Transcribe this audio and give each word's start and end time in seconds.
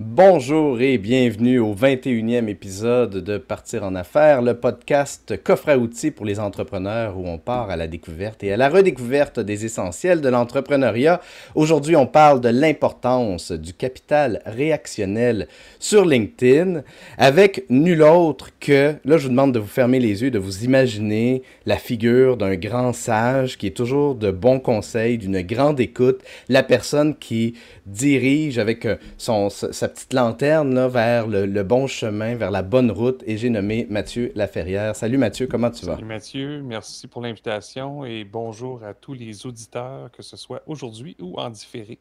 Bonjour 0.00 0.80
et 0.80 0.96
bienvenue 0.96 1.58
au 1.58 1.74
21e 1.74 2.46
épisode 2.46 3.16
de 3.16 3.36
Partir 3.36 3.82
en 3.82 3.96
affaires, 3.96 4.42
le 4.42 4.54
podcast 4.54 5.42
coffre 5.42 5.70
à 5.70 5.76
outils 5.76 6.12
pour 6.12 6.24
les 6.24 6.38
entrepreneurs 6.38 7.18
où 7.18 7.26
on 7.26 7.36
part 7.36 7.68
à 7.68 7.76
la 7.76 7.88
découverte 7.88 8.44
et 8.44 8.52
à 8.52 8.56
la 8.56 8.68
redécouverte 8.68 9.40
des 9.40 9.64
essentiels 9.64 10.20
de 10.20 10.28
l'entrepreneuriat. 10.28 11.20
Aujourd'hui, 11.56 11.96
on 11.96 12.06
parle 12.06 12.40
de 12.40 12.48
l'importance 12.48 13.50
du 13.50 13.74
capital 13.74 14.40
réactionnel 14.46 15.48
sur 15.80 16.04
LinkedIn 16.04 16.84
avec 17.16 17.64
nul 17.68 18.04
autre 18.04 18.50
que, 18.60 18.94
là 19.04 19.16
je 19.16 19.24
vous 19.24 19.30
demande 19.30 19.52
de 19.52 19.58
vous 19.58 19.66
fermer 19.66 19.98
les 19.98 20.22
yeux, 20.22 20.30
de 20.30 20.38
vous 20.38 20.62
imaginer 20.62 21.42
la 21.66 21.76
figure 21.76 22.36
d'un 22.36 22.54
grand 22.54 22.92
sage 22.92 23.58
qui 23.58 23.66
est 23.66 23.76
toujours 23.76 24.14
de 24.14 24.30
bons 24.30 24.60
conseils, 24.60 25.18
d'une 25.18 25.40
grande 25.40 25.80
écoute, 25.80 26.20
la 26.48 26.62
personne 26.62 27.16
qui 27.16 27.54
dirige 27.84 28.58
avec 28.58 28.84
euh, 28.84 28.94
son, 29.16 29.48
sa 29.50 29.87
petite 29.88 30.12
lanterne 30.12 30.74
là, 30.74 30.88
vers 30.88 31.26
le, 31.26 31.62
bon 31.62 31.86
chemin, 31.86 32.34
vers 32.34 32.50
la 32.50 32.62
bonne 32.62 32.90
route. 32.90 33.22
Et 33.26 33.36
j'ai 33.36 33.50
nommé 33.50 33.86
Mathieu 33.90 34.32
Laferrière. 34.34 34.94
Salut 34.96 35.18
Mathieu, 35.18 35.46
comment 35.46 35.70
tu 35.70 35.86
vas? 35.86 35.94
Salut 35.94 36.06
Mathieu, 36.06 36.62
merci 36.62 37.06
pour 37.06 37.22
l'invitation 37.22 38.04
et 38.04 38.24
bonjour 38.24 38.82
à 38.84 38.94
tous 38.94 39.14
les 39.14 39.46
auditeurs, 39.46 40.10
que 40.12 40.22
ce 40.22 40.36
soit 40.36 40.62
aujourd'hui 40.66 41.16
ou 41.20 41.38
en 41.38 41.50
différé. 41.50 41.98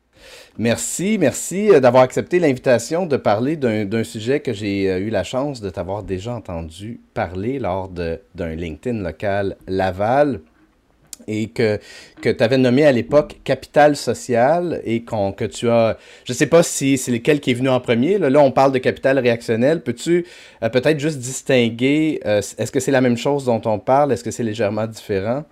Merci, 0.58 1.18
merci 1.20 1.70
euh, 1.72 1.80
d'avoir 1.80 2.04
accepté 2.04 2.40
l'invitation 2.40 3.06
de 3.06 3.18
parler 3.18 3.56
d'un 3.56 4.04
sujet 4.04 4.40
que 4.40 4.54
j'ai 4.54 4.90
euh, 4.90 5.00
eu 5.00 5.10
la 5.10 5.24
chance 5.24 5.62
de 5.62 5.70
t'avoir 5.70 6.04
déjà 6.04 6.34
entendu 6.34 7.02
parler 7.14 7.60
lors 7.60 7.90
d'un 7.90 8.56
LinkedIn 8.56 9.02
local 9.04 9.58
Laval 9.68 10.42
et 11.28 11.50
que, 11.50 11.80
que 12.22 12.30
tu 12.30 12.44
avais 12.44 12.58
nommé 12.58 12.86
à 12.86 12.92
l'époque 12.92 13.40
Capital 13.44 13.96
Social 13.96 14.82
et 14.84 15.04
que 15.04 15.46
tu 15.46 15.70
as. 15.70 15.98
Je 16.26 16.32
ne 16.32 16.38
sais 16.38 16.48
pas 16.48 16.64
si 16.64 16.98
c'est 16.98 17.12
lequel 17.12 17.40
qui 17.40 17.52
est 17.52 17.54
venu 17.54 17.70
en 17.70 17.80
premier. 17.80 18.18
Là, 18.18 18.40
on 18.40 18.52
parle 18.52 18.72
de 18.72 18.80
capital 18.80 19.20
réactionnel. 19.20 19.84
Peux-tu 19.84 20.26
euh, 20.64 20.70
peut-être 20.70 21.00
juste 21.00 21.20
distinguer 21.20 22.22
euh, 22.26 22.42
est-ce 22.58 22.72
que 22.72 22.80
c'est 22.80 22.92
la 22.92 23.02
même 23.02 23.18
chose 23.18 23.46
dont 23.46 23.62
on 23.66 23.80
parle? 23.80 24.12
Est-ce 24.12 24.24
que 24.24 24.32
c'est 24.32 24.44
légèrement 24.44 24.88
différent? 24.88 25.44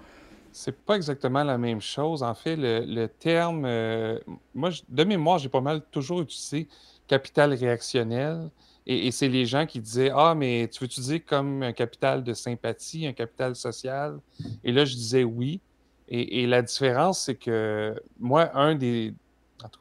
C'est 0.51 0.75
pas 0.75 0.95
exactement 0.95 1.43
la 1.43 1.57
même 1.57 1.81
chose. 1.81 2.23
En 2.23 2.33
fait, 2.33 2.55
le, 2.57 3.07
terme. 3.07 3.65
Euh, 3.65 4.17
moi, 4.53 4.69
de 4.87 5.03
mémoire, 5.03 5.37
j'ai 5.37 5.49
pas 5.49 5.61
mal 5.61 5.81
toujours 5.91 6.21
utilisé 6.21 6.67
capital 7.07 7.53
réactionnel. 7.53 8.49
Et, 8.87 9.11
c'est 9.11 9.29
les 9.29 9.45
gens 9.45 9.65
qui 9.65 9.79
disaient 9.79 10.11
Ah, 10.13 10.35
mais 10.35 10.69
tu 10.71 10.79
veux-tu 10.81 11.01
dire 11.01 11.21
comme 11.25 11.63
un 11.63 11.73
capital 11.73 12.23
de 12.23 12.33
sympathie, 12.33 13.07
un 13.07 13.13
capital 13.13 13.55
social 13.55 14.19
Et 14.63 14.71
là, 14.71 14.85
je 14.85 14.93
disais 14.93 15.23
oui. 15.23 15.59
Et, 16.07 16.45
la 16.45 16.61
différence, 16.61 17.21
c'est 17.21 17.35
que 17.35 17.99
moi, 18.19 18.55
un 18.55 18.75
des, 18.75 19.13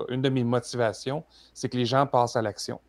une 0.08 0.22
de 0.22 0.30
mes 0.30 0.44
motivations, 0.44 1.22
c'est 1.52 1.68
que 1.68 1.76
les 1.76 1.84
gens 1.84 2.06
passent 2.06 2.36
à 2.36 2.42
l'action. 2.42 2.80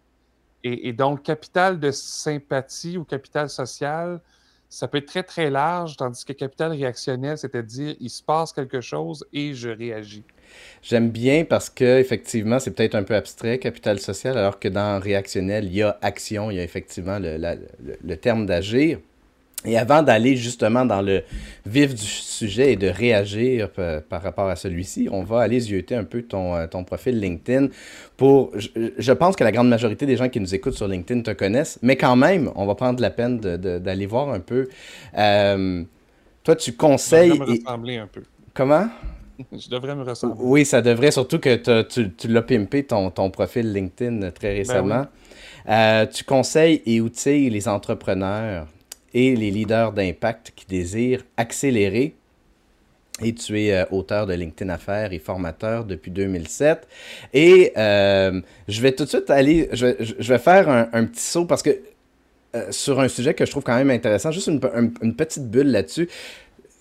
Et, 0.64 0.94
donc, 0.94 1.22
capital 1.22 1.80
de 1.80 1.92
sympathie 1.92 2.98
ou 2.98 3.04
capital 3.04 3.50
social, 3.50 4.20
ça 4.68 4.88
peut 4.88 4.98
être 4.98 5.06
très, 5.06 5.22
très 5.22 5.52
large, 5.52 5.96
tandis 5.96 6.26
que 6.26 6.34
capital 6.34 6.72
réactionnel, 6.72 7.38
c'est-à-dire 7.38 7.96
il 8.00 8.10
se 8.10 8.24
passe 8.24 8.52
quelque 8.52 8.82
chose 8.82 9.24
et 9.32 9.54
je 9.54 9.70
réagis. 9.70 10.24
J'aime 10.88 11.10
bien 11.10 11.46
parce 11.46 11.72
que 11.72 12.00
effectivement, 12.00 12.60
c'est 12.60 12.70
peut-être 12.70 12.94
un 12.94 13.02
peu 13.02 13.16
abstrait, 13.16 13.58
capital 13.58 14.00
social, 14.00 14.38
alors 14.38 14.60
que 14.60 14.68
dans 14.68 15.00
réactionnel, 15.00 15.66
il 15.66 15.76
y 15.76 15.82
a 15.82 15.98
action, 16.04 16.52
il 16.52 16.58
y 16.58 16.60
a 16.60 16.64
effectivement 16.64 17.18
le, 17.18 17.38
le, 18.04 18.18
terme 18.18 18.46
d'agir. 18.46 19.00
Et 19.66 19.80
avant 19.80 20.04
d'aller 20.04 20.36
justement 20.36 20.86
dans 20.86 21.02
le 21.02 21.24
vif 21.66 21.96
du 21.96 22.06
sujet 22.06 22.74
et 22.74 22.76
de 22.76 22.88
réagir 22.88 23.72
par 24.10 24.22
rapport 24.22 24.48
à 24.48 24.56
celui-ci, 24.56 25.10
on 25.12 25.24
va 25.24 25.42
aller 25.42 25.60
zioter 25.60 25.96
un 25.96 26.04
peu 26.04 26.22
ton, 26.22 26.56
euh, 26.56 26.68
ton 26.68 26.84
profil 26.84 27.20
LinkedIn 27.20 27.70
pour... 28.16 28.52
Je, 28.56 29.12
pense 29.12 29.36
que 29.36 29.44
la 29.44 29.52
grande 29.52 29.70
majorité 29.70 30.06
des 30.06 30.18
gens 30.18 30.30
qui 30.30 30.40
nous 30.40 30.54
écoutent 30.54 30.76
sur 30.76 30.88
LinkedIn 30.88 31.22
te 31.22 31.32
connaissent, 31.32 31.80
mais 31.82 31.96
quand 31.96 32.16
même, 32.16 32.52
on 32.56 32.68
va 32.68 32.76
prendre 32.76 33.02
la 33.02 33.10
peine 33.10 33.40
d'aller 33.40 34.06
voir 34.06 34.30
un 34.30 34.40
peu. 34.40 34.70
Euh, 35.18 35.84
toi, 36.44 36.56
tu 36.56 36.74
conseilles... 36.74 37.32
Ça 37.32 37.36
me 37.38 37.46
ressembler 37.46 37.98
un 37.98 38.08
peu. 38.08 38.22
Comment? 38.54 38.88
Je 39.52 39.70
devrais 39.70 39.96
me 39.96 40.04
ressembler. 40.04 40.38
Oui, 40.40 40.66
ça 40.66 40.82
devrait, 40.82 41.12
surtout 41.12 41.40
que 41.40 41.82
tu, 41.84 42.12
tu 42.14 42.28
l'as 42.28 42.42
pimpé 42.42 42.84
ton, 42.84 43.12
ton, 43.12 43.30
profil 43.30 43.72
LinkedIn 43.74 44.32
très 44.32 44.50
ben 44.50 44.58
récemment. 44.58 45.06
Euh, 45.68 46.06
tu 46.06 46.24
conseilles 46.24 46.82
et 46.86 47.02
outilles 47.02 47.50
les 47.50 47.68
entrepreneurs 47.68 48.68
et 49.14 49.36
les 49.36 49.52
leaders 49.52 49.94
d'impact 49.94 50.54
qui 50.56 50.66
désirent 50.66 51.24
accélérer. 51.38 52.16
Et 53.24 53.34
tu 53.34 53.60
es 53.62 53.74
euh, 53.74 53.86
auteur 53.92 54.28
de 54.28 54.34
LinkedIn 54.34 54.70
Affaires 54.70 55.14
et 55.14 55.20
formateur 55.20 55.86
depuis 55.86 56.12
2007. 56.12 56.88
Et 57.34 57.72
euh, 57.78 58.42
je 58.68 58.82
vais 58.82 58.92
tout 58.92 59.06
de 59.06 59.10
suite 59.10 59.30
aller, 59.30 59.70
je, 59.72 59.86
vais 60.28 60.38
faire 60.38 60.70
un, 60.70 61.06
petit 61.06 61.24
saut 61.24 61.46
parce 61.46 61.64
que 61.64 61.80
sur 62.70 63.02
un 63.02 63.10
sujet 63.10 63.34
que 63.34 63.46
je 63.46 63.52
trouve 63.52 63.64
quand 63.64 63.76
même 63.76 63.90
intéressant, 63.90 64.32
juste 64.32 64.48
une, 64.48 64.62
une 65.02 65.16
petite 65.16 65.50
bulle 65.50 65.72
là-dessus 65.72 66.10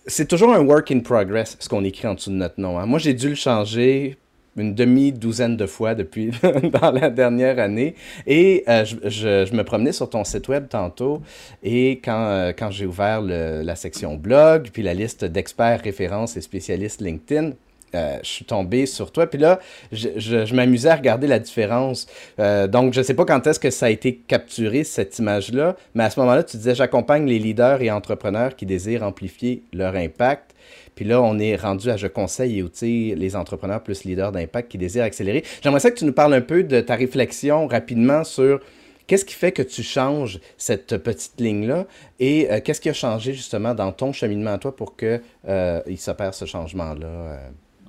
c'est 0.07 0.29
toujours 0.29 0.53
un 0.53 0.61
work 0.61 0.91
in 0.91 1.01
progress, 1.01 1.57
ce 1.59 1.69
qu'on 1.69 1.85
écrit 1.85 2.07
en 2.07 2.15
dessous 2.15 2.31
de 2.31 2.37
notre 2.37 2.61
nom. 2.61 2.79
Hein. 2.79 2.87
Moi, 2.87 2.99
j'ai 2.99 3.15
dû 3.15 3.29
le 3.31 3.35
changer 3.35 4.17
une 4.57 4.75
demi-douzaine 4.75 5.57
de 5.57 5.67
fois 5.67 5.95
depuis 5.95 6.31
dans 6.81 6.93
la 6.93 7.11
dernière 7.11 7.59
année. 7.59 7.95
Et 8.27 8.65
euh, 8.69 8.85
je, 8.85 9.55
me 9.55 9.63
promenais 9.63 9.93
sur 9.93 10.09
ton 10.09 10.25
site 10.25 10.49
web 10.49 10.69
tantôt 10.69 11.23
et 11.63 12.01
quand, 12.05 12.27
euh, 12.27 12.53
quand 12.57 12.71
j'ai 12.71 12.87
ouvert 12.87 13.21
la 13.21 13.77
section 13.77 14.15
blog, 14.15 14.69
puis 14.73 14.83
la 14.83 14.95
liste 14.95 15.25
d'experts, 15.25 15.81
références 15.83 16.37
et 16.37 16.41
spécialistes 16.41 17.01
LinkedIn, 17.01 17.53
euh, 17.95 18.19
je 18.23 18.29
suis 18.29 18.45
tombé 18.45 18.87
sur 18.87 19.13
toi. 19.13 19.27
Puis 19.27 19.39
là, 19.39 19.61
je, 19.93 20.55
m'amusais 20.55 20.89
à 20.89 20.97
regarder 20.97 21.27
la 21.27 21.39
différence. 21.39 22.07
Euh, 22.39 22.67
donc, 22.67 22.93
je 22.93 23.01
ne 23.01 23.05
sais 23.05 23.15
pas 23.15 23.25
quand 23.25 23.47
est-ce 23.47 23.61
que 23.61 23.71
ça 23.71 23.87
a 23.87 23.91
été 23.91 24.17
capturé, 24.17 24.85
cette 24.85 25.19
image-là, 25.19 25.77
mais 25.95 26.05
à 26.05 26.11
ce 26.11 26.19
moment-là, 26.21 26.43
tu 26.43 26.57
disais, 26.57 26.75
j'accompagne 26.75 27.27
les 27.27 27.39
leaders 27.39 27.83
et 27.83 27.91
entrepreneurs 27.91 28.57
qui 28.57 28.67
désirent 28.67 29.03
amplifier 29.03 29.63
leur 29.73 29.95
impact. 29.95 30.55
Puis 30.95 31.05
là, 31.05 31.21
on 31.23 31.39
est 31.39 31.57
rendu 31.57 31.91
à 31.91 31.97
je 31.97 32.07
conseille 32.07 32.59
et 32.59 32.63
outils 32.63 33.15
les 33.17 33.37
entrepreneurs 33.37 33.83
plus 33.83 34.05
leaders 34.05 34.33
d'impact 34.33 34.71
qui 34.71 34.79
désirent 34.79 35.05
accélérer. 35.05 35.45
J'aimerais 35.63 35.81
ça 35.81 35.91
que 35.91 35.99
tu 35.99 36.05
nous 36.05 36.13
parles 36.13 36.35
un 36.35 36.41
peu 36.41 36.63
de 36.63 36.81
ta 36.81 36.95
réflexion 36.95 37.67
rapidement 37.67 38.23
sur 38.23 38.61
qu'est-ce 39.07 39.25
qui 39.25 39.35
fait 39.35 39.53
que 39.53 39.63
tu 39.63 39.83
changes 39.83 40.41
cette 40.57 40.97
petite 40.99 41.41
ligne-là 41.41 41.87
et 42.21 42.51
euh, 42.51 42.61
qu'est-ce 42.65 42.81
qui 42.81 42.89
a 42.89 42.95
changé 42.95 43.35
justement 43.35 43.75
dans 43.75 43.93
ton 43.93 44.13
cheminement 44.13 44.53
à 44.53 44.59
toi 44.59 44.75
pour 44.75 44.97
qu'il 44.97 45.21
il 45.47 45.99
s'opère 45.99 46.33
ce 46.33 46.45
changement-là 46.45 47.39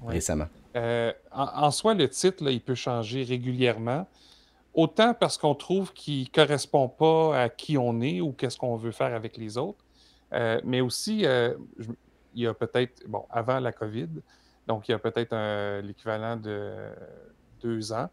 récemment? 0.07 0.47
Euh, 0.75 1.13
en, 1.31 1.71
soi, 1.71 1.93
le 1.93 2.09
titre, 2.09 2.43
il 2.49 2.61
peut 2.61 2.75
changer 2.75 3.23
régulièrement. 3.23 4.07
Autant 4.73 5.13
parce 5.13 5.37
qu'on 5.37 5.55
trouve 5.55 5.93
qu'il 5.93 6.23
ne 6.23 6.27
correspond 6.27 6.89
pas 6.89 7.43
à 7.43 7.49
qui 7.49 7.77
on 7.77 8.01
est 8.01 8.19
ou 8.19 8.33
qu'est-ce 8.33 8.57
qu'on 8.57 8.75
veut 8.75 8.91
faire 8.91 9.15
avec 9.15 9.37
les 9.37 9.57
autres, 9.57 9.85
euh, 10.33 10.59
mais 10.65 10.81
aussi, 10.81 11.25
euh, 11.25 11.53
il 12.33 12.43
y 12.43 12.47
a 12.47 12.53
peut-être, 12.53 13.07
bon, 13.07 13.25
avant 13.29 13.61
la 13.61 13.71
COVID, 13.71 14.09
donc 14.67 14.89
il 14.89 14.91
y 14.91 14.93
a 14.93 14.99
peut-être 14.99 15.79
l'équivalent 15.79 16.35
de 16.35 16.73
deux 17.61 17.93
ans, 17.93 18.09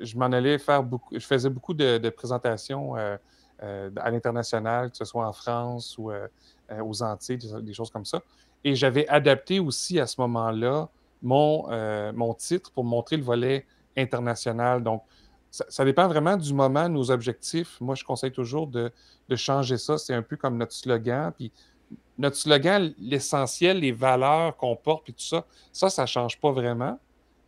je 0.00 0.16
m'en 0.16 0.24
allais 0.24 0.58
faire 0.58 0.82
beaucoup, 0.82 1.16
je 1.16 1.24
faisais 1.24 1.50
beaucoup 1.50 1.74
de, 1.74 2.08
présentations 2.08 2.96
à 2.96 4.10
l'international, 4.10 4.90
que 4.90 4.96
ce 4.96 5.04
soit 5.04 5.28
en 5.28 5.32
France 5.32 5.96
ou 5.98 6.10
aux 6.82 7.02
Antilles, 7.04 7.38
des, 7.62 7.74
choses 7.74 7.90
comme 7.90 8.06
ça. 8.06 8.22
Et 8.64 8.74
j'avais 8.74 9.06
adapté 9.06 9.60
aussi 9.60 10.00
à 10.00 10.08
ce 10.08 10.20
moment-là 10.22 10.88
mon, 11.22 11.66
euh, 11.70 12.12
mon 12.12 12.34
titre 12.34 12.70
pour 12.72 12.84
montrer 12.84 13.16
le 13.16 13.22
volet 13.22 13.66
international. 13.96 14.82
Donc, 14.82 15.02
ça, 15.50 15.84
dépend 15.84 16.06
vraiment 16.08 16.36
du 16.36 16.52
moment, 16.52 16.88
nos 16.88 17.10
objectifs. 17.10 17.80
Moi, 17.80 17.94
je 17.94 18.04
conseille 18.04 18.32
toujours 18.32 18.66
de, 18.66 18.92
changer 19.34 19.78
ça. 19.78 19.98
C'est 19.98 20.14
un 20.14 20.22
peu 20.22 20.36
comme 20.36 20.56
notre 20.56 20.72
slogan. 20.72 21.32
Puis 21.34 21.50
notre 22.18 22.36
slogan, 22.36 22.92
l'essentiel, 22.98 23.80
les 23.80 23.92
valeurs 23.92 24.56
qu'on 24.56 24.76
porte, 24.76 25.04
puis 25.04 25.14
tout 25.14 25.24
ça, 25.24 25.46
ça, 25.72 25.88
ça 25.88 26.02
ne 26.02 26.06
change 26.06 26.38
pas 26.40 26.52
vraiment. 26.52 26.98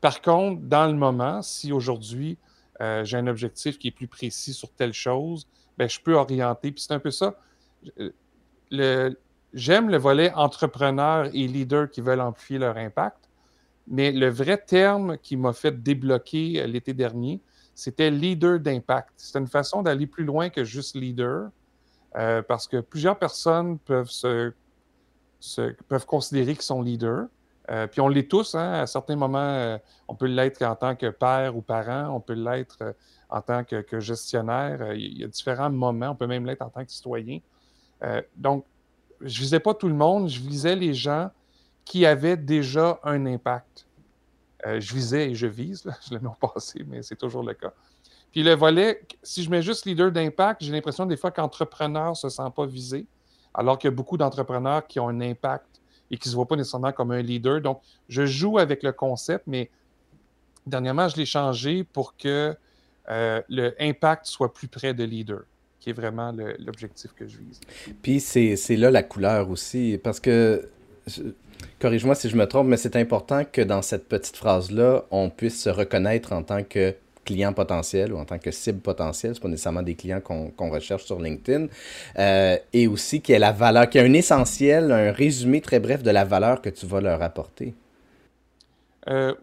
Par 0.00 0.22
contre, 0.22 0.62
dans 0.62 0.86
le 0.86 0.94
moment, 0.94 1.42
si 1.42 1.72
aujourd'hui, 1.72 2.38
euh, 2.80 3.04
j'ai 3.04 3.16
un 3.16 3.26
objectif 3.26 3.78
qui 3.78 3.88
est 3.88 3.92
plus 3.92 4.06
précis 4.06 4.54
sur 4.54 4.70
telle 4.70 4.92
chose, 4.92 5.46
ben, 5.76 5.88
je 5.88 6.00
peux 6.00 6.14
orienter. 6.14 6.70
Puis 6.72 6.82
c'est 6.82 6.94
un 6.94 7.00
peu 7.00 7.10
ça. 7.10 7.34
j'aime 8.70 9.90
le 9.90 9.98
volet 9.98 10.32
entrepreneur 10.34 11.26
et 11.26 11.46
leader 11.46 11.90
qui 11.90 12.00
veulent 12.00 12.20
amplifier 12.20 12.58
leur 12.58 12.76
impact. 12.76 13.27
Mais 13.90 14.12
le 14.12 14.28
vrai 14.28 14.58
terme 14.58 15.16
qui 15.18 15.36
m'a 15.36 15.52
fait 15.52 15.82
débloquer 15.82 16.60
euh, 16.60 16.66
l'été 16.66 16.92
dernier, 16.92 17.40
c'était 17.74 18.10
leader 18.10 18.60
d'impact. 18.60 19.12
C'est 19.16 19.38
une 19.38 19.46
façon 19.46 19.82
d'aller 19.82 20.06
plus 20.06 20.24
loin 20.24 20.50
que 20.50 20.64
juste 20.64 20.94
leader, 20.94 21.48
euh, 22.16 22.42
parce 22.42 22.66
que 22.66 22.80
plusieurs 22.80 23.18
personnes 23.18 23.78
peuvent 23.78 24.10
considérer 26.06 26.52
qu'ils 26.54 26.62
sont 26.62 26.82
leaders. 26.82 27.26
Euh, 27.70 27.86
puis 27.86 28.00
on 28.00 28.08
l'est 28.08 28.28
tous, 28.28 28.54
hein, 28.54 28.72
à 28.72 28.86
certains 28.86 29.16
moments, 29.16 29.78
on 30.06 30.14
peut 30.14 30.26
l'être 30.26 30.62
en 30.62 30.74
tant 30.74 30.96
que 30.96 31.10
père 31.10 31.56
ou 31.56 31.62
parent, 31.62 32.14
on 32.14 32.20
peut 32.20 32.34
l'être 32.34 32.94
en 33.28 33.40
tant 33.42 33.62
que, 33.62 33.82
que 33.82 34.00
gestionnaire. 34.00 34.94
il 34.94 35.18
y 35.18 35.24
a 35.24 35.28
différents 35.28 35.70
moments, 35.70 36.10
on 36.10 36.14
peut 36.14 36.26
même 36.26 36.46
l'être 36.46 36.62
en 36.62 36.70
tant 36.70 36.84
que 36.84 36.90
citoyen. 36.90 37.40
donc, 38.36 38.64
je 39.20 39.38
ne 39.38 39.42
visais 39.42 39.60
pas 39.60 39.74
tout 39.74 39.88
le 39.88 39.94
monde, 39.94 40.28
je 40.28 40.40
visais 40.40 40.76
les 40.76 40.94
gens 40.94 41.30
qui 41.88 42.04
avait 42.04 42.36
déjà 42.36 43.00
un 43.02 43.24
impact. 43.24 43.86
Euh, 44.66 44.78
je 44.78 44.94
visais 44.94 45.30
et 45.30 45.34
je 45.34 45.46
vise, 45.46 45.90
je 46.06 46.14
l'ai 46.14 46.20
non 46.20 46.34
passé, 46.38 46.84
mais 46.86 47.02
c'est 47.02 47.16
toujours 47.16 47.42
le 47.42 47.54
cas. 47.54 47.72
Puis 48.30 48.42
le 48.42 48.54
volet, 48.54 49.00
si 49.22 49.42
je 49.42 49.50
mets 49.50 49.62
juste 49.62 49.86
leader 49.86 50.12
d'impact, 50.12 50.62
j'ai 50.62 50.70
l'impression 50.70 51.06
des 51.06 51.16
fois 51.16 51.30
qu'entrepreneur 51.30 52.10
ne 52.10 52.14
se 52.14 52.28
sent 52.28 52.50
pas 52.54 52.66
visé, 52.66 53.06
alors 53.54 53.78
qu'il 53.78 53.88
y 53.88 53.92
a 53.92 53.96
beaucoup 53.96 54.18
d'entrepreneurs 54.18 54.86
qui 54.86 55.00
ont 55.00 55.08
un 55.08 55.22
impact 55.22 55.80
et 56.10 56.18
qui 56.18 56.28
ne 56.28 56.32
se 56.32 56.36
voient 56.36 56.46
pas 56.46 56.56
nécessairement 56.56 56.92
comme 56.92 57.10
un 57.10 57.22
leader. 57.22 57.62
Donc, 57.62 57.80
je 58.10 58.26
joue 58.26 58.58
avec 58.58 58.82
le 58.82 58.92
concept, 58.92 59.44
mais 59.46 59.70
dernièrement, 60.66 61.08
je 61.08 61.16
l'ai 61.16 61.26
changé 61.26 61.84
pour 61.84 62.18
que 62.18 62.54
euh, 63.08 63.42
le 63.48 63.74
impact 63.80 64.26
soit 64.26 64.52
plus 64.52 64.68
près 64.68 64.92
de 64.92 65.04
leader, 65.04 65.44
qui 65.80 65.88
est 65.88 65.94
vraiment 65.94 66.32
l'objectif 66.58 67.14
que 67.14 67.26
je 67.26 67.38
vise. 67.38 67.60
Puis 68.02 68.20
c'est 68.20 68.76
là 68.76 68.90
la 68.90 69.02
couleur 69.02 69.48
aussi, 69.48 69.98
parce 70.04 70.20
que, 70.20 70.68
corrige-moi 71.78 72.14
si 72.14 72.28
je 72.28 72.36
me 72.36 72.46
trompe, 72.46 72.66
mais 72.66 72.76
c'est 72.76 72.96
important 72.96 73.44
que 73.44 73.62
dans 73.62 73.82
cette 73.82 74.08
petite 74.08 74.36
phrase-là, 74.36 75.04
on 75.10 75.30
puisse 75.30 75.62
se 75.62 75.70
reconnaître 75.70 76.32
en 76.32 76.42
tant 76.42 76.62
que 76.62 76.94
client 77.28 77.52
potentiel 77.52 78.14
ou 78.14 78.16
en 78.16 78.24
tant 78.24 78.38
que 78.38 78.50
cible 78.50 78.80
potentielle, 78.80 79.34
ce 79.34 79.40
pas 79.40 79.48
nécessairement 79.48 79.82
des 79.82 79.94
clients 79.94 80.20
qu'on 80.20 80.70
recherche 80.70 81.04
sur 81.04 81.20
LinkedIn, 81.20 81.66
euh, 82.18 82.56
et 82.72 82.86
aussi 82.86 83.20
qu'il 83.20 83.34
y 83.34 83.36
ait 83.36 83.38
la 83.38 83.52
valeur, 83.52 83.90
qu'il 83.90 84.00
y 84.00 84.04
ait 84.04 84.08
un 84.08 84.14
essentiel, 84.14 84.90
un 84.90 85.12
résumé 85.12 85.60
très 85.60 85.78
bref 85.78 86.02
de 86.02 86.10
la 86.10 86.24
valeur 86.24 86.62
que 86.62 86.70
tu 86.70 86.86
vas 86.86 87.02
leur 87.02 87.20
apporter. 87.22 87.74
Euh, 89.08 89.34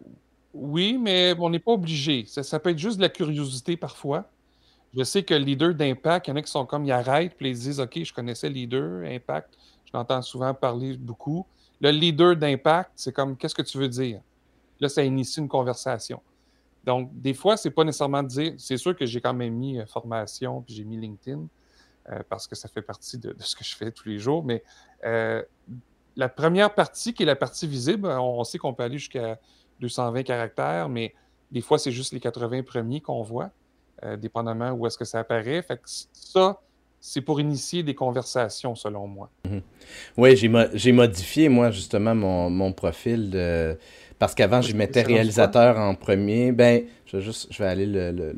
oui, 0.53 0.97
mais 0.99 1.35
on 1.37 1.49
n'est 1.49 1.59
pas 1.59 1.73
obligé. 1.73 2.25
Ça, 2.27 2.59
peut 2.59 2.71
être 2.71 2.79
juste 2.79 2.97
de 2.97 3.03
la 3.03 3.09
curiosité 3.09 3.77
parfois. 3.77 4.25
Je 4.97 5.03
sais 5.03 5.21
que 5.21 5.33
le 5.33 5.41
leader 5.41 5.75
d'impact, 5.75 6.27
il 6.27 6.31
y 6.31 6.33
en 6.33 6.37
a 6.37 6.41
qui 6.41 6.51
sont 6.51 6.65
comme, 6.65 6.85
ils 6.85 6.91
arrêtent, 6.91 7.35
puis 7.37 7.49
ils 7.49 7.59
disent, 7.59 7.79
OK, 7.79 8.01
je 8.03 8.13
connaissais 8.13 8.49
leader, 8.49 9.03
impact. 9.05 9.49
Je 9.85 9.91
l'entends 9.93 10.21
souvent 10.23 10.53
parler 10.53 10.97
beaucoup. 10.97 11.45
Le 11.81 11.91
leader 11.91 12.35
d'impact, 12.35 12.91
c'est 12.95 13.11
comme, 13.11 13.35
qu'est-ce 13.35 13.55
que 13.55 13.61
tu 13.61 13.77
veux 13.77 13.89
dire? 13.89 14.21
Là, 14.79 14.89
ça 14.89 15.03
initie 15.03 15.39
une 15.39 15.47
conversation. 15.47 16.21
Donc, 16.85 17.09
des 17.19 17.33
fois, 17.33 17.57
c'est 17.57 17.71
pas 17.71 17.83
nécessairement 17.83 18.21
de 18.21 18.27
dire, 18.27 18.53
c'est 18.57 18.77
sûr 18.77 18.95
que 18.95 19.05
j'ai 19.05 19.19
quand 19.19 19.33
même 19.33 19.53
mis 19.53 19.79
euh, 19.79 19.85
formation, 19.85 20.61
puis 20.61 20.75
j'ai 20.75 20.83
mis 20.83 20.97
LinkedIn, 20.97 21.47
euh, 22.09 22.19
parce 22.29 22.47
que 22.47 22.55
ça 22.55 22.69
fait 22.69 22.83
partie 22.83 23.17
de, 23.17 23.35
ce 23.39 23.55
que 23.55 23.63
je 23.63 23.75
fais 23.75 23.91
tous 23.91 24.07
les 24.07 24.19
jours, 24.19 24.43
mais 24.43 24.63
euh, 25.03 25.41
la 26.15 26.29
première 26.29 26.73
partie, 26.73 27.13
qui 27.13 27.23
est 27.23 27.25
la 27.25 27.35
partie 27.35 27.67
visible, 27.67 28.07
on, 28.07 28.43
sait 28.43 28.59
qu'on 28.59 28.73
peut 28.73 28.83
aller 28.83 28.99
jusqu'à 28.99 29.39
220 29.79 30.23
caractères, 30.23 30.87
mais 30.87 31.13
des 31.51 31.61
fois, 31.61 31.79
c'est 31.79 31.91
juste 31.91 32.13
les 32.13 32.19
80 32.19 32.63
premiers 32.63 33.01
qu'on 33.01 33.21
voit, 33.21 33.49
dépendamment 34.17 34.71
où 34.71 34.85
est-ce 34.87 34.97
que 34.97 35.05
ça 35.05 35.19
apparaît. 35.19 35.61
Fait 35.61 35.77
que 35.77 35.83
ça, 35.85 36.61
c'est 37.07 37.21
pour 37.21 37.39
initier 37.39 37.83
des 37.83 37.93
conversations, 37.93 38.73
selon 38.73 39.05
moi. 39.05 39.29
Mhm. 39.45 39.61
Oui, 40.17 40.35
j'ai 40.73 40.91
modifié, 40.91 41.49
moi, 41.49 41.69
justement, 41.69 42.15
mon, 42.15 42.49
mon 42.49 42.73
profil 42.73 43.29
de 43.29 43.77
parce 44.17 44.33
qu'avant, 44.33 44.61
je 44.61 44.75
mettais 44.75 45.03
réalisateur 45.03 45.77
en 45.77 45.93
premier. 45.93 46.51
Ben, 46.51 46.83
je 47.05 47.17
vais, 47.17 47.23
juste, 47.23 47.47
je 47.51 47.61
vais 47.61 47.69
aller 47.69 47.85
le. 47.85 48.33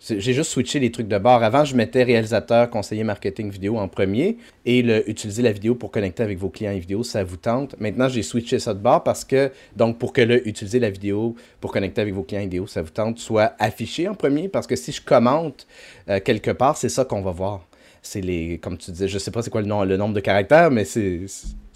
J'ai 0.00 0.32
juste 0.32 0.50
switché 0.50 0.80
les 0.80 0.90
trucs 0.90 1.06
de 1.06 1.18
bord. 1.18 1.44
Avant, 1.44 1.64
je 1.64 1.76
mettais 1.76 2.02
réalisateur, 2.02 2.68
conseiller 2.70 3.04
marketing 3.04 3.50
vidéo 3.50 3.78
en 3.78 3.86
premier 3.86 4.36
et 4.66 4.82
le, 4.82 5.08
utiliser 5.08 5.42
la 5.42 5.52
vidéo 5.52 5.76
pour 5.76 5.92
connecter 5.92 6.24
avec 6.24 6.38
vos 6.38 6.48
clients 6.48 6.72
et 6.72 6.80
vidéo, 6.80 7.04
ça 7.04 7.22
vous 7.22 7.36
tente. 7.36 7.78
Maintenant, 7.78 8.08
j'ai 8.08 8.24
switché 8.24 8.58
ça 8.58 8.74
de 8.74 8.80
bord 8.80 9.04
parce 9.04 9.24
que, 9.24 9.52
donc, 9.76 9.98
pour 9.98 10.12
que 10.12 10.22
le 10.22 10.48
utiliser 10.48 10.80
la 10.80 10.90
vidéo 10.90 11.36
pour 11.60 11.70
connecter 11.70 12.00
avec 12.00 12.14
vos 12.14 12.24
clients 12.24 12.40
et 12.40 12.46
vidéo, 12.46 12.66
ça 12.66 12.82
vous 12.82 12.90
tente, 12.90 13.20
soit 13.20 13.54
affiché 13.60 14.08
en 14.08 14.14
premier 14.14 14.48
parce 14.48 14.66
que 14.66 14.74
si 14.74 14.90
je 14.90 15.00
commente 15.00 15.68
euh, 16.08 16.18
quelque 16.18 16.50
part, 16.50 16.76
c'est 16.76 16.88
ça 16.88 17.04
qu'on 17.04 17.22
va 17.22 17.30
voir 17.30 17.68
c'est 18.02 18.20
les, 18.20 18.58
comme 18.58 18.76
tu 18.76 18.90
disais, 18.90 19.08
je 19.08 19.18
sais 19.18 19.30
pas 19.30 19.42
c'est 19.42 19.50
quoi 19.50 19.62
le, 19.62 19.68
nom, 19.68 19.84
le 19.84 19.96
nombre 19.96 20.14
de 20.14 20.20
caractères, 20.20 20.70
mais 20.70 20.84
c'est 20.84 21.26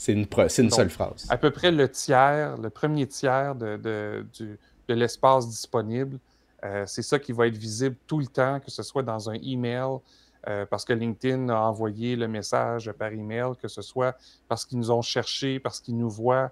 une, 0.09 0.27
une 0.59 0.71
seule 0.71 0.91
phrase. 0.91 1.27
À 1.31 1.39
peu 1.39 1.51
près 1.53 1.71
le 1.71 1.89
tiers, 1.89 2.59
le 2.59 2.69
premier 2.69 3.07
tiers 3.07 3.55
de, 3.55 3.77
de, 3.77 4.27
de 4.89 4.95
l'espace 4.95 5.49
disponible, 5.49 6.19
euh, 6.65 6.85
c'est 6.87 7.03
ça 7.03 7.19
qui 7.19 7.33
va 7.33 7.47
être 7.47 7.57
visible 7.57 7.97
tout 8.07 8.19
le 8.19 8.27
temps, 8.27 8.59
que 8.61 8.71
ce 8.71 8.83
soit 8.83 9.05
dans 9.05 9.31
un 9.31 9.35
email, 9.35 9.99
euh, 10.49 10.67
parce 10.67 10.85
que 10.85 10.93
LinkedIn 10.93 11.49
a 11.49 11.61
envoyé 11.61 12.17
le 12.17 12.27
message 12.29 12.91
par 12.93 13.13
email, 13.13 13.53
que 13.61 13.69
ce 13.69 13.83
soit 13.83 14.17
parce 14.49 14.65
qu'ils 14.65 14.79
nous 14.79 14.91
ont 14.91 15.03
cherché, 15.03 15.61
parce 15.61 15.81
qu'ils 15.81 15.97
nous 15.97 16.11
voient. 16.11 16.51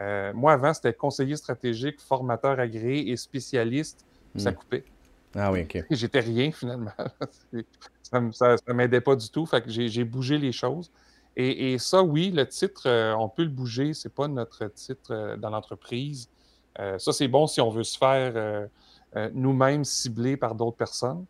Euh, 0.00 0.32
moi, 0.32 0.52
avant, 0.52 0.72
c'était 0.72 0.92
conseiller 0.92 1.36
stratégique, 1.36 2.00
formateur 2.00 2.60
agréé 2.60 3.10
et 3.10 3.16
spécialiste, 3.16 4.04
ça 4.36 4.52
hmm. 4.52 4.54
coupait. 4.54 4.84
Ah 5.34 5.50
oui, 5.52 5.62
OK. 5.62 5.84
J'étais 5.90 6.20
rien 6.20 6.52
finalement. 6.52 6.92
ça 8.32 8.56
ne 8.66 8.72
m'aidait 8.72 9.00
pas 9.00 9.16
du 9.16 9.28
tout. 9.30 9.46
Fait 9.46 9.62
que 9.62 9.70
j'ai 9.70 10.04
bougé 10.04 10.38
les 10.38 10.52
choses. 10.52 10.90
Et, 11.36 11.78
ça, 11.78 12.02
oui, 12.02 12.32
le 12.32 12.48
titre, 12.48 12.88
euh, 12.88 13.14
on 13.14 13.28
peut 13.28 13.44
le 13.44 13.48
bouger. 13.48 13.94
Ce 13.94 14.08
n'est 14.08 14.12
pas 14.12 14.26
notre 14.26 14.66
titre 14.66 15.12
euh, 15.12 15.36
dans 15.36 15.50
l'entreprise. 15.50 16.28
Euh, 16.80 16.98
ça, 16.98 17.12
c'est 17.12 17.28
bon 17.28 17.46
si 17.46 17.60
on 17.60 17.70
veut 17.70 17.84
se 17.84 17.96
faire 17.96 18.68
nous-mêmes 19.32 19.84
cibler 19.84 20.36
par 20.36 20.54
d'autres 20.54 20.76
personnes. 20.76 21.24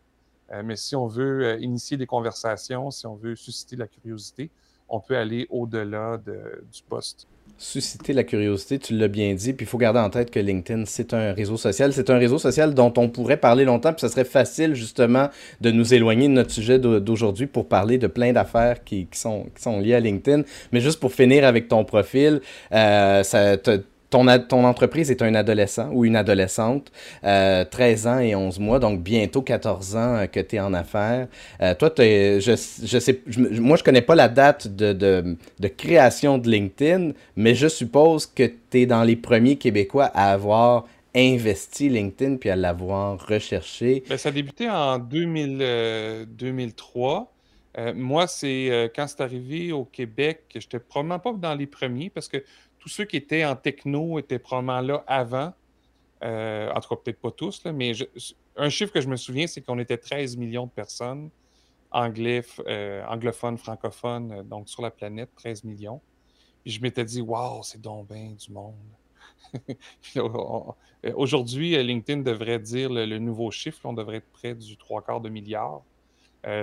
mais 0.63 0.75
si 0.75 0.95
on 0.95 1.07
veut 1.07 1.61
initier 1.61 1.95
des 1.95 2.05
conversations, 2.05 2.91
si 2.91 3.07
on 3.07 3.15
veut 3.15 3.35
susciter 3.35 3.77
la 3.77 3.87
curiosité, 3.87 4.49
on 4.89 4.99
peut 4.99 5.15
aller 5.15 5.47
au-delà 5.49 6.17
du 6.17 6.83
poste 6.89 7.27
susciter 7.59 8.13
la 8.13 8.23
curiosité, 8.23 8.79
tu 8.79 8.97
l'as 8.97 9.09
bien 9.09 9.33
dit, 9.33 9.51
puis 9.51 9.65
il 9.65 9.69
faut 9.69 9.77
garder 9.77 9.99
en 9.99 10.09
tête 10.09 10.31
que 10.31 10.39
LinkedIn, 10.39 10.85
c'est 10.85 11.13
un 11.13 11.33
réseau 11.33 11.57
social. 11.57 11.91
C'est 11.91 12.09
un 12.09 12.17
réseau 12.17 12.39
social 12.39 12.73
dont 12.73 12.93
on 12.97 13.09
pourrait 13.09 13.37
parler 13.37 13.65
longtemps, 13.65 13.91
puis 13.91 13.99
ça 13.99 14.09
serait 14.09 14.23
facile 14.23 14.75
justement 14.75 15.29
de 15.59 15.69
nous 15.69 15.93
éloigner 15.93 16.29
de 16.29 16.33
notre 16.33 16.51
sujet 16.51 16.79
d'aujourd'hui 16.79 17.47
pour 17.47 17.67
parler 17.67 17.97
de 17.97 18.07
plein 18.07 18.31
d'affaires 18.31 18.83
qui, 18.83 19.07
sont, 19.11 19.47
qui 19.55 19.69
liées 19.81 19.95
à 19.95 19.99
LinkedIn. 19.99 20.43
Mais 20.71 20.79
juste 20.79 21.01
pour 21.01 21.13
finir 21.13 21.45
avec 21.45 21.67
ton 21.67 21.83
profil, 21.83 22.41
euh, 22.71 23.23
ça 23.23 23.57
ton, 24.09 24.25
ton 24.39 24.65
entreprise 24.65 25.11
est 25.11 25.21
un 25.21 25.35
adolescent 25.35 25.89
ou 25.91 26.05
une 26.05 26.15
adolescente, 26.15 26.91
euh, 27.23 27.63
13 27.65 28.07
ans 28.07 28.19
et 28.19 28.35
11 28.35 28.59
mois, 28.59 28.79
donc 28.79 29.01
bientôt 29.01 29.41
14 29.41 29.95
ans 29.95 30.15
euh, 30.15 30.25
que 30.25 30.39
tu 30.39 30.55
es 30.55 30.59
en 30.59 30.73
affaires. 30.73 31.27
Euh, 31.61 31.75
toi, 31.75 31.91
je, 31.97 32.39
je 32.83 32.99
sais, 32.99 33.21
moi, 33.37 33.77
je 33.77 33.83
connais 33.83 34.01
pas 34.01 34.15
la 34.15 34.29
date 34.29 34.67
de, 34.67 34.93
de, 34.93 35.37
de, 35.59 35.67
création 35.67 36.37
de 36.37 36.49
LinkedIn, 36.49 37.11
mais 37.35 37.55
je 37.55 37.67
suppose 37.67 38.25
que 38.25 38.43
tu 38.71 38.81
es 38.81 38.85
dans 38.85 39.03
les 39.03 39.15
premiers 39.15 39.57
Québécois 39.57 40.05
à 40.13 40.31
avoir 40.31 40.85
investi 41.15 41.89
LinkedIn 41.89 42.37
puis 42.37 42.49
à 42.49 42.55
l'avoir 42.55 43.25
recherché. 43.27 44.03
Ben, 44.09 44.17
ça 44.17 44.29
a 44.29 44.31
débuté 44.31 44.69
en 44.69 44.99
2000, 44.99 46.27
2003. 46.29 47.31
Euh, 47.77 47.93
moi, 47.95 48.27
c'est 48.27 48.91
quand 48.95 49.07
c'est 49.07 49.21
arrivé 49.21 49.71
au 49.71 49.85
Québec, 49.85 50.41
je 50.53 50.59
n'étais 50.59 50.79
probablement 50.79 51.19
pas 51.19 51.33
dans 51.33 51.55
les 51.55 51.67
premiers 51.67 52.09
parce 52.09 52.27
que 52.27 52.43
tous 52.89 52.95
ceux 52.95 53.05
qui 53.05 53.17
étaient 53.17 53.45
en 53.45 53.55
techno 53.55 54.17
étaient 54.17 54.39
probablement 54.39 54.81
là 54.81 55.03
avant. 55.05 55.53
Euh, 56.23 56.71
en 56.73 56.79
tout 56.79 56.89
cas, 56.89 56.95
peut-être 56.95 57.21
pas 57.21 57.29
tous, 57.29 57.63
mais 57.65 57.91
un 58.55 58.69
chiffre 58.69 58.91
que 58.91 58.99
je 58.99 59.07
me 59.07 59.15
souviens, 59.15 59.45
c'est 59.45 59.61
qu'on 59.61 59.77
était 59.77 59.97
13 59.97 60.37
millions 60.37 60.65
de 60.65 60.71
personnes, 60.71 61.29
anglais, 61.91 62.43
euh, 62.67 63.05
anglophones, 63.05 63.59
francophones, 63.59 64.31
euh, 64.31 64.43
donc 64.43 64.69
sur 64.69 64.81
la 64.81 64.89
planète, 64.89 65.29
13 65.35 65.65
millions. 65.65 66.01
Puis 66.63 66.73
je 66.73 66.81
m'étais 66.81 67.05
dit, 67.05 67.21
waouh, 67.21 67.61
c'est 67.61 67.79
donc 67.79 68.07
du 68.07 68.51
monde. 68.51 68.73
Aujourd'hui, 71.13 71.81
LinkedIn 71.81 72.23
devrait 72.23 72.59
dire 72.59 72.89
le, 72.89 73.19
nouveau 73.19 73.51
chiffre, 73.51 73.81
on 73.83 73.93
devrait 73.93 74.17
être 74.17 74.31
près 74.31 74.55
du 74.55 74.75
trois 74.77 75.03
quarts 75.03 75.21
de 75.21 75.29
milliard. 75.29 75.81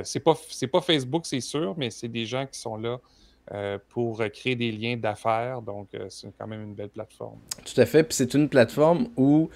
c'est 0.03 0.21
pas, 0.21 0.35
pas 0.73 0.81
Facebook, 0.81 1.25
c'est 1.25 1.41
sûr, 1.41 1.75
mais 1.77 1.91
c'est 1.91 2.09
des 2.09 2.27
gens 2.27 2.47
qui 2.47 2.59
sont 2.59 2.77
là 2.77 2.99
euh, 2.99 2.99
pour 3.89 4.23
créer 4.33 4.57
des 4.57 4.73
liens 4.73 4.97
d'affaires. 4.97 5.63
Donc, 5.63 5.89
euh, 5.95 6.07
c'est 6.09 6.29
quand 6.39 6.47
même 6.47 6.63
une 6.63 6.75
belle 6.75 6.89
plateforme. 6.89 7.39
Tout 7.65 7.81
à 7.81 7.87
fait. 7.87 8.03
Puis 8.03 8.15
c'est 8.15 8.35
une 8.35 8.49
plateforme 8.49 9.09
où 9.17 9.49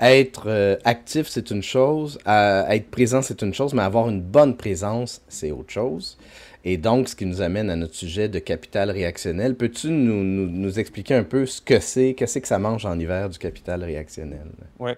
être 0.00 0.44
euh, 0.48 0.76
actif, 0.84 1.28
c'est 1.28 1.50
une 1.50 1.62
chose, 1.62 2.18
être 2.26 2.90
présent, 2.90 3.22
c'est 3.22 3.40
une 3.42 3.54
chose, 3.54 3.72
mais 3.74 3.82
avoir 3.82 4.08
une 4.08 4.20
bonne 4.20 4.56
présence, 4.56 5.22
c'est 5.28 5.52
autre 5.52 5.72
chose. 5.72 6.18
Et 6.66 6.78
donc, 6.78 7.08
ce 7.08 7.16
qui 7.16 7.26
nous 7.26 7.42
amène 7.42 7.68
à 7.68 7.76
notre 7.76 7.94
sujet 7.94 8.28
de 8.28 8.38
capital 8.38 8.90
réactionnel. 8.90 9.54
Peux-tu 9.54 9.90
nous, 9.90 10.24
nous, 10.24 10.78
expliquer 10.78 11.14
un 11.14 11.22
peu 11.22 11.44
ce 11.44 11.60
que 11.60 11.78
c'est, 11.78 12.14
qu'est-ce 12.14 12.38
que 12.38 12.48
ça 12.48 12.58
mange 12.58 12.86
en 12.86 12.98
hiver 12.98 13.28
du 13.28 13.38
capital 13.38 13.84
réactionnel? 13.84 14.46
Oui. 14.78 14.92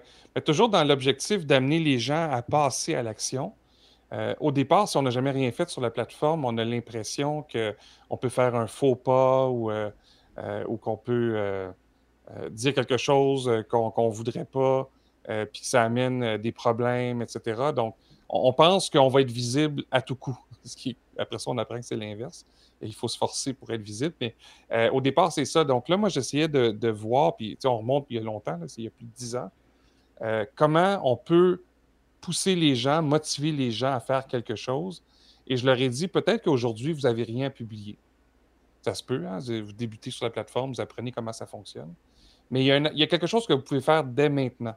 Toujours 0.45 0.69
dans 0.69 0.83
l'objectif 0.83 1.45
d'amener 1.45 1.79
les 1.79 1.99
gens 1.99 2.29
à 2.31 2.41
passer 2.41 2.95
à 2.95 3.03
l'action. 3.03 3.51
Euh, 4.13 4.33
au 4.39 4.51
départ, 4.51 4.87
si 4.87 4.97
on 4.97 5.01
n'a 5.01 5.09
jamais 5.09 5.31
rien 5.31 5.51
fait 5.51 5.69
sur 5.69 5.81
la 5.81 5.89
plateforme, 5.89 6.45
on 6.45 6.57
a 6.57 6.63
l'impression 6.63 7.45
qu'on 7.51 8.17
peut 8.17 8.29
faire 8.29 8.55
un 8.55 8.67
faux 8.67 8.95
pas 8.95 9.47
ou, 9.47 9.69
euh, 9.69 9.89
euh, 10.37 10.77
qu'on 10.77 10.97
peut 10.97 11.71
dire 12.51 12.73
quelque 12.73 12.97
chose 12.97 13.49
qu'on 13.69 13.91
ne 13.97 14.13
voudrait 14.13 14.45
pas, 14.45 14.89
puis 15.51 15.61
que 15.61 15.67
ça 15.67 15.83
amène 15.83 16.37
des 16.37 16.51
problèmes, 16.51 17.21
etc. 17.21 17.71
Donc, 17.75 17.95
on, 18.29 18.51
pense 18.51 18.89
qu'on 18.89 19.07
va 19.07 19.21
être 19.21 19.31
visible 19.31 19.83
à 19.91 20.01
tout 20.01 20.15
coup. 20.15 20.37
Après 21.17 21.39
ça, 21.39 21.49
on 21.49 21.57
apprend 21.57 21.77
que 21.77 21.85
c'est 21.85 21.95
l'inverse. 21.95 22.45
il 22.81 22.93
faut 22.93 23.07
se 23.07 23.17
forcer 23.17 23.53
pour 23.53 23.71
être 23.71 23.81
visible. 23.81 24.13
Mais 24.19 24.35
au 24.91 24.99
départ, 24.99 25.31
c'est 25.31 25.45
ça. 25.45 25.63
Donc 25.63 25.87
là, 25.87 25.95
moi, 25.97 26.09
j'essayais 26.09 26.47
de, 26.47 26.89
voir, 26.89 27.35
puis 27.35 27.57
on 27.65 27.77
remonte 27.77 28.05
il 28.09 28.17
y 28.17 28.19
a 28.19 28.23
longtemps, 28.23 28.59
il 28.77 28.83
y 28.83 28.87
a 28.87 28.91
plus 28.91 29.05
de 29.05 29.11
dix 29.11 29.35
ans, 29.35 29.49
comment 30.55 30.99
on 31.03 31.15
peut 31.15 31.61
pousser 32.21 32.55
les 32.55 32.75
gens, 32.75 33.01
motiver 33.01 33.51
les 33.51 33.71
gens 33.71 33.93
à 33.93 33.99
faire 33.99 34.27
quelque 34.27 34.55
chose. 34.55 35.01
Et 35.47 35.57
je 35.57 35.65
leur 35.65 35.79
ai 35.79 35.89
dit, 35.89 36.07
peut-être 36.07 36.43
qu'aujourd'hui, 36.43 36.93
vous 36.93 37.01
n'avez 37.01 37.23
rien 37.23 37.47
à 37.47 37.49
publier. 37.49 37.97
Ça 38.81 38.93
se 38.93 39.03
peut, 39.03 39.25
hein? 39.27 39.39
vous 39.39 39.71
débutez 39.71 40.11
sur 40.11 40.25
la 40.25 40.31
plateforme, 40.31 40.73
vous 40.73 40.81
apprenez 40.81 41.11
comment 41.11 41.33
ça 41.33 41.45
fonctionne. 41.45 41.93
Mais 42.49 42.63
il 42.63 42.97
y, 42.97 43.03
a 43.03 43.07
quelque 43.07 43.27
chose 43.27 43.45
que 43.45 43.53
vous 43.53 43.61
pouvez 43.61 43.81
faire 43.81 44.03
dès 44.03 44.29
maintenant. 44.29 44.75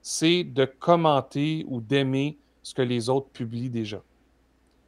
C'est 0.00 0.44
de 0.44 0.64
commenter 0.64 1.64
ou 1.68 1.80
d'aimer 1.80 2.38
ce 2.62 2.74
que 2.74 2.82
les 2.82 3.08
autres 3.08 3.28
publient 3.28 3.70
déjà. 3.70 4.02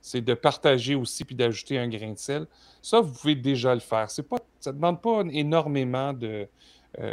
C'est 0.01 0.23
de 0.23 0.35
partager 0.35 0.95
aussi 0.95 1.25
puis 1.25 1.35
d'ajouter 1.35 1.79
un 1.79 1.89
grain 1.89 2.13
de 2.13 2.19
sel. 2.19 2.47
Ça, 2.81 3.01
vous 3.01 3.13
pouvez 3.13 3.35
déjà 3.35 3.75
le 3.75 3.81
faire. 3.81 4.09
Pas, 4.29 4.39
ça 4.61 4.73
ne 4.73 4.77
demande 4.77 5.01
pas 5.01 5.23
énormément 5.31 6.15
euh, 6.23 6.47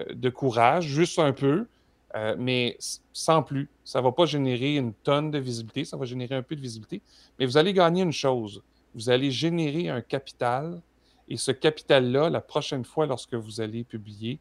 de 0.09 0.29
courage, 0.29 0.85
juste 0.85 1.19
un 1.19 1.33
peu, 1.33 1.67
euh, 2.15 2.35
mais 2.37 2.77
sans 3.13 3.41
plus. 3.41 3.69
Ça 3.83 3.99
ne 3.99 4.03
va 4.03 4.11
pas 4.11 4.25
générer 4.25 4.75
une 4.75 4.93
tonne 4.93 5.31
de 5.31 5.39
visibilité, 5.39 5.85
ça 5.85 5.95
va 5.97 6.05
générer 6.05 6.35
un 6.35 6.43
peu 6.43 6.55
de 6.55 6.61
visibilité, 6.61 7.01
mais 7.39 7.45
vous 7.45 7.57
allez 7.57 7.73
gagner 7.73 8.03
une 8.03 8.11
chose. 8.11 8.61
Vous 8.93 9.09
allez 9.09 9.31
générer 9.31 9.87
un 9.87 10.01
capital 10.01 10.81
et 11.29 11.37
ce 11.37 11.51
capital-là, 11.51 12.29
la 12.29 12.41
prochaine 12.41 12.83
fois 12.83 13.05
lorsque 13.05 13.35
vous 13.35 13.61
allez 13.61 13.85
publier, 13.85 14.39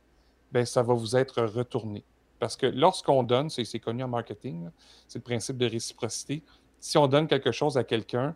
ben, 0.51 0.67
ça 0.67 0.83
va 0.83 0.95
vous 0.95 1.15
être 1.15 1.43
retourné. 1.43 2.03
Parce 2.41 2.57
que 2.57 2.67
lorsqu'on 2.67 3.23
donne, 3.23 3.51
c'est 3.51 3.79
connu 3.79 4.03
en 4.03 4.09
marketing, 4.09 4.69
c'est 5.07 5.21
le 5.21 5.23
principe 5.23 5.57
de 5.57 5.67
réciprocité. 5.67 6.43
Si 6.81 6.99
on 6.99 7.07
donne 7.07 7.29
quelque 7.29 7.53
chose 7.53 7.79
à 7.79 7.85
quelqu'un, 7.85 8.35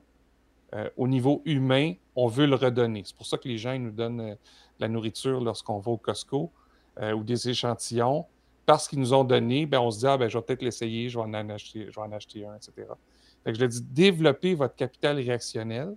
euh, 0.74 0.88
au 0.96 1.08
niveau 1.08 1.42
humain, 1.44 1.94
on 2.14 2.28
veut 2.28 2.46
le 2.46 2.54
redonner. 2.54 3.02
C'est 3.04 3.16
pour 3.16 3.26
ça 3.26 3.38
que 3.38 3.48
les 3.48 3.58
gens 3.58 3.76
nous 3.76 3.90
donnent 3.90 4.20
euh, 4.20 4.34
de 4.34 4.80
la 4.80 4.88
nourriture 4.88 5.40
lorsqu'on 5.40 5.78
va 5.78 5.90
au 5.90 5.96
Costco 5.96 6.52
ou 6.96 7.24
des 7.24 7.48
échantillons. 7.48 8.24
Parce 8.66 8.88
qu'ils 8.88 8.98
nous 8.98 9.12
ont 9.12 9.24
donné, 9.24 9.66
ben, 9.66 9.80
on 9.80 9.90
se 9.90 10.00
dit 10.00 10.06
Ah, 10.06 10.16
ben, 10.16 10.28
je 10.28 10.38
vais 10.38 10.42
peut-être 10.42 10.62
l'essayer, 10.62 11.08
je, 11.08 11.18
vais 11.18 11.24
en 11.24 11.34
acheter, 11.50 11.86
je 11.90 11.94
vais 11.94 12.06
en 12.06 12.12
acheter 12.12 12.46
un, 12.46 12.54
etc. 12.54 12.88
je 13.46 13.60
le 13.60 13.68
dis, 13.68 13.82
développez 13.82 14.54
votre 14.54 14.74
capital 14.74 15.16
réactionnel, 15.16 15.94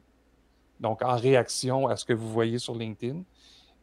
donc 0.80 1.02
en 1.02 1.16
réaction 1.16 1.88
à 1.88 1.96
ce 1.96 2.06
que 2.06 2.14
vous 2.14 2.30
voyez 2.30 2.60
sur 2.60 2.76
LinkedIn. 2.76 3.22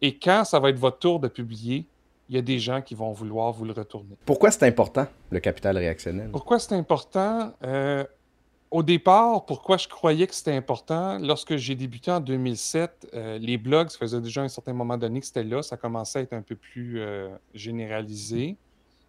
Et 0.02 0.18
quand 0.18 0.44
ça 0.44 0.60
va 0.60 0.70
être 0.70 0.78
votre 0.78 0.98
tour 0.98 1.20
de 1.20 1.28
publier, 1.28 1.86
il 2.28 2.34
y 2.34 2.38
a 2.38 2.42
des 2.42 2.58
gens 2.58 2.80
qui 2.80 2.94
vont 2.94 3.12
vouloir 3.12 3.52
vous 3.52 3.64
le 3.64 3.72
retourner. 3.72 4.16
Pourquoi 4.24 4.50
c'est 4.50 4.66
important, 4.66 5.06
le 5.30 5.40
capital 5.40 5.76
réactionnel? 5.76 6.30
Pourquoi 6.30 6.58
c'est 6.58 6.74
important? 6.74 7.52
Euh, 7.62 8.04
au 8.70 8.82
départ, 8.82 9.44
pourquoi 9.44 9.76
je 9.76 9.86
croyais 9.86 10.26
que 10.26 10.34
c'était 10.34 10.56
important? 10.56 11.18
Lorsque 11.18 11.56
j'ai 11.56 11.74
débuté 11.74 12.10
en 12.10 12.20
2007, 12.20 13.10
euh, 13.14 13.38
les 13.38 13.56
blogs, 13.56 13.88
ça 13.88 13.98
faisait 13.98 14.20
déjà 14.20 14.42
un 14.42 14.48
certain 14.48 14.72
moment 14.72 14.96
donné 14.96 15.20
que 15.20 15.26
c'était 15.26 15.44
là, 15.44 15.62
ça 15.62 15.76
commençait 15.76 16.20
à 16.20 16.22
être 16.22 16.32
un 16.32 16.42
peu 16.42 16.56
plus 16.56 16.98
euh, 16.98 17.28
généralisé. 17.54 18.56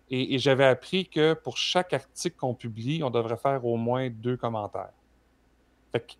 Et, 0.09 0.37
j'avais 0.37 0.65
appris 0.65 1.07
que 1.07 1.33
pour 1.33 1.57
chaque 1.57 1.93
article 1.93 2.35
qu'on 2.37 2.53
publie, 2.53 3.03
on 3.03 3.09
devrait 3.09 3.37
faire 3.37 3.65
au 3.65 3.75
moins 3.77 4.09
deux 4.09 4.37
commentaires. 4.37 4.93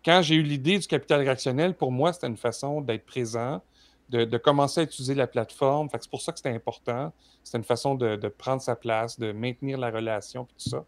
quand 0.04 0.22
j'ai 0.22 0.34
eu 0.36 0.42
l'idée 0.42 0.78
du 0.78 0.86
capital 0.86 1.20
réactionnel, 1.20 1.74
pour 1.74 1.92
moi, 1.92 2.12
c'était 2.12 2.26
une 2.26 2.36
façon 2.36 2.80
d'être 2.80 3.06
présent, 3.06 3.62
de, 4.08 4.36
commencer 4.38 4.80
à 4.80 4.84
utiliser 4.84 5.14
la 5.14 5.26
plateforme. 5.26 5.88
c'est 5.92 6.10
pour 6.10 6.20
ça 6.20 6.32
que 6.32 6.38
c'était 6.38 6.54
important. 6.54 7.12
C'est 7.44 7.58
une 7.58 7.64
façon 7.64 7.94
de, 7.94 8.28
prendre 8.28 8.60
sa 8.60 8.74
place, 8.76 9.18
de 9.18 9.32
maintenir 9.32 9.78
la 9.78 9.90
relation, 9.90 10.44
et 10.44 10.46
tout 10.46 10.70
ça. 10.70 10.84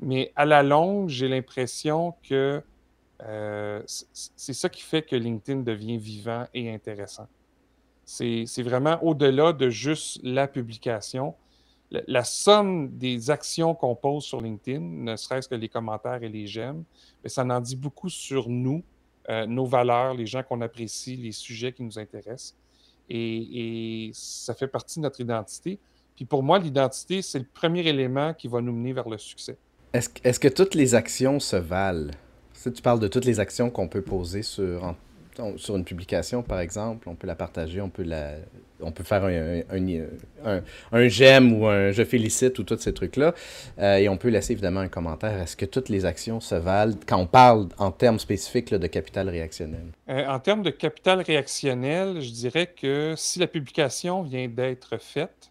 Mais 0.00 0.32
à 0.36 0.44
la 0.44 0.62
longue, 0.62 1.08
j'ai 1.08 1.28
l'impression 1.28 2.14
que 2.28 2.62
euh, 3.22 3.82
c'est 3.86 4.52
ça 4.52 4.68
qui 4.68 4.82
fait 4.82 5.02
que 5.02 5.14
LinkedIn 5.14 5.60
devient 5.60 5.96
vivant 5.96 6.46
et 6.54 6.72
intéressant. 6.72 7.28
C'est 8.04 8.62
vraiment 8.62 9.02
au-delà 9.02 9.52
de 9.52 9.70
juste 9.70 10.18
la 10.22 10.48
publication. 10.48 11.34
La, 12.06 12.24
somme 12.24 12.88
des 12.96 13.30
actions 13.30 13.74
qu'on 13.74 13.94
pose 13.94 14.24
sur 14.24 14.40
LinkedIn, 14.40 14.80
ne 14.80 15.16
serait-ce 15.16 15.48
que 15.48 15.54
les 15.54 15.68
commentaires 15.68 16.22
et 16.22 16.28
les 16.28 16.46
j'aime, 16.46 16.84
ça 17.26 17.44
en 17.44 17.60
dit 17.60 17.76
beaucoup 17.76 18.08
sur 18.08 18.48
nous, 18.48 18.82
euh, 19.28 19.46
nos 19.46 19.66
valeurs, 19.66 20.14
les 20.14 20.26
gens 20.26 20.42
qu'on 20.42 20.62
apprécie, 20.62 21.16
les 21.16 21.32
sujets 21.32 21.72
qui 21.72 21.82
nous 21.82 21.98
intéressent. 21.98 22.56
Et, 23.10 24.10
ça 24.14 24.54
fait 24.54 24.68
partie 24.68 25.00
de 25.00 25.02
notre 25.02 25.20
identité. 25.20 25.78
Puis 26.16 26.24
pour 26.24 26.42
moi, 26.42 26.58
l'identité, 26.58 27.20
c'est 27.20 27.38
le 27.38 27.46
premier 27.52 27.86
élément 27.86 28.32
qui 28.32 28.48
va 28.48 28.60
nous 28.62 28.72
mener 28.72 28.92
vers 28.92 29.08
le 29.08 29.18
succès. 29.18 29.58
Est-ce 29.92 30.40
que 30.40 30.48
toutes 30.48 30.74
les 30.74 30.94
actions 30.94 31.40
se 31.40 31.56
valent? 31.56 32.10
Si 32.54 32.72
tu 32.72 32.80
parles 32.80 33.00
de 33.00 33.08
toutes 33.08 33.26
les 33.26 33.40
actions 33.40 33.70
qu'on 33.70 33.88
peut 33.88 34.02
poser 34.02 34.42
sur, 34.42 34.94
sur 35.56 35.76
une 35.76 35.84
publication, 35.84 36.42
par 36.42 36.60
exemple, 36.60 37.08
on 37.08 37.14
peut 37.14 37.26
la 37.26 37.34
partager, 37.34 37.80
on 37.80 37.88
peut 37.88 38.02
la, 38.02 38.34
on 38.80 38.92
peut 38.92 39.04
faire 39.04 39.24
un, 39.24 39.62
un, 40.92 41.08
j'aime 41.08 41.52
ou 41.54 41.66
un 41.66 41.90
je 41.90 42.04
félicite 42.04 42.58
ou 42.58 42.64
tous 42.64 42.78
ces 42.78 42.92
trucs-là. 42.92 43.34
Euh, 43.78 43.96
et 43.96 44.08
on 44.08 44.16
peut 44.16 44.28
laisser 44.28 44.52
évidemment 44.52 44.80
un 44.80 44.88
commentaire. 44.88 45.40
Est-ce 45.40 45.56
que 45.56 45.64
toutes 45.64 45.88
les 45.88 46.04
actions 46.04 46.40
se 46.40 46.54
valent 46.54 46.96
quand 47.06 47.18
on 47.18 47.26
parle 47.26 47.68
en 47.78 47.90
termes 47.90 48.18
spécifiques 48.18 48.74
de 48.74 48.86
capital 48.86 49.28
réactionnel? 49.28 49.86
Euh, 50.08 50.26
en 50.26 50.38
termes 50.38 50.62
de 50.62 50.70
capital 50.70 51.20
réactionnel, 51.20 52.20
je 52.20 52.30
dirais 52.30 52.66
que 52.66 53.14
si 53.16 53.38
la 53.38 53.46
publication 53.46 54.22
vient 54.22 54.48
d'être 54.48 54.98
faite 54.98 55.50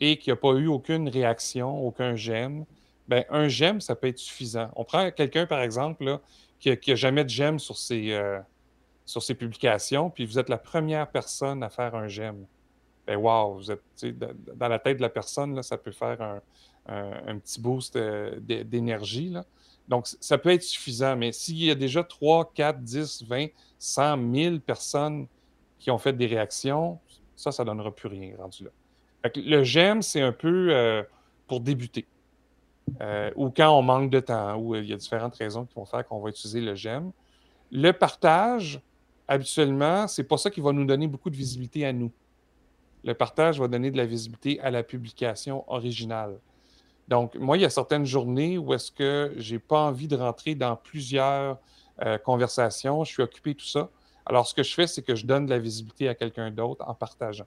et 0.00 0.16
qu'il 0.16 0.32
n'y 0.32 0.38
a 0.38 0.40
pas 0.40 0.52
eu 0.52 0.66
aucune 0.66 1.08
réaction, 1.08 1.86
aucun 1.86 2.16
j'aime, 2.16 2.64
ben, 3.08 3.24
un 3.30 3.48
j'aime, 3.48 3.80
ça 3.80 3.94
peut 3.94 4.08
être 4.08 4.18
suffisant. 4.18 4.70
On 4.76 4.84
prend 4.84 5.10
quelqu'un, 5.10 5.46
par 5.46 5.60
exemple, 5.60 6.18
qui 6.58 6.70
n'a 6.70 6.94
jamais 6.94 7.24
de 7.24 7.30
j'aime 7.30 7.58
sur 7.58 7.76
ses, 7.76 8.12
euh, 8.12 8.38
sur 9.12 9.22
ses 9.22 9.34
publications, 9.34 10.10
puis 10.10 10.24
vous 10.24 10.38
êtes 10.38 10.48
la 10.48 10.58
première 10.58 11.08
personne 11.08 11.62
à 11.62 11.68
faire 11.68 11.94
un 11.94 12.08
j'aime. 12.08 12.46
Ben 13.06 13.16
wow, 13.16 13.54
vous 13.54 13.70
êtes 13.70 13.82
dans 14.56 14.68
la 14.68 14.78
tête 14.78 14.96
de 14.96 15.02
la 15.02 15.08
personne, 15.08 15.54
là, 15.54 15.62
ça 15.62 15.76
peut 15.76 15.92
faire 15.92 16.20
un, 16.22 16.40
un, 16.88 17.38
petit 17.38 17.60
boost 17.60 17.96
euh, 17.96 18.38
d'énergie. 18.40 19.34
Donc, 19.88 20.06
ça 20.06 20.38
peut 20.38 20.50
être 20.50 20.62
suffisant, 20.62 21.16
mais 21.16 21.32
s'il 21.32 21.62
y 21.62 21.70
a 21.70 21.74
déjà 21.74 22.02
3, 22.02 22.52
4, 22.54 22.80
10, 22.80 23.24
20, 23.24 23.46
100, 23.78 24.16
1000 24.16 24.60
personnes 24.60 25.26
qui 25.78 25.90
ont 25.90 25.98
fait 25.98 26.12
des 26.12 26.26
réactions, 26.26 26.98
ça, 27.36 27.52
ça 27.52 27.64
ne 27.64 27.68
donnera 27.68 27.90
plus 27.90 28.08
rien 28.08 28.34
rendu 28.38 28.64
là. 28.64 28.70
le 29.34 29.62
j'aime, 29.64 30.00
c'est 30.00 30.20
un 30.20 30.32
peu 30.32 30.68
euh, 30.70 31.02
pour 31.48 31.60
débuter. 31.60 32.06
Euh, 33.00 33.30
ou 33.36 33.50
quand 33.50 33.76
on 33.76 33.82
manque 33.82 34.10
de 34.10 34.20
temps, 34.20 34.56
ou 34.56 34.74
il 34.74 34.86
y 34.86 34.92
a 34.92 34.96
différentes 34.96 35.34
raisons 35.36 35.64
qui 35.64 35.74
vont 35.74 35.84
faire 35.84 36.06
qu'on 36.06 36.20
va 36.20 36.30
utiliser 36.30 36.60
le 36.60 36.74
j'aime. 36.74 37.12
Le 37.70 37.92
partage, 37.92 38.80
habituellement, 39.32 40.06
c'est 40.08 40.24
pas 40.24 40.36
ça 40.36 40.50
qui 40.50 40.60
va 40.60 40.72
nous 40.72 40.84
donner 40.84 41.06
beaucoup 41.06 41.30
de 41.30 41.36
visibilité 41.36 41.86
à 41.86 41.92
nous. 41.92 42.12
Le 43.02 43.14
partage 43.14 43.58
va 43.58 43.66
donner 43.66 43.90
de 43.90 43.96
la 43.96 44.04
visibilité 44.04 44.60
à 44.60 44.70
la 44.70 44.82
publication 44.82 45.64
originale. 45.72 46.38
Donc, 47.08 47.34
moi, 47.36 47.56
il 47.56 47.62
y 47.62 47.64
a 47.64 47.70
certaines 47.70 48.04
journées 48.04 48.58
où 48.58 48.74
est-ce 48.74 48.92
que 48.92 49.32
j'ai 49.38 49.58
pas 49.58 49.80
envie 49.80 50.06
de 50.06 50.16
rentrer 50.16 50.54
dans 50.54 50.76
plusieurs 50.76 51.58
euh, 52.02 52.18
conversations, 52.18 53.04
je 53.04 53.12
suis 53.12 53.22
occupé, 53.22 53.54
tout 53.54 53.64
ça. 53.64 53.88
Alors, 54.26 54.46
ce 54.46 54.54
que 54.54 54.62
je 54.62 54.74
fais, 54.74 54.86
c'est 54.86 55.02
que 55.02 55.14
je 55.14 55.24
donne 55.24 55.46
de 55.46 55.50
la 55.50 55.58
visibilité 55.58 56.08
à 56.08 56.14
quelqu'un 56.14 56.50
d'autre 56.50 56.84
en 56.86 56.94
partageant. 56.94 57.46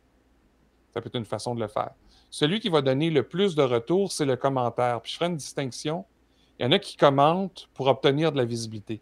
Ça 0.93 1.01
peut 1.01 1.07
être 1.07 1.15
une 1.15 1.25
façon 1.25 1.53
de 1.53 1.59
le 1.59 1.67
faire. 1.67 1.91
Celui 2.31 2.59
qui 2.59 2.69
va 2.69 2.81
donner 2.81 3.11
le 3.11 3.23
plus 3.23 3.53
de 3.53 3.61
retours, 3.61 4.11
c'est 4.11 4.25
le 4.25 4.35
commentaire. 4.35 5.01
Puis 5.01 5.11
je 5.11 5.17
ferai 5.17 5.29
une 5.29 5.37
distinction. 5.37 6.03
Il 6.59 6.63
y 6.63 6.65
en 6.67 6.71
a 6.71 6.79
qui 6.79 6.97
commentent 6.97 7.69
pour 7.75 7.87
obtenir 7.87 8.31
de 8.31 8.37
la 8.37 8.45
visibilité. 8.45 9.01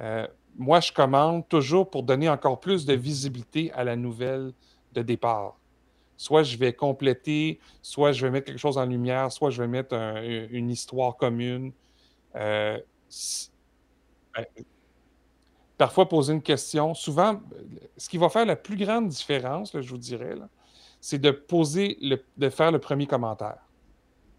Euh, 0.00 0.26
moi, 0.56 0.80
je 0.80 0.92
commande 0.92 1.48
toujours 1.48 1.88
pour 1.88 2.02
donner 2.02 2.28
encore 2.28 2.60
plus 2.60 2.84
de 2.84 2.94
visibilité 2.94 3.72
à 3.72 3.84
la 3.84 3.96
nouvelle 3.96 4.52
de 4.92 5.02
départ. 5.02 5.56
Soit 6.16 6.42
je 6.42 6.56
vais 6.56 6.72
compléter, 6.72 7.60
soit 7.80 8.12
je 8.12 8.24
vais 8.26 8.30
mettre 8.30 8.46
quelque 8.46 8.58
chose 8.58 8.78
en 8.78 8.86
lumière, 8.86 9.30
soit 9.30 9.50
je 9.50 9.62
vais 9.62 9.68
mettre 9.68 9.94
une 10.50 10.68
histoire 10.70 11.16
commune. 11.16 11.72
Euh, 12.34 12.78
ben, 14.34 14.44
parfois 15.76 16.08
poser 16.08 16.32
une 16.32 16.42
question. 16.42 16.92
Souvent, 16.94 17.40
ce 17.96 18.08
qui 18.08 18.18
va 18.18 18.28
faire 18.28 18.44
la 18.44 18.56
plus 18.56 18.76
grande 18.76 19.08
différence, 19.08 19.80
je 19.80 19.88
vous 19.88 19.98
dirais, 19.98 20.34
c'est 21.00 21.20
de 21.20 21.30
poser, 21.30 21.98
de 22.36 22.50
faire 22.50 22.72
le 22.72 22.80
premier 22.80 23.06
commentaire. 23.06 23.58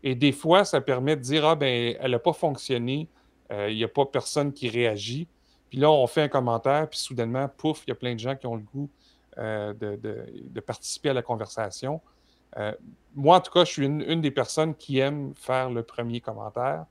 Et 0.03 0.15
des 0.15 0.31
fois, 0.31 0.65
ça 0.65 0.81
permet 0.81 1.15
de 1.15 1.21
dire 1.21 1.45
Ah, 1.45 1.55
ben, 1.55 1.95
elle 1.99 2.11
n'a 2.11 2.19
pas 2.19 2.33
fonctionné, 2.33 3.09
euh, 3.51 3.69
il 3.69 3.77
n'y 3.77 3.83
a 3.83 3.87
pas 3.87 4.05
personne 4.05 4.53
qui 4.53 4.69
réagit. 4.69 5.27
Puis 5.69 5.77
là, 5.77 5.91
on 5.91 6.07
fait 6.07 6.23
un 6.23 6.27
commentaire, 6.27 6.89
puis 6.89 6.99
soudainement, 6.99 7.47
pouf, 7.47 7.83
il 7.85 7.89
y 7.89 7.91
a 7.91 7.95
plein 7.95 8.13
de 8.13 8.19
gens 8.19 8.35
qui 8.35 8.47
ont 8.47 8.55
le 8.55 8.63
goût 8.63 8.89
euh, 9.38 9.73
de, 9.73 10.59
participer 10.59 11.09
à 11.09 11.13
la 11.13 11.21
conversation. 11.21 12.01
Euh, 12.57 12.73
moi, 13.15 13.38
en 13.38 13.39
tout 13.41 13.51
cas, 13.51 13.63
je 13.63 13.71
suis 13.71 13.85
une, 13.85 14.21
des 14.21 14.31
personnes 14.31 14.75
qui 14.75 14.99
aime 14.99 15.33
faire 15.35 15.69
le 15.69 15.83
premier 15.83 16.19
commentaire 16.19 16.85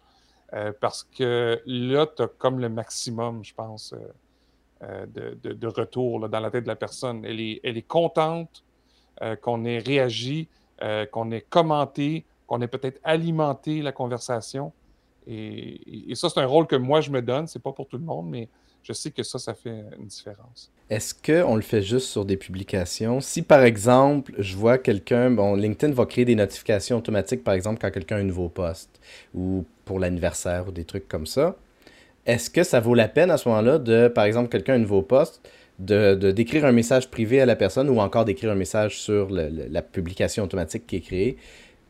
euh, 0.55 0.73
parce 0.81 1.03
que 1.03 1.61
là, 1.67 2.07
tu 2.07 2.23
as 2.23 2.29
comme 2.29 2.61
le 2.61 2.69
maximum, 2.69 3.45
je 3.45 3.53
pense, 3.53 3.95
de, 4.81 5.67
retour 5.67 6.29
dans 6.29 6.41
la 6.41 6.51
tête 6.51 6.63
de 6.63 6.69
la 6.69 6.77
personne. 6.77 7.25
Elle 7.25 7.41
est, 7.41 7.61
elle 7.65 7.77
est 7.77 7.83
contente 7.83 8.65
qu'on 9.43 9.65
ait 9.65 9.79
réagi, 9.79 10.49
qu'on 11.11 11.31
ait 11.33 11.41
commenté, 11.43 12.25
qu'on 12.47 12.63
ait 12.63 12.69
peut-être 12.69 13.01
alimenté 13.03 13.83
la 13.83 13.93
conversation. 13.93 14.73
Et, 15.27 16.11
et 16.11 16.15
ça, 16.15 16.31
c'est 16.31 16.41
un 16.41 16.47
rôle 16.47 16.67
que 16.67 16.77
moi, 16.77 17.01
je 17.01 17.11
me 17.11 17.21
donne. 17.21 17.47
Ce 17.47 17.59
n'est 17.59 17.63
pas 17.63 17.73
pour 17.73 17.89
tout 17.89 17.99
le 17.99 18.05
monde, 18.05 18.31
mais 18.31 18.49
je 18.83 18.93
sais 18.93 19.11
que 19.11 19.23
ça, 19.23 19.39
ça 19.39 19.55
fait 19.55 19.85
une 19.99 20.07
différence. 20.07 20.71
Est-ce 20.89 21.15
qu'on 21.15 21.57
le 21.57 21.63
fait 21.63 21.83
juste 21.83 22.07
sur 22.07 22.25
des 22.25 22.37
publications? 22.39 23.21
Si 23.21 23.43
par 23.43 23.63
exemple, 23.63 24.33
je 24.39 24.57
vois 24.57 24.79
quelqu'un, 24.79 25.31
bon, 25.31 25.55
LinkedIn 25.55 25.93
va 25.93 26.07
créer 26.07 26.25
des 26.25 26.35
notifications 26.35 26.97
automatiques, 26.97 27.45
par 27.45 27.55
exemple, 27.55 27.79
quand 27.81 27.91
quelqu'un 27.91 28.17
a 28.17 28.21
un 28.21 28.25
nouveau 28.25 28.49
poste 28.49 28.99
ou 29.35 29.65
pour 29.85 29.99
l'anniversaire 29.99 30.69
ou 30.69 30.73
des 30.73 30.85
trucs 30.85 31.07
comme 31.07 31.27
ça, 31.27 31.57
est-ce 32.25 32.49
que 32.49 32.63
ça 32.63 32.81
vaut 32.81 32.95
la 32.95 33.09
peine 33.09 33.31
à 33.31 33.37
ce 33.37 33.49
moment-là 33.49 33.79
de, 33.79 34.09
par 34.09 34.25
exemple, 34.25 34.49
quelqu'un 34.49 34.75
a 34.75 34.77
un 34.77 34.81
nouveau 34.81 35.03
poste, 35.03 35.41
de, 35.79 36.15
d'écrire 36.33 36.65
un 36.65 36.73
message 36.73 37.11
privé 37.11 37.41
à 37.41 37.47
la 37.47 37.55
personne 37.55 37.89
ou 37.89 38.01
encore 38.01 38.25
d'écrire 38.25 38.51
un 38.51 38.57
message 38.57 38.99
sur 38.99 39.31
la 39.31 39.83
publication 39.83 40.45
automatique 40.45 40.87
qui 40.87 40.97
est 40.97 41.01
créée 41.01 41.37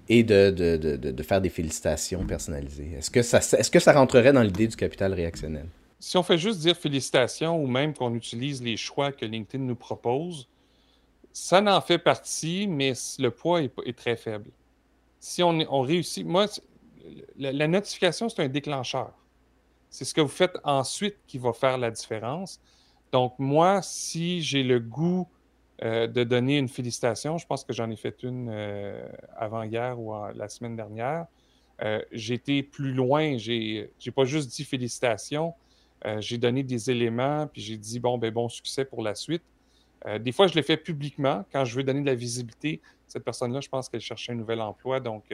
et 0.09 0.23
de, 0.25 0.51
de, 0.51 0.77
de, 0.77 0.97
de 0.97 1.23
faire 1.23 1.41
des 1.41 1.49
félicitations 1.49 2.25
personnalisées? 2.25 2.91
Est-ce 2.99 3.11
que, 3.11 3.21
est-ce 3.21 3.71
que 3.71 3.81
ça 3.81 3.93
rentrerait 3.93 4.33
dans 4.33 4.43
l'idée 4.43 4.67
du 4.67 4.77
capital 4.77 5.15
réactionnel? 5.15 5.67
Si 6.01 6.17
on 6.17 6.23
fait 6.23 6.39
juste 6.39 6.61
dire 6.61 6.77
félicitations 6.77 7.61
ou 7.61 7.67
même 7.67 7.93
qu'on 7.93 8.15
utilise 8.15 8.63
les 8.63 8.77
choix 8.77 9.13
que 9.13 9.25
LinkedIn 9.25 9.65
nous 9.65 9.77
propose, 9.77 10.49
ça 11.33 11.61
n'en 11.61 11.81
fait 11.81 11.99
partie, 11.99 12.67
mais 12.69 12.93
le 13.19 13.31
poids 13.31 13.63
est, 13.63 13.97
très 13.97 14.17
faible. 14.17 14.51
Si 15.21 15.43
on, 15.43 15.83
réussit, 15.83 16.27
moi, 16.27 16.47
la, 17.37 17.69
notification, 17.69 18.29
c'est 18.29 18.43
un 18.43 18.49
déclencheur. 18.49 19.13
C'est 19.91 20.05
ce 20.05 20.15
que 20.15 20.21
vous 20.21 20.29
faites 20.29 20.57
ensuite 20.65 21.17
qui 21.27 21.39
va 21.39 21.53
faire 21.53 21.79
la 21.79 21.91
différence. 21.91 22.61
Donc, 23.13 23.35
moi, 23.39 23.83
si 23.83 24.43
j'ai 24.43 24.63
le 24.63 24.81
goût 24.81 25.29
euh, 25.83 26.07
de 26.07 26.25
donner 26.25 26.59
une 26.59 26.69
félicitation, 26.69 27.39
je 27.39 27.47
pense 27.47 27.65
que 27.65 27.73
j'en 27.73 27.91
ai 27.91 27.97
fait 27.97 28.23
une 28.23 28.49
euh, 28.51 29.09
avant-hier 29.37 29.99
ou 29.99 30.13
la 30.35 30.49
semaine 30.49 30.77
dernière, 30.77 31.27
euh, 31.83 32.03
j'ai 32.13 32.35
été 32.35 32.63
plus 32.63 32.93
loin. 32.93 33.39
J'ai 33.39 33.91
n'ai 34.05 34.13
pas 34.13 34.25
juste 34.25 34.51
dit 34.51 34.65
félicitations, 34.65 35.55
j'ai 36.19 36.39
donné 36.39 36.63
des 36.63 36.91
éléments, 36.91 37.47
puis 37.47 37.61
j'ai 37.61 37.77
dit 37.77 37.99
bon, 37.99 38.19
ben, 38.19 38.33
bon 38.33 38.49
succès 38.49 38.85
pour 38.85 39.03
la 39.03 39.15
suite. 39.15 39.43
des 40.21 40.33
fois, 40.33 40.47
je 40.47 40.55
l'ai 40.55 40.63
fait 40.63 40.77
publiquement 40.77 41.45
quand 41.53 41.65
je 41.65 41.77
veux 41.77 41.83
donner 41.83 42.01
de 42.01 42.07
la 42.07 42.15
visibilité. 42.15 42.81
Cette 43.07 43.25
personne-là, 43.25 43.61
je 43.61 43.69
pense 43.69 43.89
qu'elle 43.89 44.01
cherchait 44.01 44.33
un 44.33 44.37
nouvel 44.37 44.61
emploi, 44.61 45.01
donc 45.01 45.25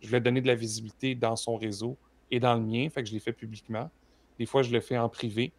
je 0.00 0.06
voulais 0.06 0.20
donner 0.20 0.40
de 0.40 0.46
la 0.46 0.54
visibilité 0.54 1.14
dans 1.14 1.36
son 1.36 1.56
réseau 1.56 1.96
et 2.30 2.40
dans 2.40 2.54
le 2.54 2.60
mien, 2.60 2.88
fait 2.90 3.02
que 3.02 3.08
je 3.08 3.14
l'ai 3.14 3.20
fait 3.20 3.32
publiquement. 3.32 3.90
Des 4.38 4.46
fois, 4.46 4.62
je 4.62 4.70
le 4.70 4.80
fais 4.80 4.98
en 4.98 5.08
privé. 5.08 5.52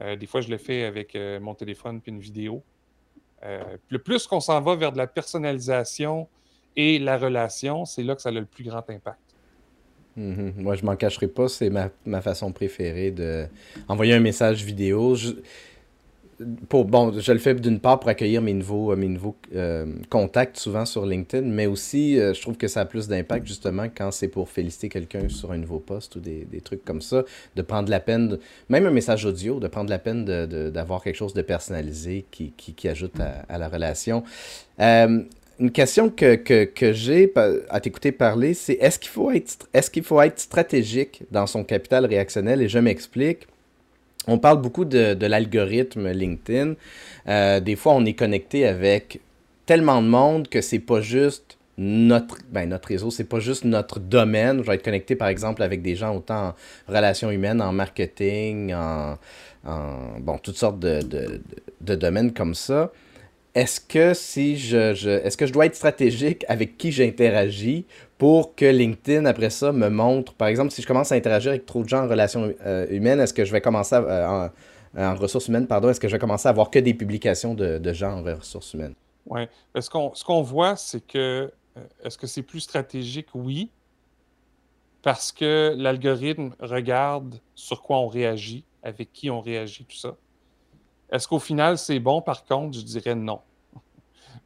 Euh, 0.00 0.16
des 0.16 0.26
fois, 0.26 0.40
je 0.40 0.48
le 0.48 0.58
fais 0.58 0.84
avec 0.84 1.14
euh, 1.14 1.40
mon 1.40 1.54
téléphone 1.54 2.00
puis 2.00 2.12
une 2.12 2.20
vidéo. 2.20 2.62
Euh, 3.44 3.76
le 3.88 3.98
plus 3.98 4.26
qu'on 4.26 4.40
s'en 4.40 4.60
va 4.60 4.74
vers 4.74 4.92
de 4.92 4.98
la 4.98 5.06
personnalisation 5.06 6.28
et 6.74 6.98
la 6.98 7.18
relation, 7.18 7.84
c'est 7.84 8.02
là 8.02 8.14
que 8.14 8.22
ça 8.22 8.30
a 8.30 8.32
le 8.32 8.44
plus 8.44 8.64
grand 8.64 8.88
impact. 8.90 9.25
Mm-hmm. 10.18 10.52
Moi, 10.56 10.76
je 10.76 10.84
m'en 10.84 10.96
cacherai 10.96 11.28
pas, 11.28 11.48
c'est 11.48 11.70
ma, 11.70 11.90
ma, 12.06 12.20
façon 12.22 12.52
préférée 12.52 13.10
de 13.10 13.46
envoyer 13.88 14.14
un 14.14 14.20
message 14.20 14.64
vidéo. 14.64 15.14
Je 15.14 15.32
bon, 16.40 17.18
je 17.18 17.32
le 17.32 17.38
fais 17.38 17.54
d'une 17.54 17.80
part 17.80 18.00
pour 18.00 18.10
accueillir 18.10 18.42
mes 18.42 18.52
nouveaux, 18.52 18.92
euh, 18.92 18.96
mes 18.96 19.08
nouveaux 19.08 19.36
euh, 19.54 19.86
contacts 20.10 20.58
souvent 20.58 20.84
sur 20.84 21.06
LinkedIn, 21.06 21.46
mais 21.46 21.66
aussi 21.66 22.18
euh, 22.18 22.34
je 22.34 22.40
trouve 22.40 22.56
que 22.56 22.68
ça 22.68 22.80
a 22.80 22.84
plus 22.84 23.08
d'impact 23.08 23.46
justement 23.46 23.86
quand 23.94 24.10
c'est 24.10 24.28
pour 24.28 24.48
féliciter 24.48 24.88
quelqu'un 24.88 25.28
sur 25.28 25.52
un 25.52 25.58
nouveau 25.58 25.78
poste 25.78 26.16
ou 26.16 26.20
des, 26.20 26.46
trucs 26.62 26.84
comme 26.84 27.00
ça, 27.00 27.24
de 27.54 27.62
prendre 27.62 27.90
la 27.90 28.00
peine, 28.00 28.38
même 28.68 28.86
un 28.86 28.90
message 28.90 29.24
audio, 29.24 29.60
de 29.60 29.68
prendre 29.68 29.90
la 29.90 29.98
peine 29.98 30.24
d'avoir 30.24 31.02
quelque 31.02 31.16
chose 31.16 31.34
de 31.34 31.42
personnalisé 31.42 32.24
qui, 32.30 32.88
ajoute 32.88 33.14
à, 33.48 33.58
la 33.58 33.68
relation. 33.68 34.24
Une 35.58 35.70
question 35.70 36.10
que, 36.10 36.92
j'ai 36.92 37.32
à 37.70 37.80
t'écouter 37.80 38.12
parler, 38.12 38.54
c'est 38.54 38.74
est-ce 38.74 38.98
qu'il 38.98 39.10
faut, 39.10 39.30
être, 39.30 39.68
est 39.72 39.90
qu'il 39.90 40.02
faut 40.02 40.20
être 40.20 40.38
stratégique 40.38 41.22
dans 41.30 41.46
son 41.46 41.64
capital 41.64 42.04
réactionnel? 42.04 42.62
Et 42.62 42.68
je 42.68 42.78
m'explique. 42.78 43.46
On 44.26 44.38
parle 44.38 44.60
beaucoup 44.60 44.84
de, 44.84 45.16
l'algorithme 45.26 46.10
LinkedIn. 46.10 46.74
Euh, 47.28 47.60
des 47.60 47.76
fois, 47.76 47.94
on 47.94 48.04
est 48.04 48.14
connecté 48.14 48.66
avec 48.66 49.20
tellement 49.64 50.02
de 50.02 50.08
monde 50.08 50.48
que 50.48 50.60
c'est 50.60 50.78
pas 50.78 51.00
juste 51.00 51.56
notre, 51.78 52.38
ben, 52.50 52.68
notre 52.68 52.88
réseau, 52.88 53.10
c'est 53.10 53.24
pas 53.24 53.40
juste 53.40 53.64
notre 53.64 53.98
domaine. 54.00 54.62
Je 54.62 54.66
vais 54.66 54.74
être 54.74 54.84
connecté, 54.84 55.14
par 55.16 55.28
exemple, 55.28 55.62
avec 55.62 55.80
des 55.82 55.94
gens 55.94 56.16
autant 56.16 56.48
en 56.48 56.54
relations 56.92 57.30
humaines, 57.30 57.62
en 57.62 57.72
marketing, 57.72 58.74
en, 58.74 59.16
bon, 60.20 60.38
toutes 60.38 60.56
sortes 60.56 60.80
de, 60.80 61.00
de 61.80 61.94
domaines 61.94 62.32
comme 62.32 62.54
ça. 62.54 62.90
Est-ce 63.56 63.80
que 63.80 64.12
si 64.12 64.58
je, 64.58 64.92
je 64.92 65.08
est-ce 65.08 65.38
que 65.38 65.46
je 65.46 65.52
dois 65.54 65.64
être 65.64 65.74
stratégique 65.74 66.44
avec 66.46 66.76
qui 66.76 66.92
j'interagis 66.92 67.86
pour 68.18 68.54
que 68.54 68.66
LinkedIn, 68.66 69.24
après 69.24 69.48
ça, 69.48 69.72
me 69.72 69.88
montre, 69.88 70.34
par 70.34 70.48
exemple, 70.48 70.72
si 70.72 70.82
je 70.82 70.86
commence 70.86 71.10
à 71.10 71.14
interagir 71.14 71.52
avec 71.52 71.64
trop 71.64 71.82
de 71.82 71.88
gens 71.88 72.04
en 72.04 72.08
relations 72.08 72.52
euh, 72.66 72.86
humaines, 72.90 73.18
est-ce 73.18 73.32
que 73.32 73.46
je 73.46 73.52
vais 73.52 73.62
commencer 73.62 73.94
à, 73.94 74.00
euh, 74.02 74.50
en, 74.94 75.14
ressources 75.14 75.48
humaines, 75.48 75.66
pardon, 75.66 75.88
est-ce 75.88 75.98
que 75.98 76.06
je 76.06 76.12
vais 76.12 76.18
commencer 76.18 76.48
à 76.48 76.50
avoir 76.50 76.70
que 76.70 76.78
des 76.78 76.92
publications 76.92 77.54
de, 77.54 77.92
gens 77.94 78.18
en 78.18 78.22
ressources 78.22 78.74
humaines? 78.74 78.94
Oui. 79.24 79.48
Ce 79.80 79.88
qu'on, 79.88 80.14
ce 80.14 80.22
qu'on 80.22 80.42
voit, 80.42 80.76
c'est 80.76 81.06
que, 81.06 81.50
euh, 81.78 81.80
est-ce 82.04 82.18
que 82.18 82.26
c'est 82.26 82.42
plus 82.42 82.60
stratégique? 82.60 83.28
Oui. 83.34 83.70
Parce 85.00 85.32
que 85.32 85.74
l'algorithme 85.78 86.50
regarde 86.60 87.40
sur 87.54 87.80
quoi 87.80 88.00
on 88.00 88.08
réagit, 88.08 88.64
avec 88.82 89.14
qui 89.14 89.30
on 89.30 89.40
réagit, 89.40 89.86
tout 89.86 89.96
ça. 89.96 90.14
Est-ce 91.10 91.26
qu'au 91.26 91.38
final, 91.38 91.78
c'est 91.78 92.00
bon? 92.00 92.20
Par 92.20 92.44
contre, 92.44 92.76
je 92.76 92.82
dirais 92.82 93.14
non. 93.14 93.40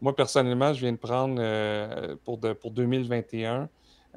Moi, 0.00 0.16
personnellement, 0.16 0.72
je 0.72 0.80
viens 0.80 0.92
de 0.92 0.96
prendre 0.96 1.36
euh, 1.38 2.16
pour, 2.24 2.40
pour 2.60 2.70
2021, 2.70 3.68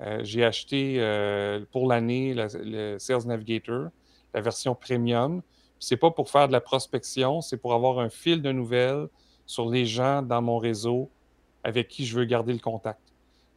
euh, 0.02 0.20
j'ai 0.24 0.44
acheté 0.44 0.96
euh, 0.98 1.66
pour 1.72 1.88
l'année 1.88 2.34
le 2.36 2.98
Sales 3.00 3.26
Navigator, 3.26 3.90
la 4.34 4.42
version 4.42 4.76
premium. 4.76 5.42
Ce 5.80 5.94
n'est 5.94 6.00
pas 6.00 6.10
pour 6.10 6.30
faire 6.30 6.48
de 6.48 6.54
la 6.54 6.62
prospection, 6.62 7.42
c'est 7.42 7.58
pour 7.58 7.74
avoir 7.74 8.00
un 8.00 8.10
fil 8.10 8.42
de 8.42 8.52
nouvelles 8.52 9.08
sur 9.46 9.70
les 9.70 9.86
gens 9.86 10.22
dans 10.22 10.42
mon 10.42 10.58
réseau 10.58 11.10
avec 11.64 11.90
qui 11.90 12.06
je 12.06 12.18
veux 12.18 12.26
garder 12.26 12.54
le 12.54 12.60
contact. 12.60 13.02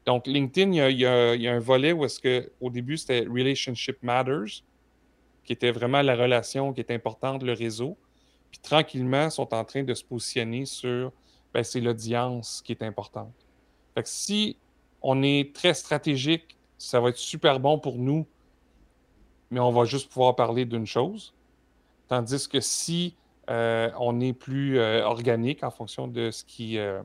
Donc, 0.04 0.26
LinkedIn, 0.26 0.72
il 0.72 0.98
y 0.98 1.06
a, 1.06 1.34
il 1.34 1.42
y 1.42 1.48
a 1.48 1.52
un 1.52 1.60
volet 1.60 1.92
où 1.92 2.04
est-ce 2.04 2.20
que 2.20 2.50
au 2.60 2.70
début, 2.70 2.96
c'était 2.96 3.20
Relationship 3.20 4.02
Matters, 4.02 4.62
qui 5.44 5.52
était 5.52 5.70
vraiment 5.70 6.02
la 6.02 6.16
relation 6.16 6.72
qui 6.72 6.80
est 6.80 6.90
importante, 6.90 7.42
le 7.44 7.52
réseau. 7.52 7.96
Puis 8.50 8.60
tranquillement, 8.60 9.30
sont 9.30 9.54
en 9.54 9.64
train 9.64 9.84
de 9.84 9.94
se 9.94 10.04
positionner 10.04 10.66
sur 10.66 11.12
ben, 11.56 11.64
c'est 11.64 11.80
l'audience 11.80 12.60
qui 12.62 12.72
est 12.72 12.82
importante. 12.82 13.32
Fait 13.94 14.02
que 14.02 14.10
si 14.10 14.58
on 15.00 15.22
est 15.22 15.54
très 15.54 15.72
stratégique, 15.72 16.58
ça 16.76 17.00
va 17.00 17.08
être 17.08 17.16
super 17.16 17.60
bon 17.60 17.78
pour 17.78 17.96
nous, 17.96 18.26
mais 19.50 19.58
on 19.58 19.72
va 19.72 19.86
juste 19.86 20.10
pouvoir 20.10 20.36
parler 20.36 20.66
d'une 20.66 20.84
chose. 20.84 21.32
Tandis 22.08 22.46
que 22.46 22.60
si 22.60 23.16
euh, 23.48 23.90
on 23.98 24.20
est 24.20 24.34
plus 24.34 24.78
euh, 24.78 25.02
organique 25.06 25.64
en 25.64 25.70
fonction 25.70 26.06
de 26.08 26.30
ce 26.30 26.44
qui, 26.44 26.76
euh, 26.76 27.00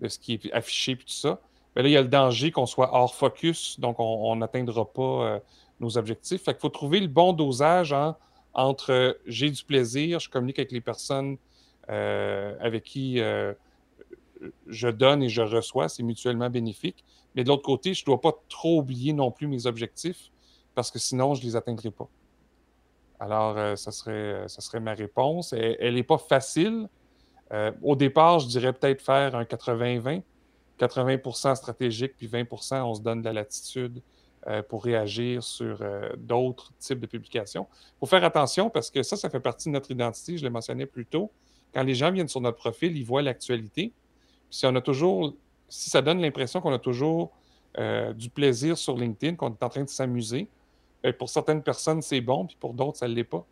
de 0.00 0.06
ce 0.06 0.20
qui 0.20 0.34
est 0.34 0.52
affiché 0.52 0.92
et 0.92 0.96
tout 0.96 1.08
ça, 1.08 1.40
ben 1.74 1.82
là, 1.82 1.88
il 1.88 1.92
y 1.92 1.96
a 1.96 2.02
le 2.02 2.06
danger 2.06 2.52
qu'on 2.52 2.66
soit 2.66 2.94
hors 2.94 3.16
focus, 3.16 3.80
donc 3.80 3.96
on 3.98 4.36
n'atteindra 4.36 4.84
pas 4.84 5.40
nos 5.80 5.98
objectifs. 5.98 6.44
Fait 6.44 6.52
qu'il 6.52 6.60
faut 6.60 6.68
trouver 6.68 7.00
le 7.00 7.08
bon 7.08 7.32
dosage 7.32 7.92
en 7.92 8.14
entre 8.54 9.18
j'ai 9.26 9.50
du 9.50 9.64
plaisir, 9.64 10.20
je 10.20 10.30
communique 10.30 10.60
avec 10.60 10.70
les 10.70 10.80
personnes 10.80 11.38
avec 11.88 12.84
qui 12.84 13.20
je 14.66 14.88
donne 14.88 15.22
et 15.22 15.28
je 15.28 15.42
reçois, 15.42 15.88
c'est 15.88 16.02
mutuellement 16.02 16.50
bénéfique. 16.50 17.04
Mais 17.34 17.44
de 17.44 17.48
l'autre 17.48 17.62
côté, 17.62 17.94
je 17.94 18.02
ne 18.02 18.06
dois 18.06 18.20
pas 18.20 18.32
trop 18.48 18.78
oublier 18.78 19.12
non 19.12 19.30
plus 19.30 19.46
mes 19.46 19.66
objectifs 19.66 20.30
parce 20.74 20.90
que 20.90 20.98
sinon, 20.98 21.34
je 21.34 21.42
ne 21.42 21.46
les 21.46 21.56
atteindrai 21.56 21.90
pas. 21.90 22.08
Alors, 23.18 23.76
ça, 23.76 23.90
serait, 23.92 24.48
ça 24.48 24.60
serait 24.60 24.80
ma 24.80 24.94
réponse. 24.94 25.52
Elle 25.52 25.94
n'est 25.94 26.02
pas 26.02 26.18
facile. 26.18 26.88
au 27.82 27.94
départ, 27.96 28.38
je 28.38 28.48
dirais 28.48 28.72
peut-être 28.72 29.02
faire 29.02 29.34
un 29.34 29.44
80-20. 29.44 30.22
80, 30.80 31.18
80 31.18 31.54
stratégique, 31.54 32.14
puis 32.16 32.26
20% 32.26 32.82
on 32.82 32.94
se 32.94 33.02
donne 33.02 33.20
de 33.20 33.26
la 33.26 33.34
latitude 33.34 34.00
euh, 34.46 34.62
pour 34.62 34.82
réagir 34.82 35.42
sur 35.42 35.82
euh, 35.82 36.08
d'autres 36.16 36.72
types 36.78 36.98
de 36.98 37.06
publications. 37.06 37.66
Il 37.70 37.98
faut 38.00 38.06
faire 38.06 38.24
attention 38.24 38.70
parce 38.70 38.90
que 38.90 39.02
ça, 39.02 39.16
ça 39.16 39.28
fait 39.28 39.40
partie 39.40 39.68
de 39.68 39.74
notre 39.74 39.90
identité, 39.90 40.38
je 40.38 40.44
le 40.44 40.50
mentionnais 40.50 40.86
plus 40.86 41.04
tôt. 41.04 41.30
Quand 41.74 41.82
les 41.82 41.94
gens 41.94 42.10
viennent 42.10 42.28
sur 42.28 42.40
notre 42.40 42.56
profil, 42.56 42.96
ils 42.96 43.04
voient 43.04 43.20
l'actualité. 43.20 43.92
Si 44.50 44.66
on 44.66 44.74
a 44.74 44.80
toujours, 44.80 45.34
si 45.68 45.90
ça 45.90 46.02
donne 46.02 46.20
l'impression 46.20 46.60
qu'on 46.60 46.72
a 46.72 46.78
toujours 46.78 47.30
euh, 47.78 48.12
du 48.12 48.30
plaisir 48.30 48.76
sur 48.76 48.96
LinkedIn, 48.96 49.36
qu'on 49.36 49.50
est 49.50 49.62
en 49.62 49.68
train 49.68 49.84
de 49.84 49.88
s'amuser, 49.88 50.48
ben, 51.02 51.12
pour 51.12 51.28
certaines 51.28 51.62
personnes, 51.62 52.02
c'est 52.02 52.20
bon, 52.20 52.46
puis 52.46 52.56
pour 52.58 52.74
d'autres, 52.74 52.98
ça 52.98 53.08
ne 53.08 53.14
l'est 53.14 53.24
pas. 53.24 53.44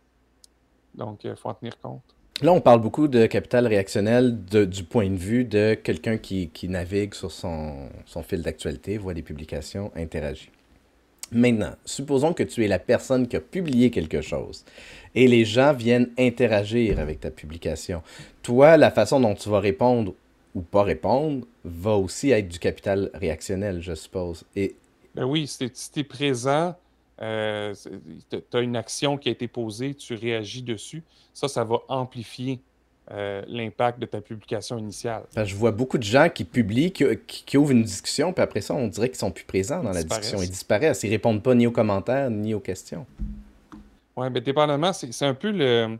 Donc, 0.95 1.23
il 1.23 1.35
faut 1.35 1.49
en 1.49 1.53
tenir 1.53 1.79
compte. 1.79 2.01
Là, 2.41 2.53
on 2.53 2.61
parle 2.61 2.79
beaucoup 2.79 3.09
de 3.09 3.25
capital 3.25 3.67
réactionnel 3.67 4.43
du 4.45 4.83
point 4.83 5.09
de 5.09 5.15
vue 5.15 5.43
de 5.43 5.73
quelqu'un 5.73 6.17
qui, 6.17 6.49
qui, 6.49 6.69
navigue 6.69 7.13
sur 7.13 7.31
son, 7.31 7.89
son 8.05 8.23
fil 8.23 8.41
d'actualité, 8.41 8.97
voit 8.97 9.13
des 9.13 9.21
publications, 9.21 9.91
interagit. 9.95 10.49
Maintenant, 11.31 11.73
supposons 11.85 12.33
que 12.33 12.43
tu 12.43 12.63
es 12.63 12.67
la 12.67 12.79
personne 12.79 13.27
qui 13.27 13.35
a 13.35 13.41
publié 13.41 13.91
quelque 13.91 14.21
chose 14.21 14.65
et 15.13 15.27
les 15.27 15.45
gens 15.45 15.73
viennent 15.73 16.09
interagir 16.17 16.99
avec 16.99 17.19
ta 17.19 17.29
publication. 17.29 18.01
Toi, 18.41 18.77
la 18.77 18.89
façon 18.89 19.19
dont 19.19 19.35
tu 19.35 19.49
vas 19.49 19.59
répondre 19.59 20.13
ou 20.55 20.61
pas 20.61 20.83
répondre 20.83 21.45
va 21.63 21.91
aussi 21.91 22.31
être 22.31 22.47
du 22.47 22.59
capital 22.59 23.09
réactionnel, 23.13 23.81
je 23.81 23.93
suppose. 23.93 24.45
Et... 24.55 24.75
Ben 25.15 25.25
oui, 25.25 25.47
si 25.47 25.69
tu 25.69 25.99
es 25.99 26.03
présent, 26.03 26.75
euh, 27.21 27.73
tu 28.29 28.57
as 28.57 28.61
une 28.61 28.75
action 28.75 29.17
qui 29.17 29.29
a 29.29 29.31
été 29.31 29.47
posée, 29.47 29.93
tu 29.93 30.15
réagis 30.15 30.61
dessus, 30.61 31.03
ça, 31.33 31.47
ça 31.47 31.63
va 31.63 31.77
amplifier 31.87 32.59
euh, 33.11 33.41
l'impact 33.47 33.99
de 33.99 34.05
ta 34.05 34.21
publication 34.21 34.77
initiale. 34.77 35.23
je 35.35 35.55
vois 35.55 35.71
beaucoup 35.71 35.97
de 35.97 36.03
gens 36.03 36.29
qui 36.29 36.43
publient, 36.43 36.91
qui, 36.91 37.57
ouvrent 37.57 37.71
une 37.71 37.81
discussion, 37.81 38.31
puis 38.33 38.43
après 38.43 38.61
ça, 38.61 38.75
on 38.75 38.87
dirait 38.87 39.09
qu'ils 39.09 39.17
sont 39.17 39.31
plus 39.31 39.45
présents 39.45 39.81
dans 39.81 39.91
la 39.91 40.03
discussion. 40.03 40.41
Ils 40.43 40.49
disparaissent. 40.49 41.01
Ils 41.03 41.09
répondent 41.09 41.41
pas 41.41 41.55
ni 41.55 41.65
aux 41.65 41.71
commentaires, 41.71 42.29
ni 42.29 42.53
aux 42.53 42.59
questions. 42.59 43.07
Oui, 44.15 44.29
bien, 44.29 44.41
dépendamment, 44.41 44.93
c'est 44.93 45.25
un 45.25 45.33
peu 45.33 45.49
le. 45.49 45.97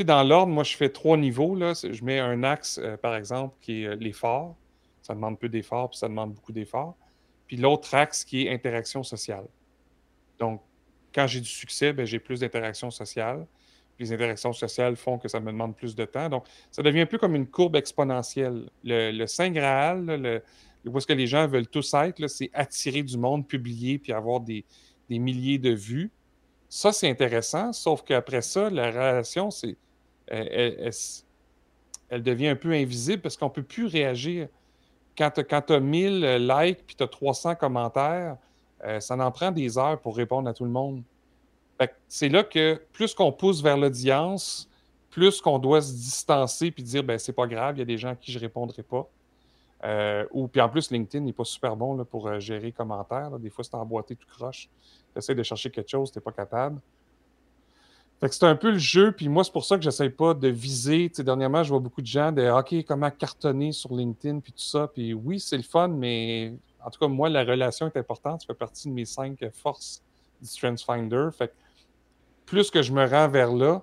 Dans 0.00 0.22
l'ordre, 0.22 0.52
moi, 0.52 0.64
je 0.64 0.76
fais 0.76 0.88
trois 0.88 1.16
niveaux. 1.16 1.54
Là. 1.54 1.74
Je 1.74 2.04
mets 2.04 2.18
un 2.18 2.42
axe, 2.42 2.78
euh, 2.82 2.96
par 2.96 3.14
exemple, 3.14 3.54
qui 3.60 3.82
est 3.82 3.88
euh, 3.88 3.94
l'effort. 3.94 4.56
Ça 5.02 5.14
demande 5.14 5.38
peu 5.38 5.48
d'effort, 5.48 5.90
puis 5.90 5.98
ça 5.98 6.08
demande 6.08 6.32
beaucoup 6.32 6.52
d'effort. 6.52 6.96
puis 7.46 7.56
l'autre 7.56 7.94
axe 7.94 8.24
qui 8.24 8.46
est 8.46 8.50
interaction 8.52 9.02
sociale. 9.02 9.44
Donc, 10.38 10.62
quand 11.14 11.26
j'ai 11.26 11.40
du 11.40 11.48
succès, 11.48 11.92
ben, 11.92 12.06
j'ai 12.06 12.18
plus 12.18 12.40
d'interactions 12.40 12.90
sociales. 12.90 13.46
Les 13.98 14.12
interactions 14.12 14.52
sociales 14.52 14.96
font 14.96 15.18
que 15.18 15.28
ça 15.28 15.38
me 15.38 15.52
demande 15.52 15.76
plus 15.76 15.94
de 15.94 16.04
temps. 16.04 16.28
Donc, 16.28 16.46
ça 16.70 16.82
devient 16.82 17.02
un 17.02 17.06
peu 17.06 17.18
comme 17.18 17.36
une 17.36 17.46
courbe 17.46 17.76
exponentielle. 17.76 18.68
Le, 18.82 19.26
Saint 19.26 19.50
Graal, 19.50 20.06
le, 20.06 20.42
où 20.84 20.98
est-ce 20.98 21.06
que 21.06 21.12
les 21.12 21.26
gens 21.26 21.46
veulent 21.46 21.68
tous 21.68 21.94
être, 21.94 22.26
c'est 22.26 22.50
attirer 22.52 23.02
du 23.02 23.16
monde, 23.16 23.46
publier, 23.46 23.98
puis 23.98 24.12
avoir 24.12 24.40
des, 24.40 24.64
milliers 25.08 25.58
de 25.58 25.70
vues. 25.70 26.10
Ça, 26.74 26.90
c'est 26.90 27.10
intéressant, 27.10 27.74
sauf 27.74 28.02
qu'après 28.02 28.40
ça, 28.40 28.70
la 28.70 28.90
relation, 28.90 29.50
c'est, 29.50 29.76
elle, 30.26 30.90
devient 32.22 32.48
un 32.48 32.56
peu 32.56 32.72
invisible 32.72 33.20
parce 33.20 33.36
qu'on 33.36 33.48
ne 33.48 33.50
peut 33.50 33.62
plus 33.62 33.84
réagir. 33.84 34.48
Quand 35.14 35.30
tu 35.30 35.74
as 35.74 35.80
1000 35.80 36.48
likes 36.48 36.86
puis 36.86 36.96
tu 36.96 37.04
as 37.04 37.08
300 37.08 37.56
commentaires, 37.56 38.38
euh, 38.84 39.00
ça 39.00 39.14
en 39.18 39.30
prend 39.30 39.50
des 39.50 39.76
heures 39.76 40.00
pour 40.00 40.16
répondre 40.16 40.48
à 40.48 40.54
tout 40.54 40.64
le 40.64 40.70
monde. 40.70 41.02
C'est 42.08 42.30
là 42.30 42.42
que 42.42 42.80
plus 42.92 43.12
qu'on 43.12 43.32
pousse 43.32 43.62
vers 43.62 43.76
l'audience, 43.76 44.66
plus 45.10 45.42
qu'on 45.42 45.58
doit 45.58 45.82
se 45.82 45.92
distancer 45.92 46.70
puis 46.70 46.82
dire 46.82 47.04
ben 47.04 47.18
c'est 47.18 47.34
pas 47.34 47.46
grave, 47.46 47.76
il 47.76 47.80
y 47.80 47.82
a 47.82 47.84
des 47.84 47.98
gens 47.98 48.12
à 48.12 48.16
qui 48.16 48.32
je 48.32 48.38
répondrai 48.38 48.82
pas. 48.82 49.06
Euh, 49.84 50.26
ou 50.30 50.48
puis 50.48 50.60
en 50.60 50.68
plus, 50.68 50.90
LinkedIn 50.90 51.24
n'est 51.24 51.32
pas 51.32 51.44
super 51.44 51.76
bon 51.76 52.04
pour 52.04 52.28
euh, 52.28 52.38
gérer 52.38 52.72
commentaires. 52.72 53.38
Des 53.38 53.50
fois, 53.50 53.64
c'est 53.64 53.74
emboîté 53.74 54.14
tout 54.14 54.28
croche. 54.28 54.68
Tu 55.12 55.18
essaies 55.18 55.34
de 55.34 55.42
chercher 55.42 55.70
quelque 55.70 55.90
chose, 55.90 56.12
tu 56.12 56.18
n'es 56.18 56.22
pas 56.22 56.32
capable. 56.32 56.80
c'est 58.20 58.44
un 58.44 58.54
peu 58.54 58.70
le 58.70 58.78
jeu, 58.78 59.12
puis 59.12 59.28
moi, 59.28 59.42
c'est 59.42 59.52
pour 59.52 59.64
ça 59.64 59.76
que 59.76 59.82
je 59.82 59.88
n'essaie 59.88 60.10
pas 60.10 60.34
de 60.34 60.48
viser. 60.48 61.10
dernièrement, 61.18 61.64
je 61.64 61.70
vois 61.70 61.80
beaucoup 61.80 62.00
de 62.00 62.06
gens 62.06 62.30
de 62.30 62.48
OK, 62.48 62.84
comment 62.86 63.10
cartonner 63.10 63.72
sur 63.72 63.92
LinkedIn, 63.94 64.40
puis 64.40 64.52
tout 64.52 64.60
ça. 64.60 64.86
Puis 64.86 65.14
oui, 65.14 65.40
c'est 65.40 65.56
le 65.56 65.64
fun, 65.64 65.88
mais 65.88 66.54
en 66.84 66.90
tout 66.90 67.00
cas, 67.00 67.08
moi, 67.08 67.28
la 67.28 67.42
relation 67.42 67.86
est 67.86 67.96
importante. 67.96 68.42
Ça 68.42 68.46
fait 68.46 68.54
partie 68.54 68.88
de 68.88 68.94
mes 68.94 69.04
cinq 69.04 69.44
forces 69.52 70.02
du 70.40 70.48
Strengths 70.48 70.82
Finder. 70.82 71.28
Fait 71.36 71.52
plus 72.46 72.70
que 72.70 72.82
je 72.82 72.92
me 72.92 73.04
rends 73.04 73.28
vers 73.28 73.52
là, 73.52 73.82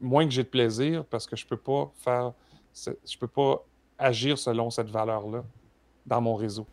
moins 0.00 0.24
que 0.24 0.30
j'ai 0.30 0.42
de 0.42 0.48
plaisir 0.48 1.04
parce 1.04 1.26
que 1.26 1.36
je 1.36 1.46
peux 1.46 1.56
pas 1.56 1.92
faire. 1.96 2.32
Je 2.74 3.18
peux 3.18 3.28
pas 3.28 3.64
agir 3.98 4.38
selon 4.38 4.70
cette 4.70 4.90
valeur-là 4.90 5.44
dans 6.06 6.20
mon 6.20 6.34
réseau. 6.34 6.66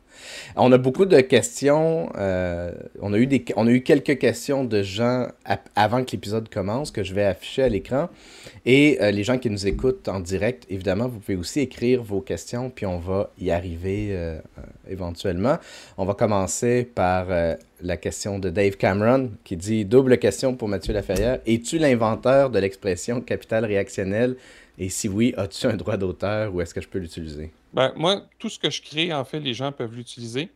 On 0.55 0.71
a 0.71 0.77
beaucoup 0.77 1.05
de 1.05 1.19
questions. 1.19 2.11
Euh, 2.17 2.71
on, 3.01 3.13
a 3.13 3.17
eu 3.17 3.25
des, 3.25 3.43
on 3.55 3.65
a 3.65 3.71
eu 3.71 3.81
quelques 3.81 4.19
questions 4.19 4.63
de 4.63 4.83
gens 4.83 5.27
avant 5.75 6.03
que 6.03 6.11
l'épisode 6.11 6.49
commence 6.49 6.91
que 6.91 7.03
je 7.03 7.13
vais 7.13 7.23
afficher 7.23 7.63
à 7.63 7.69
l'écran. 7.69 8.09
Et 8.65 8.99
euh, 9.01 9.11
les 9.11 9.23
gens 9.23 9.39
qui 9.39 9.49
nous 9.49 9.65
écoutent 9.65 10.07
en 10.07 10.19
direct, 10.19 10.65
évidemment, 10.69 11.07
vous 11.07 11.19
pouvez 11.19 11.35
aussi 11.35 11.61
écrire 11.61 12.03
vos 12.03 12.21
questions, 12.21 12.69
puis 12.69 12.85
on 12.85 12.99
va 12.99 13.31
y 13.39 13.49
arriver 13.49 14.09
euh, 14.11 14.39
éventuellement. 14.87 15.57
On 15.97 16.05
va 16.05 16.13
commencer 16.13 16.83
par 16.83 17.27
la 17.81 17.97
question 17.97 18.39
de 18.39 18.49
Dave 18.49 18.77
Cameron 18.77 19.31
qui 19.43 19.57
dit 19.57 19.83
Double 19.83 20.19
question 20.19 20.55
pour 20.55 20.67
Mathieu 20.67 20.93
Laferrière. 20.93 21.39
Es-tu 21.47 21.79
l'inventeur 21.79 22.51
de 22.51 22.59
l'expression 22.59 23.19
capital 23.19 23.65
réactionnel 23.65 24.35
et 24.77 24.89
si 24.89 25.07
oui, 25.07 25.33
as-tu 25.37 25.67
un 25.67 25.75
droit 25.75 25.97
d'auteur 25.97 26.53
ou 26.53 26.61
est-ce 26.61 26.73
que 26.73 26.81
je 26.81 26.87
peux 26.87 26.99
l'utiliser? 26.99 27.51
Ben, 27.73 27.93
moi, 27.95 28.23
tout 28.39 28.49
ce 28.49 28.57
que 28.57 28.69
je 28.69 28.81
crée, 28.81 29.13
en 29.13 29.23
fait, 29.23 29.39
les 29.39 29.53
gens 29.53 29.71
peuvent 29.71 29.95
l'utiliser. 29.95 30.49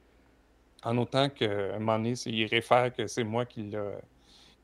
En 0.83 0.97
autant 0.97 1.29
qu'à 1.29 1.75
un 1.75 1.79
moment 1.79 1.97
donné, 1.97 2.13
ils 2.25 2.45
réfèrent 2.45 2.93
que 2.93 3.07
c'est 3.07 3.23
moi 3.23 3.45
qui 3.45 3.69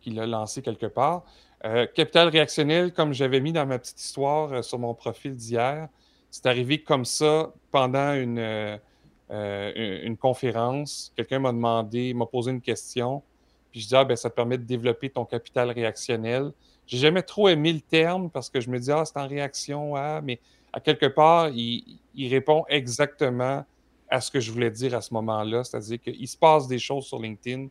l'ai 0.06 0.28
lancé 0.28 0.62
quelque 0.62 0.86
part. 0.88 1.24
Euh, 1.66 1.88
capital 1.88 2.28
réactionnel, 2.28 2.92
comme 2.92 3.14
j'avais 3.14 3.40
mis 3.40 3.54
dans 3.54 3.66
ma 3.66 3.80
petite 3.80 4.00
histoire 4.00 4.52
euh, 4.52 4.62
sur 4.62 4.78
mon 4.80 4.94
profil 4.94 5.36
d'hier, 5.36 5.88
c'est 6.30 6.46
arrivé 6.46 6.82
comme 6.82 7.06
ça 7.06 7.54
pendant 7.72 8.14
une, 8.14 8.40
euh, 8.40 10.02
une, 10.04 10.18
conférence. 10.18 11.14
Quelqu'un 11.16 11.40
m'a 11.40 11.54
demandé, 11.54 12.14
m'a 12.14 12.26
posé 12.26 12.52
une 12.52 12.60
question. 12.60 13.24
Puis 13.72 13.80
je 13.82 13.88
dis, 13.88 13.96
ah, 13.96 14.04
ben, 14.04 14.18
ça 14.18 14.30
te 14.30 14.36
permet 14.36 14.58
de 14.58 14.64
développer 14.64 15.10
ton 15.10 15.24
capital 15.24 15.72
réactionnel. 15.72 16.52
J'ai 16.86 16.98
jamais 16.98 17.24
trop 17.24 17.48
aimé 17.48 17.74
le 17.74 17.82
terme 17.82 18.30
parce 18.30 18.50
que 18.50 18.60
je 18.60 18.70
me 18.70 18.80
dis, 18.80 18.92
ah, 18.92 19.04
c'est 19.06 19.18
en 19.18 19.28
réaction 19.28 19.96
à, 19.96 20.22
mais 20.22 20.40
à 20.74 20.80
quelque 20.80 21.06
part, 21.06 21.50
il, 21.50 22.00
répond 22.16 22.66
exactement 22.68 23.66
à 24.10 24.22
ce 24.22 24.32
que 24.32 24.40
je 24.40 24.52
voulais 24.52 24.72
dire 24.72 24.96
à 24.96 25.02
ce 25.02 25.14
moment-là. 25.14 25.64
C'est-à-dire 25.64 26.00
qu'il 26.02 26.28
se 26.28 26.38
passe 26.38 26.68
des 26.68 26.80
choses 26.80 27.06
sur 27.06 27.20
LinkedIn. 27.20 27.68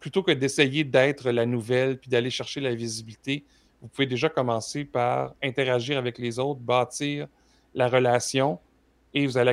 Plutôt 0.00 0.22
que 0.22 0.32
d'essayer 0.32 0.84
d'être 0.84 1.30
la 1.30 1.46
nouvelle 1.46 1.98
puis 1.98 2.10
d'aller 2.10 2.30
chercher 2.30 2.60
la 2.60 2.74
visibilité, 2.74 3.44
vous 3.80 3.88
pouvez 3.88 4.06
déjà 4.06 4.28
commencer 4.28 4.84
par 4.84 5.34
interagir 5.42 5.98
avec 5.98 6.18
les 6.18 6.38
autres, 6.38 6.60
bâtir 6.60 7.28
la 7.74 7.88
relation 7.88 8.58
et 9.14 9.26
vous 9.26 9.36
allez, 9.36 9.50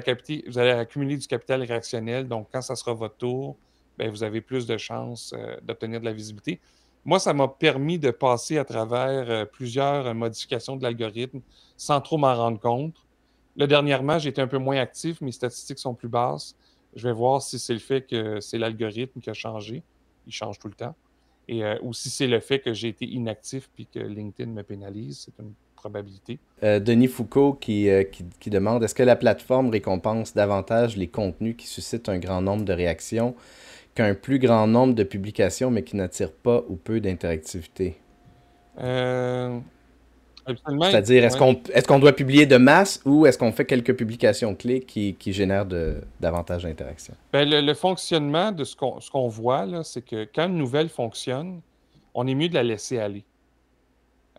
accumuler 0.71 1.17
du 1.17 1.27
capital 1.27 1.61
réactionnel. 1.63 2.27
Donc, 2.27 2.47
quand 2.51 2.61
ça 2.61 2.75
sera 2.75 2.93
votre 2.93 3.17
tour, 3.17 3.57
ben, 3.97 4.09
vous 4.09 4.23
avez 4.23 4.41
plus 4.41 4.65
de 4.65 4.77
chances 4.77 5.33
euh, 5.35 5.57
d'obtenir 5.61 5.99
de 5.99 6.05
la 6.05 6.13
visibilité. 6.13 6.59
Moi, 7.05 7.19
ça 7.19 7.33
m'a 7.33 7.47
permis 7.47 7.97
de 7.97 8.11
passer 8.11 8.57
à 8.57 8.65
travers 8.65 9.29
euh, 9.29 9.45
plusieurs 9.45 10.07
euh, 10.07 10.13
modifications 10.13 10.75
de 10.75 10.83
l'algorithme 10.83 11.41
sans 11.77 12.01
trop 12.01 12.17
m'en 12.17 12.35
rendre 12.35 12.59
compte. 12.59 12.95
Là, 13.55 13.67
dernièrement, 13.67 14.17
été 14.17 14.41
un 14.41 14.47
peu 14.47 14.57
moins 14.57 14.77
actif, 14.77 15.21
mes 15.21 15.31
statistiques 15.31 15.79
sont 15.79 15.93
plus 15.93 16.09
basses. 16.09 16.55
Je 16.95 17.07
vais 17.07 17.13
voir 17.13 17.41
si 17.41 17.59
c'est 17.59 17.73
le 17.73 17.79
fait 17.79 18.01
que 18.01 18.39
c'est 18.39 18.57
l'algorithme 18.57 19.21
qui 19.21 19.29
a 19.29 19.33
changé. 19.33 19.83
Il 20.27 20.33
change 20.33 20.59
tout 20.59 20.67
le 20.67 20.73
temps. 20.73 20.95
Et, 21.47 21.63
euh, 21.63 21.77
ou 21.81 21.93
si 21.93 22.09
c'est 22.09 22.27
le 22.27 22.39
fait 22.39 22.59
que 22.59 22.73
j'ai 22.73 22.89
été 22.89 23.05
inactif 23.05 23.69
puis 23.73 23.87
que 23.87 23.99
LinkedIn 23.99 24.51
me 24.51 24.63
pénalise. 24.63 25.25
C'est 25.25 25.41
une 25.41 25.53
probabilité. 25.75 26.39
Denis 26.61 27.07
Foucault 27.07 27.53
qui, 27.53 27.87
qui 28.41 28.49
demande 28.49 28.83
est-ce 28.83 28.93
que 28.93 29.03
la 29.03 29.15
plateforme 29.15 29.69
récompense 29.69 30.33
davantage 30.33 30.97
les 30.97 31.07
contenus 31.07 31.55
qui 31.57 31.67
suscitent 31.67 32.09
un 32.09 32.19
grand 32.19 32.41
nombre 32.41 32.65
de 32.65 32.73
réactions? 32.73 33.33
Qu'un 33.99 34.15
plus 34.15 34.39
grand 34.39 34.65
nombre 34.65 34.93
de 34.93 35.03
publications, 35.03 35.69
mais 35.71 35.83
qui 35.83 35.97
n'attirent 35.97 36.31
pas 36.31 36.63
ou 36.69 36.77
peu 36.77 37.01
d'interactivité? 37.01 37.97
Euh, 38.79 39.59
C'est-à-dire, 40.47 41.25
est-ce 41.25 41.35
qu'on 41.35 41.61
est 41.73 41.85
qu'on 41.85 41.99
doit 41.99 42.13
publier 42.13 42.45
de 42.45 42.55
masse 42.55 43.01
ou 43.03 43.25
est-ce 43.25 43.37
qu'on 43.37 43.51
fait 43.51 43.65
quelques 43.65 43.93
publications 43.93 44.55
clés 44.55 44.79
qui, 44.79 45.15
qui 45.15 45.33
génèrent 45.33 45.65
de, 45.65 45.97
davantage 46.21 46.63
d'interactions? 46.63 47.13
Ben, 47.33 47.49
le, 47.49 47.73
fonctionnement 47.73 48.53
de 48.53 48.63
ce 48.63 48.77
qu'on 48.77 49.27
voit, 49.27 49.67
c'est 49.83 50.05
que 50.05 50.25
quand 50.33 50.47
une 50.47 50.57
nouvelle 50.57 50.87
fonctionne, 50.87 51.59
on 52.13 52.25
est 52.25 52.35
mieux 52.35 52.47
de 52.47 52.55
la 52.55 52.63
laisser 52.63 52.99
aller. 52.99 53.25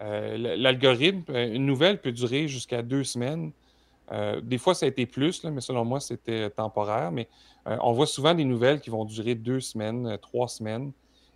Euh, 0.01 0.57
l'algorithme, 0.57 1.23
euh, 1.29 1.53
une 1.53 1.67
nouvelle 1.67 2.01
peut 2.01 2.13
durer 2.13 2.49
jusqu'à 2.49 2.81
deux 2.81 3.05
semaines. 3.05 3.53
Des 4.43 4.59
fois, 4.59 4.75
ça 4.75 4.87
a 4.87 4.89
été 4.89 5.07
plus, 5.07 5.45
mais 5.45 5.61
selon 5.61 5.85
moi, 5.85 6.01
c'était 6.01 6.51
temporaire. 6.51 7.13
Mais 7.13 7.29
euh, 7.67 7.77
on 7.83 7.93
voit 7.93 8.07
souvent 8.07 8.35
des 8.35 8.45
nouvelles 8.45 8.81
qui 8.81 8.91
vont 8.91 9.05
durer 9.05 9.35
deux 9.35 9.61
semaines, 9.61 10.07
euh, 10.07 10.17
trois 10.17 10.49
semaines. 10.49 10.93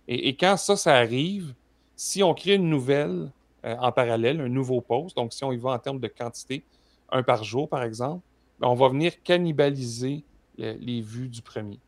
Et, 0.07 0.35
quand 0.35 0.57
ça, 0.57 0.75
ça 0.75 0.95
arrive, 0.95 1.55
si 1.95 2.21
on 2.21 2.33
crée 2.33 2.55
une 2.55 2.69
nouvelle 2.69 3.31
euh, 3.65 3.75
en 3.79 3.91
parallèle, 3.91 4.39
un 4.39 4.49
nouveau 4.49 4.81
post, 4.81 5.15
donc 5.15 5.33
si 5.33 5.43
on 5.43 5.51
y 5.51 5.57
va 5.57 5.71
en 5.71 5.79
termes 5.79 5.99
de 5.99 6.07
quantité, 6.07 6.63
un 7.11 7.23
par 7.23 7.43
jour 7.43 7.67
par 7.67 7.83
exemple, 7.83 8.21
ben, 8.59 8.67
on 8.67 8.75
va 8.75 8.89
venir 8.89 9.13
cannibaliser 9.23 10.23
les, 10.57 11.01
vues 11.01 11.27
du 11.27 11.41
premier. 11.41 11.79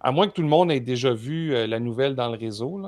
À 0.00 0.10
moins 0.10 0.26
que 0.26 0.32
tout 0.32 0.42
le 0.42 0.48
monde 0.48 0.70
ait 0.70 0.80
déjà 0.80 1.14
vu 1.14 1.52
la 1.66 1.78
nouvelle 1.78 2.14
dans 2.14 2.28
le 2.28 2.36
réseau, 2.36 2.82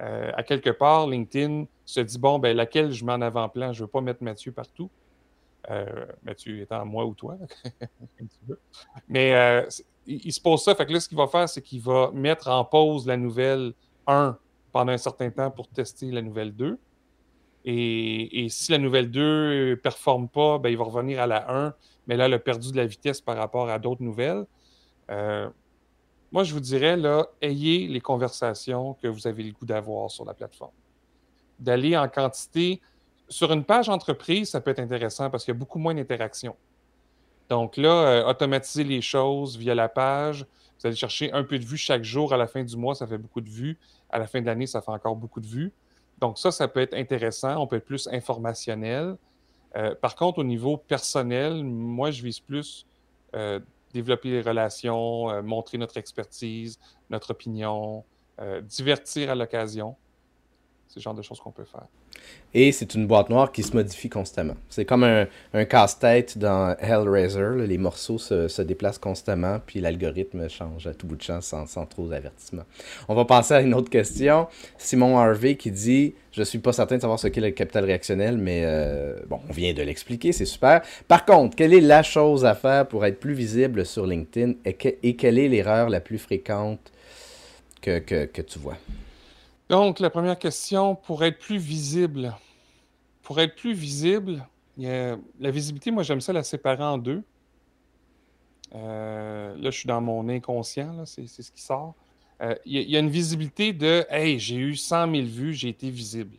à 0.00 0.42
quelque 0.42 0.70
part, 0.70 1.06
LinkedIn 1.06 1.66
se 1.84 2.00
dit 2.00 2.18
bon, 2.18 2.40
ben, 2.40 2.56
laquelle 2.56 2.90
je 2.90 3.04
mets 3.04 3.12
en 3.12 3.20
avant-plan, 3.20 3.72
je 3.72 3.82
ne 3.82 3.84
veux 3.84 3.90
pas 3.90 4.00
mettre 4.00 4.24
Mathieu 4.24 4.50
partout. 4.50 4.90
Mathieu 6.22 6.60
étant 6.60 6.84
moi 6.84 7.04
ou 7.04 7.14
toi. 7.14 7.36
Mais 9.08 9.66
il, 10.06 10.32
se 10.32 10.40
pose 10.40 10.62
ça. 10.62 10.74
Fait 10.74 10.86
que 10.86 10.92
là, 10.92 11.00
ce 11.00 11.08
qu'il 11.08 11.18
va 11.18 11.26
faire, 11.26 11.48
c'est 11.48 11.62
qu'il 11.62 11.80
va 11.80 12.10
mettre 12.12 12.48
en 12.48 12.64
pause 12.64 13.06
la 13.06 13.16
nouvelle 13.16 13.74
1 14.06 14.38
pendant 14.72 14.92
un 14.92 14.98
certain 14.98 15.30
temps 15.30 15.50
pour 15.50 15.68
tester 15.68 16.10
la 16.10 16.22
nouvelle 16.22 16.54
2. 16.54 16.78
Et, 17.64 18.46
si 18.48 18.72
la 18.72 18.78
nouvelle 18.78 19.10
2 19.10 19.70
ne 19.70 19.74
performe 19.74 20.28
pas, 20.28 20.58
ben, 20.58 20.70
il 20.70 20.78
va 20.78 20.84
revenir 20.84 21.20
à 21.20 21.26
la 21.26 21.50
1, 21.66 21.74
mais 22.06 22.16
là, 22.16 22.28
il 22.28 22.34
a 22.34 22.38
perdu 22.38 22.72
de 22.72 22.76
la 22.76 22.86
vitesse 22.86 23.20
par 23.20 23.36
rapport 23.36 23.68
à 23.68 23.78
d'autres 23.78 24.02
nouvelles. 24.02 24.46
Euh, 25.10 25.48
moi, 26.32 26.44
je 26.44 26.54
vous 26.54 26.60
dirais, 26.60 26.96
là, 26.96 27.28
ayez 27.42 27.86
les 27.86 28.00
conversations 28.00 28.94
que 28.94 29.08
vous 29.08 29.26
avez 29.26 29.42
le 29.42 29.52
goût 29.52 29.66
d'avoir 29.66 30.10
sur 30.10 30.24
la 30.24 30.32
plateforme. 30.32 30.72
D'aller 31.58 31.96
en 31.96 32.08
quantité. 32.08 32.80
Sur 33.30 33.52
une 33.52 33.64
page 33.64 33.88
entreprise, 33.88 34.50
ça 34.50 34.60
peut 34.60 34.72
être 34.72 34.80
intéressant 34.80 35.30
parce 35.30 35.44
qu'il 35.44 35.54
y 35.54 35.56
a 35.56 35.58
beaucoup 35.58 35.78
moins 35.78 35.94
d'interactions. 35.94 36.56
Donc 37.48 37.76
là, 37.76 37.88
euh, 37.88 38.26
automatiser 38.26 38.82
les 38.82 39.00
choses 39.00 39.56
via 39.56 39.74
la 39.74 39.88
page. 39.88 40.46
Vous 40.78 40.86
allez 40.86 40.96
chercher 40.96 41.32
un 41.32 41.44
peu 41.44 41.58
de 41.58 41.64
vues 41.64 41.76
chaque 41.76 42.02
jour. 42.02 42.32
À 42.32 42.36
la 42.36 42.48
fin 42.48 42.64
du 42.64 42.76
mois, 42.76 42.94
ça 42.94 43.06
fait 43.06 43.18
beaucoup 43.18 43.40
de 43.40 43.48
vues. 43.48 43.78
À 44.08 44.18
la 44.18 44.26
fin 44.26 44.40
de 44.40 44.46
l'année, 44.46 44.66
ça 44.66 44.80
fait 44.80 44.90
encore 44.90 45.14
beaucoup 45.14 45.40
de 45.40 45.46
vues. 45.46 45.72
Donc 46.18 46.38
ça, 46.38 46.50
ça 46.50 46.66
peut 46.66 46.80
être 46.80 46.94
intéressant. 46.94 47.56
On 47.62 47.66
peut 47.68 47.76
être 47.76 47.84
plus 47.84 48.08
informationnel. 48.08 49.16
Euh, 49.76 49.94
par 49.94 50.16
contre, 50.16 50.38
au 50.38 50.44
niveau 50.44 50.76
personnel, 50.76 51.64
moi, 51.64 52.10
je 52.10 52.22
vise 52.22 52.40
plus 52.40 52.84
euh, 53.36 53.60
développer 53.92 54.30
les 54.30 54.42
relations, 54.42 55.42
montrer 55.42 55.78
notre 55.78 55.96
expertise, 55.96 56.78
notre 57.10 57.30
opinion, 57.30 58.04
divertir 58.62 59.30
à 59.30 59.34
l'occasion. 59.34 59.96
C'est 60.90 60.98
le 60.98 61.02
genre 61.02 61.14
de 61.14 61.22
choses 61.22 61.38
qu'on 61.38 61.52
peut 61.52 61.64
faire. 61.64 61.86
Et 62.52 62.72
c'est 62.72 62.96
une 62.96 63.06
boîte 63.06 63.30
noire 63.30 63.52
qui 63.52 63.62
se 63.62 63.76
modifie 63.76 64.08
constamment. 64.08 64.56
C'est 64.68 64.84
comme 64.84 65.04
un, 65.04 65.64
casse-tête 65.64 66.36
dans 66.36 66.74
Hellraiser. 66.80 67.64
Les 67.64 67.78
morceaux 67.78 68.18
se, 68.18 68.62
déplacent 68.62 68.98
constamment, 68.98 69.60
puis 69.64 69.80
l'algorithme 69.80 70.48
change 70.48 70.88
à 70.88 70.94
tout 70.94 71.06
bout 71.06 71.14
de 71.14 71.22
champ 71.22 71.40
sans, 71.40 71.86
trop 71.86 72.08
d'avertissement. 72.08 72.64
On 73.08 73.14
va 73.14 73.24
passer 73.24 73.54
à 73.54 73.60
une 73.60 73.72
autre 73.72 73.88
question. 73.88 74.48
Simon 74.78 75.16
Harvey 75.16 75.54
qui 75.54 75.70
dit 75.70 76.14
Je 76.32 76.42
suis 76.42 76.58
pas 76.58 76.72
certain 76.72 76.96
de 76.96 77.02
savoir 77.02 77.20
ce 77.20 77.28
qu'est 77.28 77.40
le 77.40 77.52
capital 77.52 77.84
réactionnel, 77.84 78.36
mais 78.36 78.62
euh, 78.64 79.14
bon, 79.28 79.38
on 79.48 79.52
vient 79.52 79.72
de 79.72 79.82
l'expliquer, 79.82 80.32
c'est 80.32 80.44
super. 80.44 80.82
Par 81.06 81.24
contre, 81.24 81.54
quelle 81.54 81.72
est 81.72 81.80
la 81.80 82.02
chose 82.02 82.44
à 82.44 82.56
faire 82.56 82.88
pour 82.88 83.06
être 83.06 83.20
plus 83.20 83.34
visible 83.34 83.86
sur 83.86 84.06
LinkedIn 84.06 84.54
et, 84.64 84.72
que, 84.72 84.88
et 85.04 85.14
quelle 85.14 85.38
est 85.38 85.46
l'erreur 85.46 85.88
la 85.88 86.00
plus 86.00 86.18
fréquente 86.18 86.90
que, 87.80 88.00
que, 88.00 88.24
que 88.24 88.42
tu 88.42 88.58
vois 88.58 88.76
donc, 89.70 90.00
la 90.00 90.10
première 90.10 90.38
question, 90.38 90.96
pour 90.96 91.24
être 91.24 91.38
plus 91.38 91.56
visible, 91.56 92.36
pour 93.22 93.40
être 93.40 93.54
plus 93.54 93.72
visible, 93.72 94.44
la 94.76 95.50
visibilité, 95.50 95.92
moi, 95.92 96.02
j'aime 96.02 96.20
ça 96.20 96.32
la 96.32 96.42
séparer 96.42 96.82
en 96.82 96.98
deux. 96.98 97.22
Euh, 98.74 99.54
là, 99.56 99.70
je 99.70 99.78
suis 99.78 99.86
dans 99.86 100.00
mon 100.00 100.28
inconscient, 100.28 101.06
c'est 101.06 101.26
ce 101.26 101.50
qui 101.50 101.62
sort. 101.62 101.94
Euh, 102.42 102.54
il 102.64 102.90
y, 102.90 102.96
a 102.96 103.00
une 103.00 103.10
visibilité 103.10 103.72
de 103.72 104.04
Hey, 104.08 104.38
j'ai 104.38 104.56
eu 104.56 104.74
100 104.74 105.12
000 105.14 105.26
vues, 105.26 105.54
j'ai 105.54 105.68
été 105.68 105.90
visible. 105.90 106.36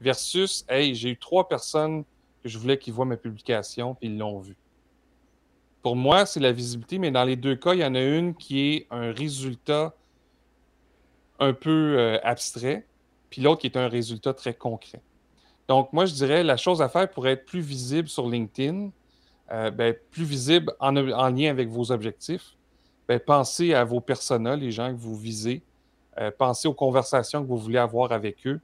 Versus 0.00 0.64
Hey, 0.68 0.94
j'ai 0.94 1.10
eu 1.10 1.16
trois 1.16 1.48
personnes 1.48 2.04
que 2.42 2.48
je 2.48 2.58
voulais 2.58 2.78
qu'ils 2.78 2.94
voient 2.94 3.04
ma 3.04 3.16
publication, 3.16 3.94
puis 3.94 4.08
ils 4.08 4.18
l'ont 4.18 4.40
vu. 4.40 4.56
Pour 5.82 5.96
moi, 5.96 6.26
c'est 6.26 6.40
la 6.40 6.52
visibilité, 6.52 6.98
mais 6.98 7.10
dans 7.10 7.24
les 7.24 7.36
deux 7.36 7.56
cas, 7.56 7.74
il 7.74 7.80
y 7.80 7.84
en 7.84 7.94
a 7.94 8.02
une 8.02 8.34
qui 8.34 8.60
est 8.60 8.86
un 8.90 9.12
résultat 9.12 9.94
un 11.38 11.52
peu 11.52 11.96
euh, 11.98 12.18
abstrait, 12.22 12.86
puis 13.30 13.42
l'autre 13.42 13.60
qui 13.60 13.66
est 13.66 13.76
un 13.76 13.88
résultat 13.88 14.34
très 14.34 14.54
concret. 14.54 15.00
Donc, 15.68 15.92
moi, 15.92 16.06
je 16.06 16.14
dirais 16.14 16.42
la 16.42 16.56
chose 16.56 16.80
à 16.80 16.88
faire 16.88 17.10
pour 17.10 17.28
être 17.28 17.44
plus 17.44 17.60
visible 17.60 18.08
sur 18.08 18.28
LinkedIn, 18.28 18.90
euh, 19.52 19.70
ben, 19.70 19.94
plus 20.10 20.24
visible 20.24 20.72
en, 20.80 20.92
lien 20.92 21.50
avec 21.50 21.68
vos 21.68 21.92
objectifs, 21.92 22.56
ben, 23.06 23.20
pensez 23.20 23.74
à 23.74 23.84
vos 23.84 24.00
personas, 24.00 24.56
les 24.56 24.70
gens 24.70 24.90
que 24.90 24.98
vous 24.98 25.16
visez, 25.16 25.62
euh, 26.18 26.30
pensez 26.36 26.68
aux 26.68 26.74
conversations 26.74 27.42
que 27.42 27.48
vous 27.48 27.58
voulez 27.58 27.78
avoir 27.78 28.12
avec 28.12 28.46
eux 28.46 28.60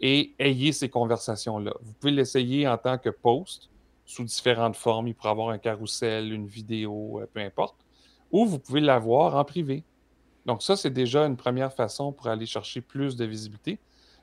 et 0.00 0.34
ayez 0.38 0.72
ces 0.72 0.88
conversations-là. 0.88 1.72
Vous 1.80 1.92
pouvez 1.94 2.12
l'essayer 2.12 2.68
en 2.68 2.76
tant 2.76 2.98
que 2.98 3.08
post 3.08 3.70
sous 4.04 4.24
différentes 4.24 4.76
formes. 4.76 5.08
Il 5.08 5.14
pourrait 5.14 5.30
avoir 5.30 5.48
un 5.50 5.58
carrousel, 5.58 6.32
une 6.32 6.46
vidéo, 6.46 7.20
peu 7.32 7.40
importe. 7.40 7.76
Ou 8.30 8.46
vous 8.46 8.58
pouvez 8.58 8.80
l'avoir 8.80 9.36
en 9.36 9.44
privé. 9.44 9.84
Donc, 10.46 10.62
ça, 10.62 10.76
c'est 10.76 10.90
déjà 10.90 11.24
une 11.24 11.36
première 11.36 11.72
façon 11.72 12.12
pour 12.12 12.26
aller 12.26 12.46
chercher 12.46 12.80
plus 12.80 13.16
de 13.16 13.24
visibilité. 13.24 13.78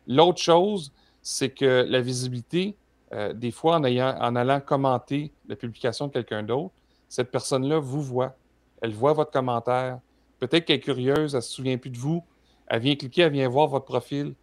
L'autre 0.08 0.41
chose, 0.41 0.91
c'est 1.21 1.49
que 1.49 1.86
la 1.88 2.01
visibilité, 2.01 2.75
euh, 3.13 3.34
des 3.34 3.51
fois, 3.51 3.77
en, 3.77 3.84
ayant, 3.84 4.17
en 4.19 4.36
allant 4.36 4.60
commenter 4.60 5.32
la 5.47 5.55
publication 5.55 6.08
de 6.08 6.13
quelqu'un 6.13 6.43
d'autre, 6.43 6.73
cette 7.08 7.32
personne-là 7.32 7.79
vous 7.79 8.01
voit. 8.01 8.36
Elle 8.82 8.93
voit 8.93 9.13
votre 9.13 9.32
commentaire. 9.32 9.99
Peut-être 10.39 10.65
qu'elle 10.65 10.77
est 10.77 10.82
curieuse, 10.82 11.34
elle 11.34 11.39
ne 11.39 11.41
se 11.41 11.51
souvient 11.51 11.77
plus 11.77 11.89
de 11.89 11.97
vous. 11.97 12.23
Elle 12.67 12.82
vient 12.82 12.95
cliquer, 12.95 13.23
elle 13.23 13.34
vient 13.34 13.49
voir 13.49 13.67
votre 13.67 13.86
profil. 13.86 14.36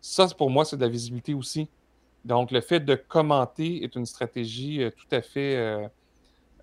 Ça, 0.00 0.26
pour 0.36 0.50
moi, 0.50 0.64
c'est 0.64 0.76
de 0.76 0.82
la 0.82 0.88
visibilité 0.88 1.34
aussi. 1.34 1.68
Donc, 2.24 2.50
le 2.50 2.60
fait 2.60 2.80
de 2.80 2.94
commenter 2.94 3.84
est 3.84 3.96
une 3.96 4.06
stratégie 4.06 4.82
euh, 4.82 4.90
tout 4.90 5.06
à 5.10 5.20
fait 5.20 5.88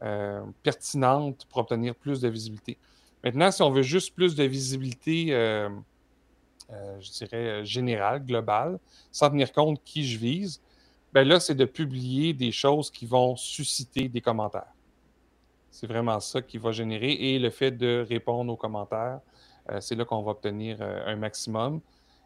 euh, 0.03 0.41
pertinente 0.63 1.45
pour 1.49 1.60
obtenir 1.60 1.93
plus 1.93 2.21
de 2.21 2.27
visibilité. 2.27 2.79
Maintenant, 3.23 3.51
si 3.51 3.62
on 3.62 3.69
veut 3.69 3.84
juste 3.84 4.15
plus 4.15 4.36
de 4.36 4.43
visibilité, 4.43 5.27
euh, 5.29 5.69
euh, 6.71 6.99
je 6.99 7.12
dirais, 7.12 7.47
euh, 7.47 7.63
générale, 7.63 8.25
globale, 8.25 8.79
sans 9.12 9.29
tenir 9.29 9.51
compte 9.51 9.81
qui 9.84 10.05
je 10.07 10.17
vise, 10.17 10.62
ben 11.13 11.27
là, 11.27 11.39
c'est 11.39 11.55
de 11.55 11.65
publier 11.65 12.34
des 12.34 12.51
choses 12.51 12.89
qui 12.89 13.05
vont 13.05 13.36
susciter 13.36 14.07
des 14.07 14.21
commentaires. 14.21 14.73
C'est 15.69 15.88
vraiment 15.88 16.19
ça 16.19 16.41
qui 16.41 16.57
va 16.57 16.71
générer. 16.71 17.12
Et 17.12 17.39
le 17.39 17.49
fait 17.49 17.71
de 17.71 18.05
répondre 18.07 18.51
aux 18.51 18.57
commentaires, 18.57 19.19
c'est 19.79 19.95
là 19.95 20.03
qu'on 20.05 20.21
va 20.21 20.31
obtenir 20.31 20.81
un 20.81 21.15
maximum. 21.15 21.81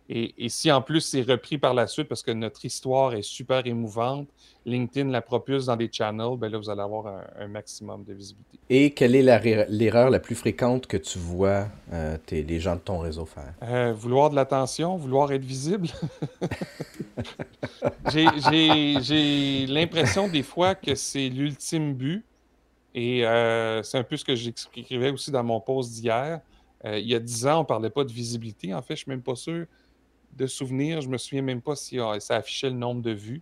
Et, 0.07 0.49
si 0.49 0.71
en 0.71 0.83
plus 0.83 1.01
c'est 1.01 1.23
repris 1.23 1.57
par 1.57 1.73
la 1.73 1.87
suite 1.87 2.07
parce 2.07 2.21
que 2.21 2.29
notre 2.29 2.63
histoire 2.63 3.15
est 3.15 3.23
super 3.23 3.65
émouvante, 3.65 4.27
LinkedIn 4.63 5.09
la 5.09 5.21
propulse 5.21 5.65
dans 5.65 5.75
des 5.75 5.89
channels, 5.91 6.37
ben 6.37 6.51
là 6.51 6.59
vous 6.59 6.69
allez 6.69 6.81
avoir 6.81 7.07
un, 7.39 7.47
maximum 7.47 8.03
de 8.03 8.13
visibilité. 8.13 8.59
Et 8.69 8.91
quelle 8.91 9.15
est 9.15 9.23
l'erreur 9.67 10.11
la, 10.11 10.19
plus 10.19 10.35
fréquente 10.35 10.85
que 10.85 10.97
tu 10.97 11.17
vois 11.17 11.67
euh, 11.91 12.17
les 12.31 12.59
gens 12.59 12.75
de 12.75 12.81
ton 12.81 12.99
réseau 12.99 13.25
faire? 13.25 13.53
Euh, 13.63 13.93
Vouloir 13.93 14.29
de 14.29 14.35
l'attention, 14.35 14.95
vouloir 14.95 15.31
être 15.31 15.43
visible. 15.43 15.87
J'ai 18.11 19.65
l'impression 19.65 20.27
des 20.27 20.43
fois 20.43 20.75
que 20.75 20.93
c'est 20.93 21.29
l'ultime 21.29 21.95
but. 21.95 22.23
Et 22.93 23.25
euh, 23.25 23.81
c'est 23.83 23.97
un 23.97 24.03
peu 24.03 24.17
ce 24.17 24.23
que 24.23 24.35
j'écrivais 24.35 25.09
aussi 25.09 25.31
dans 25.31 25.43
mon 25.43 25.59
post 25.59 25.91
d'hier. 25.91 26.41
il 26.85 27.07
y 27.07 27.15
a 27.15 27.19
dix 27.19 27.45
ans, 27.47 27.57
on 27.57 27.61
ne 27.61 27.65
parlait 27.65 27.89
pas 27.89 28.03
de 28.03 28.11
visibilité. 28.11 28.73
En 28.73 28.81
fait, 28.81 28.95
je 28.95 29.01
ne 29.01 29.03
suis 29.03 29.09
même 29.09 29.23
pas 29.23 29.35
sûr 29.35 29.65
de 30.35 30.47
souvenirs. 30.47 31.01
Je 31.01 31.09
me 31.09 31.17
souviens 31.17 31.41
même 31.41 31.61
pas 31.61 31.75
si 31.75 31.99
ah, 31.99 32.19
ça 32.19 32.35
affichait 32.35 32.69
le 32.69 32.75
nombre 32.75 33.01
de 33.01 33.11
vues. 33.11 33.41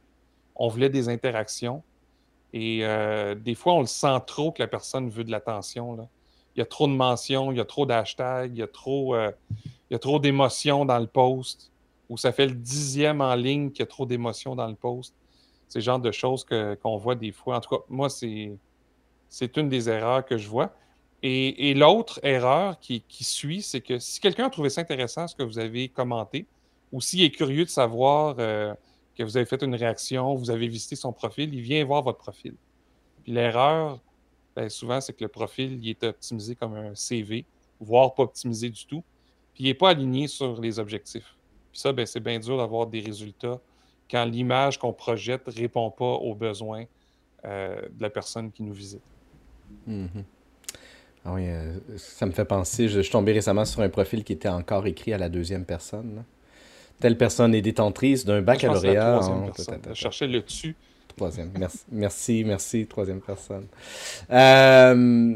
On 0.55 0.67
voulait 0.67 0.89
des 0.89 1.09
interactions. 1.09 1.83
Et 2.53 2.79
euh, 2.83 3.33
des 3.33 3.55
fois, 3.55 3.73
on 3.73 3.81
le 3.81 3.87
sent 3.87 4.19
trop 4.27 4.51
que 4.51 4.61
la 4.61 4.67
personne 4.67 5.09
veut 5.09 5.23
de 5.23 5.31
l'attention. 5.31 6.07
Il 6.55 6.59
y 6.59 6.61
a 6.61 6.65
trop 6.65 6.87
de 6.87 6.93
mentions, 6.93 7.51
il 7.51 7.57
y 7.57 7.61
a 7.61 7.65
trop 7.65 7.85
d'hashtags, 7.87 8.51
il 8.53 8.59
y 8.59 8.61
a 8.61 8.67
trop, 8.67 9.15
euh, 9.15 9.31
d'émotions 10.19 10.85
dans 10.85 10.99
le 10.99 11.07
post. 11.07 11.71
Ou 12.09 12.17
ça 12.17 12.31
fait 12.31 12.45
le 12.45 12.53
dixième 12.53 13.21
en 13.21 13.33
ligne 13.33 13.71
qu'il 13.71 13.79
y 13.79 13.83
a 13.83 13.87
trop 13.87 14.05
d'émotions 14.05 14.55
dans 14.55 14.67
le 14.67 14.75
post. 14.75 15.15
C'est 15.67 15.79
le 15.79 15.83
genre 15.83 15.99
de 15.99 16.11
choses 16.11 16.45
qu'on 16.45 16.97
voit 16.97 17.15
des 17.15 17.31
fois. 17.31 17.57
En 17.57 17.61
tout 17.61 17.75
cas, 17.75 17.81
moi, 17.89 18.09
c'est, 18.09 18.55
c'est 19.29 19.57
une 19.57 19.67
des 19.67 19.89
erreurs 19.89 20.23
que 20.23 20.37
je 20.37 20.47
vois. 20.47 20.71
Et, 21.25 21.73
l'autre 21.73 22.19
erreur 22.21 22.77
qui, 22.81 23.01
qui 23.07 23.23
suit, 23.23 23.61
c'est 23.61 23.79
que 23.79 23.97
si 23.97 24.19
quelqu'un 24.19 24.47
a 24.47 24.49
trouvé 24.49 24.69
ça 24.69 24.81
intéressant, 24.81 25.25
ce 25.25 25.33
que 25.33 25.41
vous 25.41 25.57
avez 25.57 25.87
commenté, 25.87 26.45
ou 26.93 27.01
s'il 27.01 27.23
est 27.23 27.31
curieux 27.31 27.65
de 27.65 27.69
savoir 27.69 28.35
euh, 28.39 28.73
que 29.17 29.23
vous 29.23 29.35
avez 29.35 29.45
fait 29.45 29.61
une 29.63 29.75
réaction, 29.75 30.35
vous 30.35 30.51
avez 30.51 30.67
visité 30.67 30.95
son 30.95 31.11
profil, 31.11 31.53
il 31.53 31.61
vient 31.61 31.83
voir 31.83 32.03
votre 32.03 32.19
profil. 32.19 32.55
Puis 33.23 33.33
l'erreur, 33.33 33.99
ben, 34.55 34.69
souvent, 34.69 35.01
c'est 35.01 35.13
que 35.13 35.23
le 35.23 35.27
profil 35.27 35.79
il 35.81 35.89
est 35.89 36.03
optimisé 36.03 36.55
comme 36.55 36.75
un 36.75 36.93
CV, 36.93 37.45
voire 37.79 38.13
pas 38.13 38.23
optimisé 38.23 38.69
du 38.69 38.85
tout, 38.85 39.03
puis 39.53 39.65
il 39.65 39.67
n'est 39.67 39.73
pas 39.73 39.89
aligné 39.89 40.27
sur 40.27 40.61
les 40.61 40.79
objectifs. 40.79 41.35
Puis 41.71 41.81
ça, 41.81 41.91
ben, 41.91 42.05
c'est 42.05 42.19
bien 42.19 42.39
dur 42.39 42.57
d'avoir 42.57 42.85
des 42.85 43.01
résultats 43.01 43.59
quand 44.09 44.25
l'image 44.25 44.77
qu'on 44.77 44.93
projette 44.93 45.47
ne 45.47 45.51
répond 45.51 45.89
pas 45.89 46.05
aux 46.05 46.35
besoins 46.35 46.85
euh, 47.45 47.81
de 47.81 48.01
la 48.01 48.11
personne 48.11 48.51
qui 48.51 48.61
nous 48.61 48.73
visite. 48.73 49.01
Mm-hmm. 49.89 50.23
Ah 51.25 51.33
oui, 51.33 51.47
euh, 51.47 51.79
ça 51.97 52.25
me 52.27 52.31
fait 52.31 52.45
penser, 52.45 52.87
je, 52.87 52.99
suis 52.99 53.11
tombé 53.11 53.31
récemment 53.31 53.65
sur 53.65 53.81
un 53.81 53.89
profil 53.89 54.23
qui 54.23 54.33
était 54.33 54.49
encore 54.49 54.85
écrit 54.85 55.13
à 55.13 55.17
la 55.17 55.29
deuxième 55.29 55.65
personne. 55.65 56.23
Telle 56.99 57.17
personne 57.17 57.53
est 57.53 57.61
détentrice 57.61 58.25
d'un 58.25 58.41
baccalauréat. 58.41 59.19
Je 59.89 59.93
cherchais 59.93 60.27
le 60.27 60.41
dessus. 60.41 60.75
Troisième. 61.15 61.51
Merci, 61.57 61.79
merci, 61.91 62.43
merci, 62.45 62.85
troisième 62.87 63.21
personne. 63.21 63.65
Euh, 64.31 65.35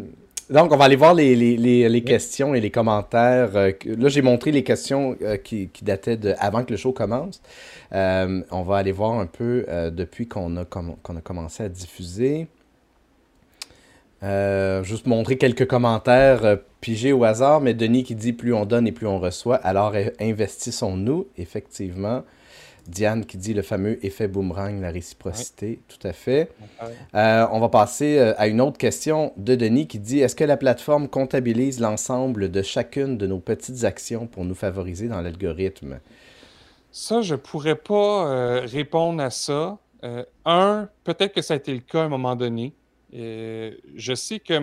donc, 0.49 0.71
on 0.71 0.77
va 0.77 0.85
aller 0.85 0.95
voir 0.95 1.13
les, 1.13 1.35
les, 1.35 1.89
les, 1.89 2.03
questions 2.03 2.55
et 2.55 2.61
les 2.61 2.71
commentaires. 2.71 3.55
Euh, 3.55 3.71
là, 3.85 4.07
j'ai 4.07 4.21
montré 4.21 4.51
les 4.51 4.63
questions 4.63 5.17
euh, 5.21 5.37
qui, 5.37 5.67
qui, 5.67 5.83
dataient 5.83 6.17
de 6.17 6.33
avant 6.39 6.63
que 6.63 6.71
le 6.71 6.77
show 6.77 6.93
commence. 6.93 7.41
on 7.91 8.63
va 8.65 8.77
aller 8.77 8.93
voir 8.93 9.19
un 9.19 9.25
peu 9.25 9.65
depuis 9.91 10.27
qu'on 10.27 10.57
a, 10.57 10.65
qu'on 10.65 11.15
a 11.15 11.21
commencé 11.21 11.63
à 11.63 11.69
diffuser. 11.69 12.47
Euh, 14.23 14.83
juste 14.83 15.05
montrer 15.05 15.37
quelques 15.37 15.67
commentaires 15.67 16.43
euh, 16.43 16.55
pigés 16.81 17.13
au 17.13 17.23
hasard, 17.23 17.61
mais 17.61 17.75
Denis 17.75 18.03
qui 18.03 18.15
dit 18.15 18.33
plus 18.33 18.51
on 18.51 18.65
donne 18.65 18.87
et 18.87 18.91
plus 18.91 19.05
on 19.05 19.19
reçoit, 19.19 19.57
alors 19.57 19.93
investissons-nous, 20.19 21.27
effectivement. 21.37 22.23
Diane 22.87 23.25
qui 23.25 23.37
dit 23.37 23.53
le 23.53 23.61
fameux 23.61 24.03
effet 24.03 24.29
boomerang, 24.29 24.79
la 24.79 24.91
réciprocité, 24.91 25.81
tout 25.89 26.07
à 26.07 26.13
fait. 26.13 26.49
Euh, 27.15 27.45
on 27.51 27.59
va 27.59 27.67
passer 27.67 28.17
à 28.17 28.47
une 28.47 28.61
autre 28.61 28.77
question 28.77 29.33
de 29.35 29.55
Denis 29.55 29.87
qui 29.87 29.99
dit 29.99 30.21
est-ce 30.21 30.37
que 30.37 30.45
la 30.45 30.55
plateforme 30.55 31.09
comptabilise 31.09 31.81
l'ensemble 31.81 32.49
de 32.49 32.61
chacune 32.61 33.17
de 33.17 33.27
nos 33.27 33.39
petites 33.39 33.83
actions 33.83 34.25
pour 34.25 34.45
nous 34.45 34.55
favoriser 34.55 35.09
dans 35.09 35.19
l'algorithme? 35.19 35.99
Ça, 36.93 37.21
je 37.21 37.35
pourrais 37.35 37.75
pas 37.75 38.61
répondre 38.61 39.21
à 39.21 39.31
ça. 39.31 39.77
un, 40.45 40.87
peut-être 41.03 41.33
que 41.33 41.41
ça 41.41 41.55
a 41.55 41.57
été 41.57 41.73
le 41.73 41.81
cas 41.81 42.03
à 42.03 42.05
un 42.05 42.09
moment 42.09 42.37
donné. 42.37 42.73
Euh, 43.13 43.75
je 43.95 44.13
sais 44.13 44.39
que 44.39 44.59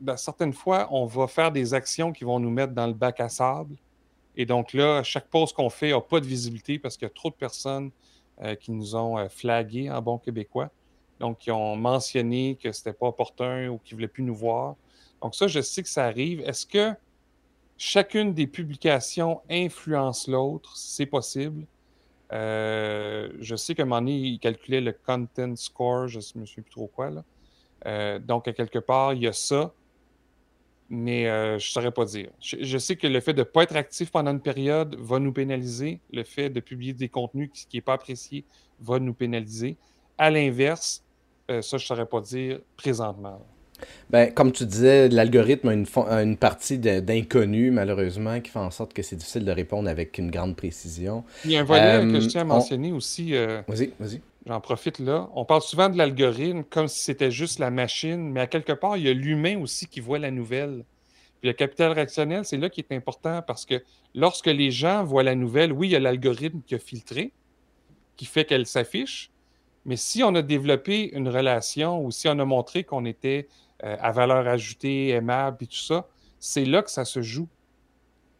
ben, 0.00 0.16
certaines 0.16 0.52
fois, 0.52 0.88
on 0.90 1.06
va 1.06 1.26
faire 1.26 1.50
des 1.50 1.72
actions 1.72 2.12
qui 2.12 2.24
vont 2.24 2.38
nous 2.38 2.50
mettre 2.50 2.74
dans 2.74 2.86
le 2.86 2.92
bac 2.92 3.20
à 3.20 3.28
sable. 3.28 3.76
Et 4.36 4.46
donc 4.46 4.72
là, 4.72 5.02
chaque 5.02 5.28
pause 5.28 5.52
qu'on 5.52 5.70
fait 5.70 5.90
n'a 5.90 6.00
pas 6.00 6.20
de 6.20 6.26
visibilité 6.26 6.78
parce 6.78 6.96
qu'il 6.96 7.06
y 7.06 7.10
a 7.10 7.14
trop 7.14 7.30
de 7.30 7.34
personnes 7.34 7.90
euh, 8.42 8.54
qui 8.54 8.70
nous 8.70 8.94
ont 8.94 9.18
euh, 9.18 9.28
flagués 9.28 9.90
en 9.90 10.00
bon 10.02 10.18
québécois. 10.18 10.70
Donc, 11.18 11.38
qui 11.38 11.50
ont 11.50 11.76
mentionné 11.76 12.56
que 12.62 12.72
ce 12.72 12.80
n'était 12.80 12.98
pas 12.98 13.08
opportun 13.08 13.68
ou 13.68 13.78
qui 13.78 13.92
ne 13.92 13.98
voulaient 13.98 14.08
plus 14.08 14.22
nous 14.22 14.34
voir. 14.34 14.76
Donc, 15.20 15.34
ça, 15.34 15.46
je 15.48 15.60
sais 15.60 15.82
que 15.82 15.88
ça 15.88 16.06
arrive. 16.06 16.40
Est-ce 16.40 16.64
que 16.64 16.94
chacune 17.76 18.32
des 18.32 18.46
publications 18.46 19.42
influence 19.50 20.28
l'autre? 20.28 20.74
C'est 20.78 21.04
possible. 21.04 21.66
je 22.30 23.54
sais 23.58 23.74
qu'à 23.74 23.82
un 23.82 24.06
il 24.06 24.38
calculait 24.38 24.80
le 24.80 24.92
content 24.92 25.54
score, 25.56 26.08
je 26.08 26.20
ne 26.20 26.40
me 26.40 26.46
souviens 26.46 26.62
plus 26.62 26.70
trop 26.70 26.86
quoi. 26.86 27.10
Là. 27.10 27.22
Donc, 27.84 28.48
à 28.48 28.52
quelque 28.52 28.78
part, 28.78 29.14
il 29.14 29.22
y 29.22 29.26
a 29.26 29.32
ça 29.32 29.72
mais 30.92 31.26
je 31.26 31.54
ne 31.54 31.58
saurais 31.58 31.92
pas 31.92 32.04
dire. 32.04 32.30
Je, 32.40 32.78
sais 32.78 32.96
que 32.96 33.06
le 33.06 33.20
fait 33.20 33.32
de 33.32 33.38
ne 33.38 33.44
pas 33.44 33.62
être 33.62 33.76
actif 33.76 34.10
pendant 34.10 34.32
une 34.32 34.40
période 34.40 34.96
va 34.98 35.20
nous 35.20 35.32
pénaliser. 35.32 36.00
Le 36.12 36.24
fait 36.24 36.50
de 36.50 36.58
publier 36.58 36.92
des 36.92 37.08
contenus 37.08 37.48
qui 37.52 37.76
n'est 37.76 37.80
pas 37.80 37.92
apprécié 37.92 38.44
va 38.80 38.98
nous 38.98 39.14
pénaliser. 39.14 39.76
À 40.18 40.30
l'inverse, 40.30 41.04
ça, 41.48 41.60
je 41.62 41.74
ne 41.76 41.78
saurais 41.78 42.06
pas 42.06 42.20
dire 42.20 42.58
présentement. 42.76 43.40
Ben, 44.10 44.32
comme 44.34 44.52
tu 44.52 44.66
disais, 44.66 45.08
l'algorithme 45.08 45.68
a 45.68 45.72
une, 45.72 45.86
une 45.96 46.36
partie 46.36 46.78
d'inconnu, 46.78 47.70
malheureusement, 47.70 48.40
qui 48.40 48.50
fait 48.50 48.58
en 48.58 48.70
sorte 48.70 48.92
que 48.92 49.02
c'est 49.02 49.16
difficile 49.16 49.44
de 49.44 49.52
répondre 49.52 49.88
avec 49.88 50.18
une 50.18 50.30
grande 50.30 50.56
précision. 50.56 51.24
Il 51.44 51.52
y 51.52 51.56
a 51.56 51.60
un 51.60 51.64
volet 51.64 52.02
que 52.12 52.20
je 52.20 52.26
tiens 52.26 52.42
à 52.42 52.44
mentionner 52.44 52.92
aussi. 52.92 53.32
vas-y, 53.32 53.92
vas-y. 53.98 54.20
J'en 54.46 54.60
profite 54.60 54.98
là. 54.98 55.28
On 55.34 55.44
parle 55.44 55.60
souvent 55.60 55.88
de 55.88 55.98
l'algorithme 55.98 56.64
comme 56.64 56.88
si 56.88 57.00
c'était 57.00 57.30
juste 57.30 57.58
la 57.58 57.70
machine, 57.70 58.30
mais 58.30 58.40
à 58.40 58.46
quelque 58.46 58.72
part, 58.72 58.96
il 58.96 59.04
y 59.04 59.08
a 59.08 59.12
l'humain 59.12 59.60
aussi 59.60 59.86
qui 59.86 60.00
voit 60.00 60.18
la 60.18 60.30
nouvelle. 60.30 60.84
Puis 61.40 61.48
le 61.48 61.52
capital 61.52 61.92
réactionnel, 61.92 62.44
c'est 62.44 62.56
là 62.56 62.70
qui 62.70 62.80
est 62.80 62.92
important 62.92 63.42
parce 63.42 63.66
que 63.66 63.82
lorsque 64.14 64.46
les 64.46 64.70
gens 64.70 65.04
voient 65.04 65.22
la 65.22 65.34
nouvelle, 65.34 65.72
oui, 65.72 65.88
il 65.88 65.90
y 65.92 65.96
a 65.96 66.00
l'algorithme 66.00 66.62
qui 66.66 66.74
a 66.74 66.78
filtré, 66.78 67.32
qui 68.16 68.24
fait 68.24 68.44
qu'elle 68.44 68.66
s'affiche, 68.66 69.30
mais 69.84 69.96
si 69.96 70.22
on 70.22 70.34
a 70.34 70.42
développé 70.42 71.10
une 71.14 71.28
relation 71.28 72.04
ou 72.04 72.10
si 72.10 72.28
on 72.28 72.38
a 72.38 72.44
montré 72.44 72.84
qu'on 72.84 73.04
était 73.04 73.48
euh, 73.84 73.96
à 74.00 74.12
valeur 74.12 74.46
ajoutée, 74.46 75.08
aimable 75.08 75.58
et 75.60 75.66
tout 75.66 75.74
ça, 75.74 76.08
c'est 76.38 76.64
là 76.64 76.82
que 76.82 76.90
ça 76.90 77.04
se 77.04 77.22
joue. 77.22 77.48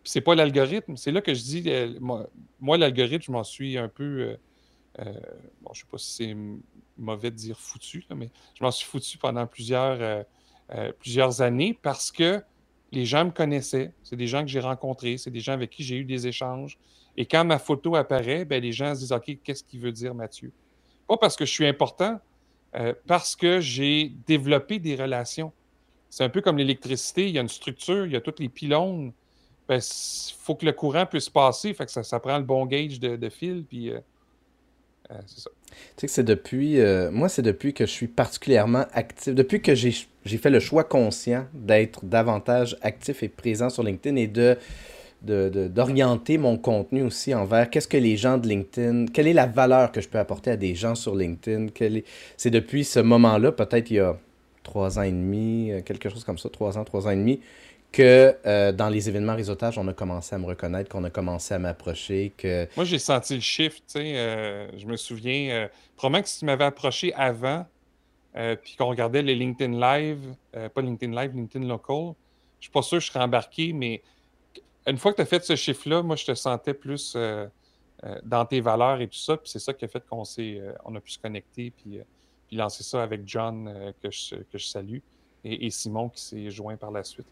Puis 0.03 0.13
c'est 0.13 0.21
pas 0.21 0.35
l'algorithme, 0.35 0.97
c'est 0.97 1.13
là 1.13 1.21
que 1.21 1.35
je 1.35 1.43
dis, 1.43 1.65
euh, 1.67 1.99
moi, 2.01 2.79
l'algorithme, 2.79 3.23
je 3.23 3.33
m'en 3.33 3.45
suis 3.45 3.79
un 3.79 3.89
peu. 3.89 4.05
Euh, 4.05 4.37
bon, 5.05 5.71
je 5.73 5.81
ne 5.81 5.85
sais 5.85 5.91
pas 5.91 5.99
si 5.99 6.13
c'est 6.13 6.37
mauvais 6.97 7.31
de 7.31 7.37
dire 7.37 7.59
foutu, 7.59 8.05
mais 8.15 8.31
je 8.55 8.65
m'en 8.65 8.71
suis 8.71 8.87
foutu 8.87 9.19
pendant 9.19 9.47
plusieurs, 9.47 10.01
euh, 10.01 10.23
euh, 10.75 10.93
plusieurs 10.99 11.43
années 11.43 11.79
parce 11.81 12.11
que 12.11 12.43
les 12.93 13.05
gens 13.05 13.25
me 13.25 13.31
connaissaient. 13.31 13.93
C'est 14.03 14.17
des 14.17 14.27
gens 14.27 14.43
que 14.43 14.49
j'ai 14.49 14.61
rencontrés, 14.61 15.17
c'est 15.17 15.31
des 15.31 15.41
gens 15.41 15.53
avec 15.53 15.71
qui 15.71 15.83
j'ai 15.83 15.97
eu 15.97 16.05
des 16.05 16.27
échanges. 16.27 16.79
Et 17.17 17.27
quand 17.27 17.45
ma 17.45 17.59
photo 17.59 17.97
apparaît, 17.97 18.45
ben, 18.45 18.63
les 18.63 18.73
gens 18.73 18.95
se 18.95 19.01
disent 19.01 19.13
OK, 19.13 19.39
qu'est-ce 19.43 19.65
qu'il 19.65 19.81
veut 19.81 19.93
dire 19.93 20.15
Mathieu? 20.15 20.53
Pas 21.07 21.17
parce 21.17 21.37
que 21.37 21.45
je 21.45 21.53
suis 21.53 21.67
important, 21.67 22.21
parce 23.09 23.35
que 23.35 23.61
j'ai 23.61 24.13
développé 24.27 24.79
des 24.79 24.95
relations. 24.95 25.53
C'est 26.09 26.23
un 26.23 26.29
peu 26.29 26.41
comme 26.41 26.59
l'électricité, 26.59 27.29
il 27.29 27.35
y 27.35 27.39
a 27.39 27.41
une 27.41 27.49
structure, 27.49 28.07
il 28.07 28.13
y 28.13 28.17
a 28.17 28.21
tous 28.21 28.41
les 28.41 28.49
pylônes. 28.49 29.07
Il 29.07 29.77
ben, 29.77 29.81
faut 30.39 30.57
que 30.57 30.67
le 30.67 30.73
courant 30.73 31.07
puisse 31.07 31.29
passer, 31.29 31.73
que 31.73 31.87
ça, 31.87 32.21
prend 32.21 32.39
le 32.39 32.45
bon 32.45 32.67
gauge 32.67 32.99
de, 32.99 33.29
fil, 33.29 33.65
euh, 33.73 34.01
c'est 35.27 35.41
ça. 35.41 35.51
Tu 35.71 35.77
sais 35.97 36.07
que 36.07 36.13
c'est 36.13 36.25
depuis, 36.25 36.81
euh, 36.81 37.11
moi, 37.11 37.29
c'est 37.29 37.43
depuis 37.43 37.73
que 37.73 37.87
je 37.87 37.91
suis 37.91 38.09
particulièrement 38.09 38.85
actif, 38.93 39.35
depuis 39.35 39.63
que 39.63 39.75
j'ai 39.75 39.93
fait 40.25 40.51
le 40.51 40.61
choix 40.61 40.85
conscient 40.85 41.47
d'être 41.55 42.05
davantage 42.05 42.77
actif 42.83 43.23
et 43.23 43.29
présent 43.29 43.71
sur 43.71 43.83
LinkedIn 43.83 44.17
et 44.17 44.27
de 44.27 44.57
d'orienter 45.23 46.39
mon 46.39 46.57
contenu 46.57 47.03
aussi 47.03 47.35
envers 47.35 47.69
qu'est-ce 47.69 47.89
que 47.89 47.99
les 47.99 48.17
gens 48.17 48.39
de 48.39 48.49
LinkedIn, 48.49 49.05
quelle 49.13 49.27
est 49.27 49.35
la 49.35 49.45
valeur 49.45 49.93
que 49.93 50.01
je 50.01 50.09
peux 50.09 50.19
apporter 50.19 50.51
à 50.51 50.57
des 50.57 50.75
gens 50.75 50.95
sur 50.95 51.15
LinkedIn. 51.15 51.67
C'est 52.39 52.49
depuis 52.49 52.85
ce 52.85 53.01
moment-là, 53.01 53.53
peut-être 53.53 53.91
il 53.91 53.97
y 53.97 54.01
a 54.01 54.17
trois 54.63 54.99
ans 54.99 55.03
et 55.03 55.11
demi, 55.11 55.73
euh, 55.73 55.83
quelque 55.83 56.09
chose 56.09 56.25
comme 56.25 56.39
ça, 56.39 56.49
trois 56.49 56.79
ans, 56.79 56.85
trois 56.85 57.07
ans 57.07 57.11
et 57.11 57.17
demi, 57.17 57.41
que 57.93 58.37
euh, 58.47 58.73
dans 58.73 58.89
les 58.89 59.09
événements 59.09 59.35
réseautage, 59.35 59.79
on 59.79 59.87
a 59.89 59.93
commencé 59.93 60.35
à 60.35 60.39
me 60.39 60.47
reconnaître, 60.47 60.89
qu'on 60.89 61.05
a 61.05 61.11
commencé 61.11 61.55
à 61.55 61.59
m'approcher. 61.59 62.33
que... 62.37 62.69
Moi, 62.77 62.85
j'ai 62.85 62.99
senti 62.99 63.35
le 63.35 63.41
shift, 63.41 63.79
tu 63.87 63.93
sais. 63.93 64.17
Euh, 64.17 64.79
je 64.79 64.87
me 64.87 64.97
souviens, 64.97 65.51
euh, 65.51 65.69
probablement 65.97 66.23
que 66.23 66.29
si 66.29 66.41
tu 66.41 66.45
m'avais 66.45 66.65
approché 66.65 67.13
avant, 67.15 67.67
puis 68.63 68.77
qu'on 68.77 68.87
regardait 68.87 69.23
les 69.23 69.35
LinkedIn 69.35 69.81
Live, 69.81 70.37
pas 70.53 70.81
LinkedIn 70.81 71.21
Live, 71.21 71.35
LinkedIn 71.35 71.67
Local, 71.67 72.15
je 72.61 72.67
suis 72.67 72.71
pas 72.71 72.83
sûr 72.83 72.99
que 72.99 73.05
je 73.05 73.11
serais 73.11 73.25
embarqué, 73.25 73.73
mais 73.73 74.03
une 74.87 74.99
fois 74.99 75.11
que 75.11 75.17
tu 75.17 75.23
as 75.23 75.27
fait 75.27 75.45
ce 75.45 75.57
shift-là, 75.57 76.03
moi, 76.03 76.15
je 76.15 76.27
te 76.27 76.35
sentais 76.35 76.75
plus 76.75 77.17
dans 78.23 78.47
tes 78.47 78.61
valeurs 78.61 79.01
et 79.01 79.09
tout 79.09 79.19
ça, 79.19 79.37
puis 79.37 79.51
c'est 79.51 79.59
ça 79.59 79.75
qui 79.75 79.85
a 79.85 79.89
fait 79.89 80.05
qu'on 80.09 80.23
on 80.85 80.95
a 80.95 81.01
pu 81.01 81.11
se 81.11 81.19
connecter, 81.19 81.73
puis, 81.73 81.99
puis 82.47 82.57
lancer 82.57 82.85
ça 82.85 83.03
avec 83.03 83.23
John, 83.27 83.93
que, 84.01 84.13
je, 84.13 84.37
que 84.37 84.59
je 84.59 84.67
salue 84.67 84.99
et, 85.45 85.71
Simon 85.71 86.09
qui 86.09 86.23
s'est 86.23 86.51
joint 86.51 86.77
par 86.77 86.91
la 86.91 87.03
suite. 87.03 87.27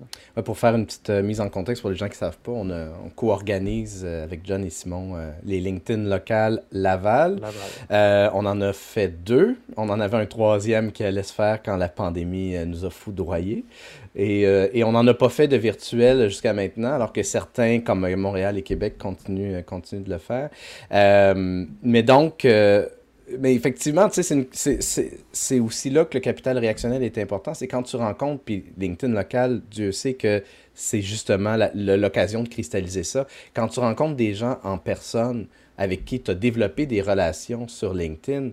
pour 0.45 0.59
faire 0.59 0.75
une 0.75 0.87
petite 0.87 1.11
euh, 1.11 1.23
mise 1.23 1.41
en 1.41 1.49
contexte 1.49 1.83
pour 1.83 1.91
les 1.91 1.97
gens 1.97 2.07
qui 2.07 2.13
ne 2.13 2.17
savent 2.17 2.39
pas, 2.39 2.53
on, 2.53 3.11
co-organise 3.15 4.03
euh, 4.05 4.25
avec 4.25 4.41
John 4.45 4.65
et 4.65 4.71
Simon 4.71 5.17
euh, 5.17 5.31
les 5.45 5.61
LinkedIn 5.61 6.05
locales 6.05 6.63
Laval. 6.73 7.41
on 7.91 8.47
en 8.47 8.61
a 8.61 8.73
fait 8.73 9.09
deux. 9.09 9.57
On 9.77 9.89
en 9.91 10.01
avait 10.01 10.17
un 10.17 10.27
troisième 10.27 10.93
qui 10.93 11.05
allait 11.05 11.23
se 11.23 11.33
faire 11.33 11.63
quand 11.63 11.77
la 11.77 11.89
pandémie 11.89 12.55
nous 12.67 12.85
a 12.85 12.91
foudroyés. 12.91 13.65
Et, 14.17 14.43
et 14.43 14.83
on 14.85 14.93
n'en 14.93 15.07
a 15.07 15.15
pas 15.15 15.29
fait 15.29 15.47
de 15.47 15.57
virtuel 15.57 16.29
jusqu'à 16.29 16.53
maintenant, 16.53 16.93
alors 16.93 17.13
que 17.13 17.23
certains, 17.23 17.81
comme 17.81 18.09
Montréal 18.17 18.59
et 18.59 18.63
Québec, 18.63 18.99
continuent, 18.99 19.63
continuent 19.63 20.03
de 20.03 20.11
le 20.11 20.19
faire. 20.19 20.51
mais 21.83 22.03
donc 22.03 22.47
mais 23.39 23.55
effectivement, 23.55 24.09
c'est 24.11 25.61
aussi 25.61 25.91
là 25.91 26.05
que 26.05 26.15
le 26.15 26.21
capital 26.21 26.59
réactionnel 26.59 27.03
est 27.03 27.19
important. 27.19 27.55
C'est 27.55 27.69
quand 27.69 27.83
tu 27.83 27.97
rencontres, 27.97 28.43
puis 28.45 28.65
LinkedIn 28.79 29.13
local, 29.13 29.63
Dieu 29.71 29.93
sait 29.93 30.15
que 30.15 30.43
c'est 30.75 31.03
justement 31.03 31.57
l'occasion 31.75 32.43
de 32.43 32.49
cristalliser 32.49 33.03
ça. 33.03 33.27
Quand 33.55 33.69
tu 33.69 33.81
rencontres 33.81 34.17
des 34.17 34.35
gens 34.35 34.59
en 34.63 34.79
personne 34.79 35.47
avec 35.77 36.05
qui 36.05 36.21
tu 36.21 36.31
as 36.31 36.35
développé 36.35 36.87
des 36.87 37.03
relations 37.03 37.69
sur 37.69 37.95
LinkedIn, 37.95 38.51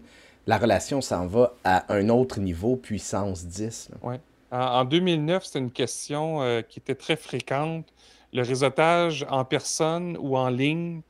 la 0.48 0.58
relation 0.58 1.02
s'en 1.02 1.26
va 1.28 1.56
à 1.64 1.92
un 1.94 2.10
autre 2.10 2.40
niveau, 2.40 2.76
puissance 2.76 3.46
10. 3.46 3.90
Oui. 4.04 4.16
En, 4.52 4.86
2009, 4.86 5.44
c'était 5.44 5.60
une 5.60 5.72
question 5.72 6.42
euh, 6.42 6.62
qui 6.62 6.80
était 6.80 6.96
très 6.96 7.16
fréquente. 7.16 7.86
Le 8.32 8.44
réseautage 8.44 9.26
en 9.30 9.44
personne 9.44 10.18
ou 10.20 10.38
en 10.38 10.50
ligne, 10.50 11.02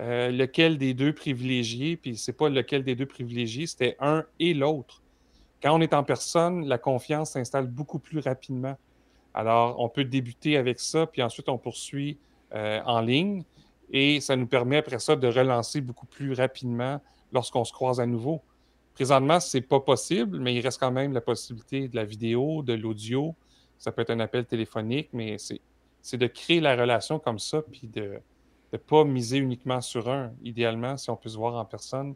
euh, 0.00 0.30
lequel 0.30 0.78
des 0.78 0.94
deux 0.94 1.12
privilégiés, 1.12 1.96
puis 1.96 2.16
c'est 2.16 2.32
pas 2.32 2.48
lequel 2.48 2.84
des 2.84 2.94
deux 2.94 3.06
privilégiés, 3.06 3.66
c'était 3.66 3.96
un 3.98 4.24
et 4.38 4.54
l'autre. 4.54 5.02
Quand 5.60 5.76
on 5.76 5.80
est 5.80 5.92
en 5.92 6.04
personne, 6.04 6.66
la 6.66 6.78
confiance 6.78 7.32
s'installe 7.32 7.66
beaucoup 7.66 7.98
plus 7.98 8.20
rapidement. 8.20 8.76
Alors, 9.34 9.80
on 9.80 9.88
peut 9.88 10.04
débuter 10.04 10.56
avec 10.56 10.78
ça, 10.78 11.06
puis 11.06 11.20
ensuite 11.20 11.48
on 11.48 11.58
poursuit 11.58 12.16
euh, 12.54 12.80
en 12.86 13.00
ligne, 13.00 13.42
et 13.90 14.20
ça 14.20 14.36
nous 14.36 14.46
permet 14.46 14.76
après 14.76 15.00
ça 15.00 15.16
de 15.16 15.26
relancer 15.26 15.80
beaucoup 15.80 16.06
plus 16.06 16.32
rapidement 16.32 17.00
lorsqu'on 17.32 17.64
se 17.64 17.72
croise 17.72 17.98
à 17.98 18.06
nouveau. 18.06 18.40
Présentement, 18.94 19.40
ce 19.40 19.56
n'est 19.56 19.62
pas 19.62 19.80
possible, 19.80 20.38
mais 20.38 20.54
il 20.54 20.60
reste 20.60 20.78
quand 20.78 20.92
même 20.92 21.12
la 21.12 21.20
possibilité 21.20 21.88
de 21.88 21.96
la 21.96 22.04
vidéo, 22.04 22.62
de 22.62 22.74
l'audio. 22.74 23.34
Ça 23.78 23.90
peut 23.90 24.02
être 24.02 24.10
un 24.10 24.20
appel 24.20 24.44
téléphonique, 24.44 25.08
mais 25.12 25.36
c'est 25.38 26.16
de 26.16 26.26
créer 26.28 26.60
la 26.60 26.76
relation 26.76 27.18
comme 27.18 27.38
ça, 27.40 27.62
puis 27.62 27.88
de, 27.88 28.20
de 28.72 28.76
pas 28.76 29.04
miser 29.04 29.38
uniquement 29.38 29.80
sur 29.80 30.08
un. 30.10 30.32
Idéalement, 30.44 30.96
si 30.96 31.10
on 31.10 31.16
peut 31.16 31.28
se 31.28 31.36
voir 31.36 31.54
en 31.54 31.64
personne, 31.64 32.14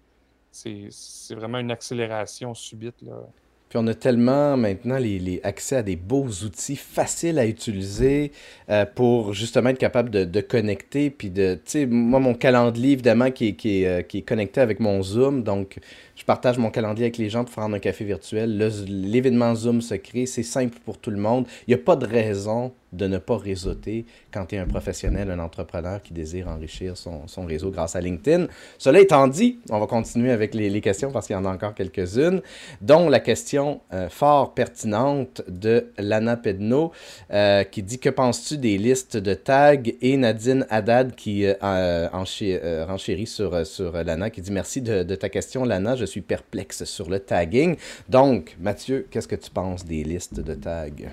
c'est 0.51 1.35
vraiment 1.35 1.59
une 1.59 1.71
accélération 1.71 2.55
subite. 2.55 3.01
Là. 3.03 3.27
Puis 3.73 3.79
on 3.83 3.87
a 3.87 3.95
tellement 3.95 4.59
maintenant 4.59 4.99
les, 4.99 5.41
accès 5.45 5.77
à 5.77 5.83
des 5.83 5.97
beaux 5.97 6.27
outils 6.27 6.77
faciles 6.77 7.39
à 7.39 7.47
utiliser 7.47 8.31
euh, 8.69 8.85
pour 8.85 9.33
justement 9.33 9.71
être 9.71 9.79
capable 9.79 10.11
de, 10.11 10.41
connecter. 10.43 11.09
Puis 11.09 11.31
de, 11.31 11.55
tu 11.55 11.61
sais, 11.65 11.87
moi, 11.87 12.21
mon 12.21 12.35
calendrier, 12.35 12.93
évidemment, 12.93 13.31
qui 13.31 13.57
qui, 13.57 13.83
est, 13.83 13.87
euh, 13.87 14.03
qui 14.03 14.19
est 14.19 14.29
connecté 14.29 14.61
avec 14.61 14.79
mon 14.79 15.03
Zoom. 15.03 15.43
Donc, 15.43 15.79
je 16.23 16.25
partage 16.25 16.57
mon 16.57 16.71
calendrier 16.71 17.07
avec 17.07 17.19
les 17.19 17.29
gens 17.29 17.43
pour 17.43 17.53
prendre 17.53 17.75
un 17.75 17.81
café 17.81 18.05
virtuel. 18.05 18.57
L'événement 18.87 19.57
Zoom 19.57 19.81
se 19.81 19.97
crée, 19.97 20.27
c'est 20.27 20.45
simple 20.45 20.79
pour 20.85 20.99
tout 20.99 21.11
le 21.11 21.17
monde. 21.17 21.49
Il 21.67 21.75
n'y 21.75 21.81
a 21.81 21.85
pas 21.85 21.97
de 21.97 22.07
raison 22.07 22.73
de 22.93 23.07
ne 23.07 23.19
pas 23.19 23.39
réseauter 23.39 24.05
quand 24.33 24.47
tu 24.47 24.55
es 24.55 24.59
un 24.59 24.67
professionnel, 24.67 25.31
un 25.31 25.39
entrepreneur 25.39 26.03
qui 26.03 26.13
désire 26.13 26.49
enrichir 26.49 26.97
son, 26.97 27.47
réseau 27.47 27.71
grâce 27.71 27.97
à 27.97 28.01
LinkedIn. 28.01 28.47
Cela 28.79 29.01
étant 29.01 29.27
dit, 29.29 29.59
on 29.71 29.81
va 29.81 29.87
continuer 29.87 30.31
avec 30.31 30.55
les, 30.55 30.81
questions 30.83 31.11
parce 31.11 31.27
qu'il 31.27 31.35
y 31.35 31.39
en 31.39 31.45
a 31.45 31.49
encore 31.49 31.75
quelques-unes, 31.75 32.41
dont 32.81 33.09
la 33.09 33.21
question 33.21 33.81
euh, 33.93 34.09
fort 34.09 34.53
pertinente 34.53 35.43
de 35.49 35.93
Lana 35.97 36.37
Pedno 36.37 36.93
euh, 37.33 37.65
qui 37.65 37.83
dit 37.83 37.99
Que 37.99 38.11
penses-tu 38.11 38.59
des 38.59 38.79
listes 38.79 39.17
de 39.17 39.35
tags? 39.35 39.77
Et 40.01 40.17
Nadine 40.17 40.67
Haddad 40.71 41.15
qui 41.15 41.47
euh, 41.47 42.09
renchérit 42.13 43.27
sur, 43.27 43.53
Lana 43.93 44.31
qui 44.31 44.43
dit 44.43 44.53
Merci 44.53 44.83
de, 44.83 45.03
de 45.03 45.15
ta 45.15 45.29
question, 45.29 45.65
Lana 45.65 45.97
je 45.97 46.05
suis 46.13 46.21
perplexe 46.23 46.85
sur 46.85 47.11
le 47.11 47.19
tagging. 47.19 47.77
Donc, 48.09 48.57
Mathieu, 48.61 49.07
qu'est-ce 49.11 49.29
que 49.29 49.37
tu 49.37 49.51
penses 49.51 49.85
des 49.85 50.05
listes 50.05 50.41
de 50.41 50.55
tags? 50.55 51.11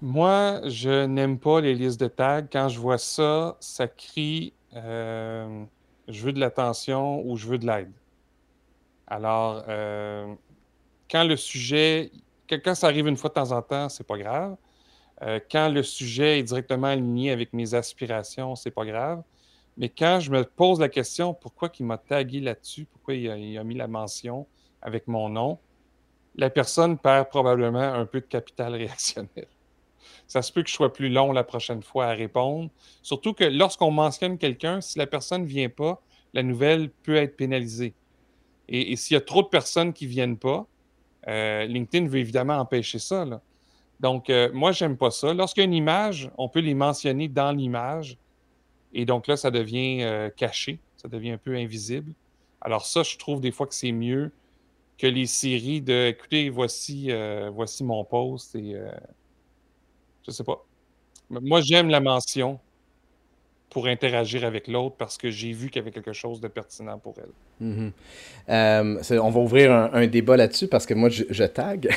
Moi, 0.00 0.60
je 0.66 1.06
n'aime 1.06 1.38
pas 1.38 1.60
les 1.60 1.74
listes 1.74 2.00
de 2.00 2.08
tags. 2.08 2.46
Quand 2.50 2.68
je 2.68 2.78
vois 2.78 2.98
ça, 2.98 3.56
ça 3.60 3.88
crie 3.88 4.52
euh, 4.76 5.64
je 6.08 6.22
veux 6.22 6.32
de 6.32 6.40
l'attention 6.40 7.22
ou 7.26 7.36
je 7.36 7.46
veux 7.46 7.58
de 7.58 7.66
l'aide. 7.66 7.92
Alors, 9.06 9.64
euh, 9.68 10.34
quand 11.10 11.24
le 11.24 11.36
sujet, 11.36 12.10
quand 12.48 12.74
ça 12.74 12.88
arrive 12.88 13.06
une 13.06 13.16
fois 13.16 13.30
de 13.30 13.34
temps 13.34 13.52
en 13.52 13.62
temps, 13.62 13.88
c'est 13.88 14.06
pas 14.06 14.18
grave. 14.18 14.56
Euh, 15.22 15.40
quand 15.50 15.68
le 15.70 15.82
sujet 15.82 16.40
est 16.40 16.42
directement 16.42 16.88
aligné 16.88 17.30
avec 17.30 17.52
mes 17.52 17.74
aspirations, 17.74 18.54
c'est 18.54 18.70
pas 18.70 18.84
grave. 18.84 19.22
Mais 19.76 19.88
quand 19.88 20.20
je 20.20 20.30
me 20.30 20.44
pose 20.44 20.80
la 20.80 20.88
question 20.88 21.34
pourquoi 21.34 21.70
il 21.78 21.86
m'a 21.86 21.98
tagué 21.98 22.40
là-dessus, 22.40 22.86
pourquoi 22.86 23.14
il 23.14 23.58
a, 23.58 23.64
mis 23.64 23.74
la 23.74 23.88
mention 23.88 24.46
avec 24.80 25.06
mon 25.06 25.28
nom, 25.28 25.58
la 26.34 26.50
personne 26.50 26.98
perd 26.98 27.28
probablement 27.28 27.92
un 27.94 28.06
peu 28.06 28.20
de 28.20 28.26
capital 28.26 28.74
réactionnel. 28.74 29.48
Ça 30.26 30.42
se 30.42 30.52
peut 30.52 30.62
que 30.62 30.68
je 30.68 30.74
sois 30.74 30.92
plus 30.92 31.08
long 31.08 31.32
la 31.32 31.44
prochaine 31.44 31.82
fois 31.82 32.06
à 32.06 32.12
répondre. 32.12 32.70
Surtout 33.02 33.32
que 33.32 33.44
lorsqu'on 33.44 33.90
mentionne 33.90 34.38
quelqu'un, 34.38 34.80
si 34.80 34.98
la 34.98 35.06
personne 35.06 35.42
ne 35.42 35.46
vient 35.46 35.68
pas, 35.68 36.00
la 36.32 36.42
nouvelle 36.42 36.90
peut 36.90 37.16
être 37.16 37.36
pénalisée. 37.36 37.94
Et, 38.68 38.96
s'il 38.96 39.14
y 39.14 39.18
a 39.18 39.20
trop 39.20 39.42
de 39.42 39.48
personnes 39.48 39.92
qui 39.92 40.06
ne 40.06 40.10
viennent 40.10 40.36
pas, 40.36 40.66
euh, 41.28 41.64
LinkedIn 41.66 42.08
veut 42.08 42.18
évidemment 42.18 42.56
empêcher 42.56 42.98
ça. 42.98 43.24
Donc, 44.00 44.28
euh, 44.28 44.50
moi, 44.52 44.72
je 44.72 44.84
n'aime 44.84 44.96
pas 44.96 45.10
ça. 45.10 45.32
Lorsqu'il 45.32 45.62
y 45.62 45.64
a 45.64 45.68
une 45.68 45.74
image, 45.74 46.30
on 46.36 46.48
peut 46.48 46.60
les 46.60 46.74
mentionner 46.74 47.28
dans 47.28 47.52
l'image. 47.52 48.18
Et 48.92 49.04
donc 49.04 49.26
là, 49.26 49.36
ça 49.36 49.50
devient 49.50 50.02
euh, 50.02 50.30
caché, 50.30 50.78
ça 50.96 51.08
devient 51.08 51.32
un 51.32 51.38
peu 51.38 51.54
invisible. 51.54 52.12
Alors 52.60 52.86
ça, 52.86 53.02
je 53.02 53.16
trouve 53.16 53.40
des 53.40 53.52
fois 53.52 53.66
que 53.66 53.74
c'est 53.74 53.92
mieux 53.92 54.32
que 54.98 55.06
les 55.06 55.26
séries 55.26 55.82
de 55.82 56.08
écoutez, 56.08 56.48
voici, 56.48 57.10
voici 57.52 57.84
mon 57.84 58.02
post 58.04 58.54
et 58.54 58.74
je 60.26 60.30
sais 60.30 60.42
pas. 60.42 60.64
Moi, 61.28 61.60
j'aime 61.60 61.90
la 61.90 62.00
mention 62.00 62.58
pour 63.76 63.88
interagir 63.88 64.42
avec 64.46 64.68
l'autre 64.68 64.96
parce 64.96 65.18
que 65.18 65.30
j'ai 65.30 65.52
vu 65.52 65.68
qu'il 65.68 65.80
y 65.80 65.82
avait 65.82 65.90
quelque 65.90 66.14
chose 66.14 66.40
de 66.40 66.48
pertinent 66.48 66.98
pour 66.98 67.14
elle. 67.18 67.66
Mm-hmm. 67.68 67.92
Euh, 68.48 69.20
on 69.20 69.28
va 69.28 69.40
ouvrir 69.40 69.70
un, 69.70 70.06
débat 70.06 70.38
là-dessus 70.38 70.66
parce 70.66 70.86
que 70.86 70.94
moi, 70.94 71.10
je, 71.10 71.44
tag. 71.44 71.94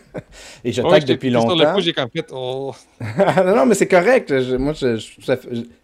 Et 0.64 0.72
je 0.72 0.80
tag 0.80 1.04
depuis 1.04 1.28
longtemps. 1.28 1.54
Sur 1.54 1.66
le 1.66 1.74
coup, 1.74 1.80
j'ai 1.82 1.92
comme 1.92 2.08
fait. 2.08 2.24
Oh. 2.32 2.74
non, 3.36 3.56
non, 3.56 3.66
mais 3.66 3.74
c'est 3.74 3.88
correct. 3.88 4.32
moi, 4.58 4.72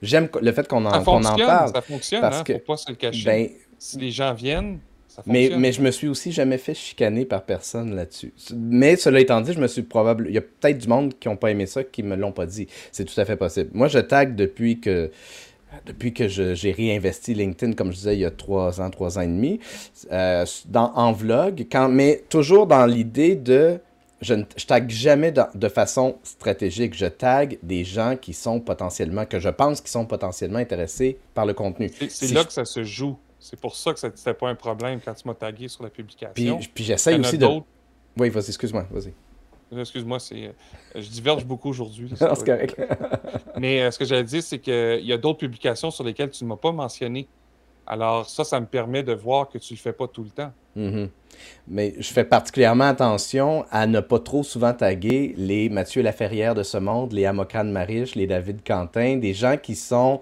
j'aime 0.01 0.31
le 0.41 0.53
fait 0.53 0.67
qu'on 0.67 0.87
en, 0.87 0.95
en, 0.95 1.05
parle. 1.05 1.73
Ça 1.75 1.83
fonctionne, 1.83 2.23
parce 2.23 2.41
hein? 2.41 2.45
que, 2.45 2.55
faut 2.55 2.59
pas 2.61 2.77
se 2.79 2.91
le 2.91 2.97
cacher. 2.97 3.27
Ben, 3.27 3.51
si 3.79 3.99
les 3.99 4.11
gens 4.11 4.33
viennent, 4.33 4.79
mais, 5.27 5.51
mais 5.57 5.73
je 5.73 5.83
me 5.83 5.91
suis 5.91 6.09
aussi 6.09 6.33
jamais 6.33 6.59
fait 6.59 6.75
chicaner 6.75 7.25
par 7.25 7.43
personne 7.43 7.95
là-dessus. 7.95 8.33
Mais 8.55 8.97
cela 8.97 9.21
étant 9.21 9.41
dit, 9.41 9.53
je 9.53 9.61
me 9.61 9.67
suis 9.67 9.83
probablement. 9.83 10.29
Il 10.29 10.35
y 10.35 10.39
a 10.39 10.43
peut-être 10.43 10.79
du 10.79 10.89
monde 10.89 11.15
qui 11.19 11.29
n'ont 11.29 11.37
pas 11.37 11.51
aimé 11.51 11.67
ça 11.67 11.85
qui 11.85 12.03
me 12.03 12.17
l'ont 12.17 12.33
pas 12.33 12.47
dit. 12.47 12.69
C'est 12.93 13.05
tout 13.05 13.21
à 13.21 13.25
fait 13.25 13.37
possible. 13.37 13.71
Moi, 13.73 13.89
je 13.89 13.99
tag 13.99 14.35
depuis 14.35 14.81
que. 14.81 15.11
Depuis 15.85 16.15
que 16.15 16.29
j'ai 16.29 16.73
réinvesti 16.73 17.35
LinkedIn, 17.35 17.75
comme 17.75 17.91
je 17.91 17.97
disais, 17.97 18.17
il 18.17 18.21
y 18.21 18.25
a 18.25 18.31
trois 18.31 18.81
ans, 18.81 18.89
trois 18.89 19.19
ans 19.19 19.21
et 19.21 19.27
demi, 19.27 19.61
euh, 20.11 20.47
dans, 20.65 20.95
en 20.95 21.13
vlog, 21.13 21.67
quand, 21.71 21.91
mais 21.91 22.25
toujours 22.31 22.67
dans 22.67 22.87
l'idée 22.87 23.37
de 23.37 23.79
je 24.21 24.35
ne 24.35 24.45
je 24.57 24.67
tag 24.67 24.91
jamais 24.91 25.33
de, 25.33 25.69
façon 25.69 26.17
stratégique. 26.23 26.95
Je 26.95 27.07
tag 27.07 27.59
des 27.63 27.85
gens 27.85 28.17
qui 28.21 28.33
sont 28.33 28.61
potentiellement, 28.61 29.27
que 29.27 29.39
je 29.39 29.49
pense 29.49 29.81
qui 29.81 29.91
sont 29.91 30.07
potentiellement 30.07 30.59
intéressés 30.59 31.19
par 31.35 31.47
le 31.47 31.55
contenu. 31.55 31.91
C'est 32.09 32.33
là 32.33 32.45
que 32.45 32.53
ça 32.53 32.65
se 32.65 32.83
joue. 32.83 33.17
C'est 33.41 33.59
pour 33.59 33.77
ça 33.77 33.93
que 33.93 34.01
c'était 34.01 34.35
pas 34.35 34.49
un 34.49 34.55
problème 34.55 35.01
quand 35.05 35.15
tu 35.15 35.27
m'as 35.29 35.35
tagué 35.35 35.69
sur 35.69 35.83
la 35.83 35.91
publication. 35.91 36.33
Puis, 36.35 36.71
puis 36.75 36.85
j'essaye 36.85 37.19
aussi 37.19 37.39
de. 37.39 37.47
Oui, 38.17 38.31
vas-y, 38.31 38.49
excuse-moi, 38.49 38.87
vas-y. 38.91 39.13
Excuse-moi, 39.71 40.19
c'est, 40.19 40.47
euh, 40.47 40.53
je 40.95 41.09
diverge 41.09 41.45
beaucoup 41.45 41.69
aujourd'hui. 41.69 42.11
c'est 42.17 42.45
correct. 42.45 42.81
Mais 43.59 43.83
euh, 43.83 43.91
ce 43.91 43.99
que 43.99 44.05
j'allais 44.05 44.25
dire, 44.25 44.43
c'est 44.43 44.59
qu'il 44.59 45.05
y 45.05 45.13
a 45.13 45.19
d'autres 45.19 45.39
publications 45.39 45.91
sur 45.91 46.05
lesquelles 46.05 46.31
tu 46.31 46.45
ne 46.45 46.49
m'as 46.49 46.57
pas 46.57 46.73
mentionné. 46.73 47.29
Alors, 47.87 48.29
ça, 48.29 48.45
ça 48.45 48.61
me 48.61 48.67
permet 48.67 49.03
de 49.03 49.13
voir 49.13 49.49
que 49.49 49.59
tu 49.59 49.73
ne 49.73 49.79
le 49.79 49.83
fais 49.83 49.93
pas 49.93 50.09
tout 50.09 50.23
le 50.23 50.31
temps. 50.31 50.53
Mm-hmm. 50.77 51.09
Mais 51.69 51.95
je 51.99 52.13
fais 52.13 52.25
particulièrement 52.25 52.85
attention 52.85 53.65
à 53.71 53.87
ne 53.87 54.01
pas 54.01 54.19
trop 54.19 54.43
souvent 54.43 54.73
taguer 54.73 55.35
les 55.37 55.69
Mathieu 55.69 56.03
Laferrière 56.03 56.55
de 56.55 56.63
ce 56.63 56.79
monde, 56.79 57.13
les 57.13 57.27
Amokan 57.27 57.65
Mariche, 57.65 58.15
les 58.15 58.27
David 58.27 58.63
Quentin, 58.67 59.17
des 59.17 59.35
gens 59.35 59.57
qui 59.57 59.75
sont 59.75 60.21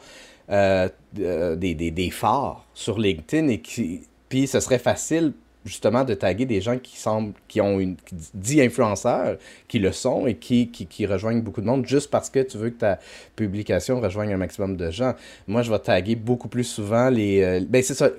euh, 0.51 0.88
des, 1.12 1.74
des, 1.74 1.90
des, 1.90 2.11
phares 2.11 2.64
sur 2.74 2.99
LinkedIn 2.99 3.49
et 3.49 3.61
qui. 3.61 4.03
Puis 4.28 4.47
ce 4.47 4.61
serait 4.61 4.78
facile 4.78 5.32
justement 5.64 6.05
de 6.05 6.14
taguer 6.14 6.47
des 6.47 6.61
gens 6.61 6.78
qui 6.78 6.97
semblent 6.97 7.32
qui 7.49 7.61
ont 7.61 7.80
une 7.80 7.97
dit 8.34 8.62
influenceurs 8.62 9.36
qui 9.68 9.78
le 9.78 9.92
sont 9.92 10.26
et 10.26 10.34
qui, 10.34 10.68
qui, 10.68 10.86
qui, 10.86 11.07
rejoignent 11.07 11.42
beaucoup 11.42 11.61
de 11.61 11.66
monde 11.66 11.84
juste 11.86 12.11
parce 12.11 12.30
que 12.30 12.40
tu 12.40 12.57
veux 12.57 12.70
que 12.70 12.78
ta 12.78 12.99
publication 13.34 14.01
rejoigne 14.01 14.32
un 14.32 14.36
maximum 14.36 14.76
de 14.76 14.90
gens. 14.90 15.14
Moi, 15.49 15.62
je 15.62 15.70
vais 15.70 15.78
taguer 15.78 16.14
beaucoup 16.14 16.49
plus 16.49 16.64
souvent 16.64 17.11
les 17.11 17.42
euh, 17.42 17.61
ben 17.68 17.82
c'est 17.82 17.94
ça 17.94 18.11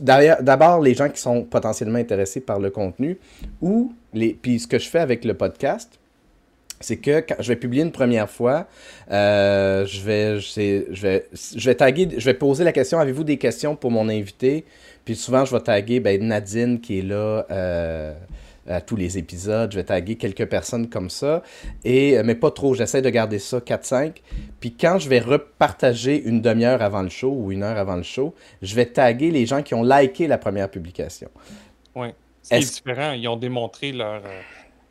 d'abord 0.00 0.80
les 0.80 0.94
gens 0.94 1.08
qui 1.08 1.20
sont 1.20 1.44
potentiellement 1.44 1.98
intéressés 1.98 2.40
par 2.40 2.58
le 2.58 2.70
contenu 2.70 3.18
ou 3.60 3.92
les 4.12 4.32
puis 4.34 4.58
ce 4.58 4.66
que 4.66 4.78
je 4.78 4.88
fais 4.88 5.00
avec 5.00 5.24
le 5.24 5.34
podcast 5.34 5.98
c'est 6.80 6.96
que 6.96 7.20
quand 7.20 7.36
je 7.40 7.48
vais 7.48 7.56
publier 7.56 7.82
une 7.82 7.92
première 7.92 8.30
fois, 8.30 8.66
euh, 9.10 9.84
je, 9.86 10.00
vais, 10.00 10.40
je, 10.40 11.00
vais, 11.00 11.26
je 11.32 11.64
vais 11.64 11.74
taguer, 11.74 12.08
je 12.16 12.24
vais 12.24 12.34
poser 12.34 12.64
la 12.64 12.72
question 12.72 12.98
avez-vous 12.98 13.24
des 13.24 13.38
questions 13.38 13.76
pour 13.76 13.90
mon 13.90 14.08
invité? 14.08 14.64
Puis 15.04 15.16
souvent, 15.16 15.44
je 15.44 15.54
vais 15.54 15.62
taguer 15.62 16.00
ben, 16.00 16.22
Nadine 16.22 16.80
qui 16.80 16.98
est 16.98 17.02
là 17.02 17.46
euh, 17.50 18.14
à 18.68 18.80
tous 18.80 18.96
les 18.96 19.16
épisodes. 19.16 19.72
Je 19.72 19.78
vais 19.78 19.84
taguer 19.84 20.16
quelques 20.16 20.46
personnes 20.46 20.88
comme 20.88 21.08
ça, 21.08 21.42
et, 21.84 22.22
mais 22.22 22.34
pas 22.34 22.50
trop. 22.50 22.74
J'essaie 22.74 23.02
de 23.02 23.10
garder 23.10 23.38
ça 23.38 23.58
4-5. 23.58 24.12
Puis 24.60 24.74
quand 24.74 24.98
je 24.98 25.08
vais 25.08 25.20
repartager 25.20 26.22
une 26.22 26.42
demi-heure 26.42 26.82
avant 26.82 27.02
le 27.02 27.08
show 27.08 27.32
ou 27.32 27.52
une 27.52 27.62
heure 27.62 27.78
avant 27.78 27.96
le 27.96 28.02
show, 28.02 28.34
je 28.60 28.74
vais 28.74 28.86
taguer 28.86 29.30
les 29.30 29.46
gens 29.46 29.62
qui 29.62 29.74
ont 29.74 29.82
liké 29.82 30.26
la 30.26 30.38
première 30.38 30.70
publication. 30.70 31.30
Oui. 31.94 32.08
C'est 32.42 32.60
différent. 32.60 33.12
Ils 33.12 33.28
ont 33.28 33.36
démontré 33.36 33.92
leur. 33.92 34.22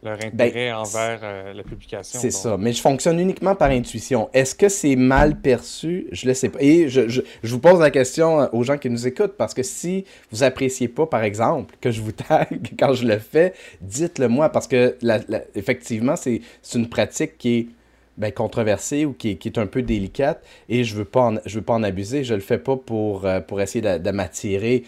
Leur 0.04 0.18
ben, 0.18 0.28
intérêt 0.28 0.72
envers 0.72 1.20
euh, 1.24 1.54
la 1.54 1.64
publication. 1.64 2.20
C'est 2.20 2.30
ça, 2.30 2.56
mais 2.58 2.72
je 2.72 2.82
fonctionne 2.82 3.20
uniquement 3.20 3.56
par 3.56 3.72
intuition. 3.72 4.30
Est-ce 4.32 4.54
que 4.54 4.70
c'est 4.70 4.96
mal 4.96 5.42
perçu? 5.42 6.08
Je 6.12 6.26
ne 6.26 6.32
le 6.32 6.34
sais 6.36 6.50
pas. 6.50 6.60
Et 6.62 6.88
je, 6.88 7.08
je, 7.08 7.22
je, 7.42 7.52
vous 7.52 7.60
pose 7.60 7.80
la 7.80 7.90
question 7.90 8.42
euh, 8.42 8.48
aux 8.52 8.64
gens 8.64 8.78
qui 8.78 8.92
nous 8.92 9.08
écoutent, 9.08 9.36
parce 9.38 9.56
que 9.56 9.64
si 9.64 10.06
vous 10.32 10.44
appréciez 10.44 10.88
pas, 10.88 11.08
par 11.08 11.24
exemple, 11.24 11.76
que 11.82 11.90
je 11.90 12.02
vous 12.02 12.12
tag 12.12 12.76
quand 12.80 12.94
je 12.94 13.08
le 13.08 13.18
fais, 13.18 13.54
dites-le 13.82 14.28
moi, 14.28 14.50
parce 14.50 14.68
que 14.68 14.96
la, 15.02 15.20
effectivement, 15.56 16.16
c'est 16.16 16.42
une 16.76 16.90
pratique 16.90 17.38
qui 17.40 17.58
est 17.58 17.68
ben, 18.18 18.32
controversée 18.32 19.06
ou 19.06 19.14
qui, 19.14 19.30
est 19.30 19.58
un 19.58 19.68
peu 19.68 19.84
délicate 19.84 20.44
et 20.70 20.84
je 20.84 20.96
veux 20.96 21.06
pas 21.06 21.34
je 21.46 21.56
veux 21.60 21.64
pas 21.64 21.74
en 21.74 21.84
abuser. 21.84 22.24
Je 22.24 22.34
le 22.34 22.40
fais 22.40 22.58
pas 22.58 22.76
pour, 22.76 23.26
euh, 23.26 23.42
pour 23.42 23.62
essayer 23.62 23.82
de, 24.00 24.12
m'attirer 24.12 24.84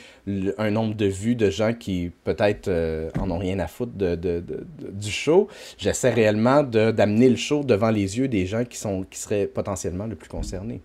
un 0.58 0.72
nombre 0.72 0.96
de 0.96 1.06
vues 1.06 1.36
de 1.36 1.50
gens 1.50 1.74
qui 1.74 2.12
peut-être 2.24 2.68
euh, 2.68 3.10
en 3.20 3.30
ont 3.30 3.38
rien 3.38 3.60
à 3.60 3.68
foutre 3.68 3.94
de, 3.94 4.16
de, 4.16 4.44
du 4.80 5.12
show. 5.12 5.48
J'essaie 5.78 6.12
réellement 6.12 6.64
d'amener 6.64 7.30
le 7.30 7.36
show 7.36 7.64
devant 7.64 7.92
les 7.92 8.18
yeux 8.18 8.28
des 8.28 8.46
gens 8.46 8.66
qui, 8.66 8.78
sont, 8.78 9.06
qui 9.10 9.20
seraient 9.20 9.46
potentiellement 9.46 10.08
le 10.08 10.16
plus 10.16 10.30
concernés. 10.30 10.82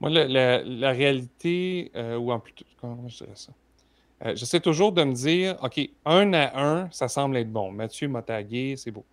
Moi, 0.00 0.10
la, 0.10 0.62
la, 0.62 0.92
réalité, 0.92 1.90
euh, 1.96 2.16
ou 2.16 2.30
en 2.30 2.38
plus, 2.38 2.54
comment 2.80 3.08
je 3.08 3.18
dirais 3.18 3.30
ça? 3.34 3.52
J'essaie 4.34 4.60
toujours 4.60 4.92
de 4.92 5.04
me 5.04 5.12
dire, 5.12 5.56
OK, 5.62 5.80
un 6.04 6.32
à 6.32 6.60
un, 6.60 6.90
ça 6.90 7.06
semble 7.08 7.36
être 7.36 7.52
bon. 7.52 7.70
Mathieu 7.70 8.08
m'a 8.08 8.22
tagué, 8.22 8.74
c'est 8.76 8.90
beau. 8.90 9.04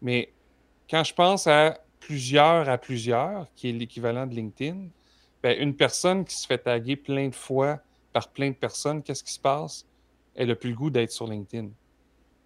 Mais 0.00 0.30
quand 0.92 1.04
je 1.04 1.14
pense 1.14 1.46
à 1.46 1.80
plusieurs 2.00 2.68
à 2.68 2.76
plusieurs, 2.76 3.46
qui 3.56 3.70
est 3.70 3.72
l'équivalent 3.72 4.26
de 4.26 4.34
LinkedIn, 4.34 4.88
ben, 5.42 5.58
une 5.58 5.74
personne 5.74 6.24
qui 6.24 6.34
se 6.34 6.46
fait 6.46 6.58
taguer 6.58 6.96
plein 6.96 7.28
de 7.28 7.34
fois 7.34 7.80
par 8.12 8.28
plein 8.28 8.50
de 8.50 8.54
personnes, 8.54 9.02
qu'est-ce 9.02 9.24
qui 9.24 9.32
se 9.32 9.40
passe? 9.40 9.86
Elle 10.34 10.48
n'a 10.48 10.54
plus 10.54 10.70
le 10.70 10.76
goût 10.76 10.90
d'être 10.90 11.10
sur 11.10 11.26
LinkedIn. 11.26 11.70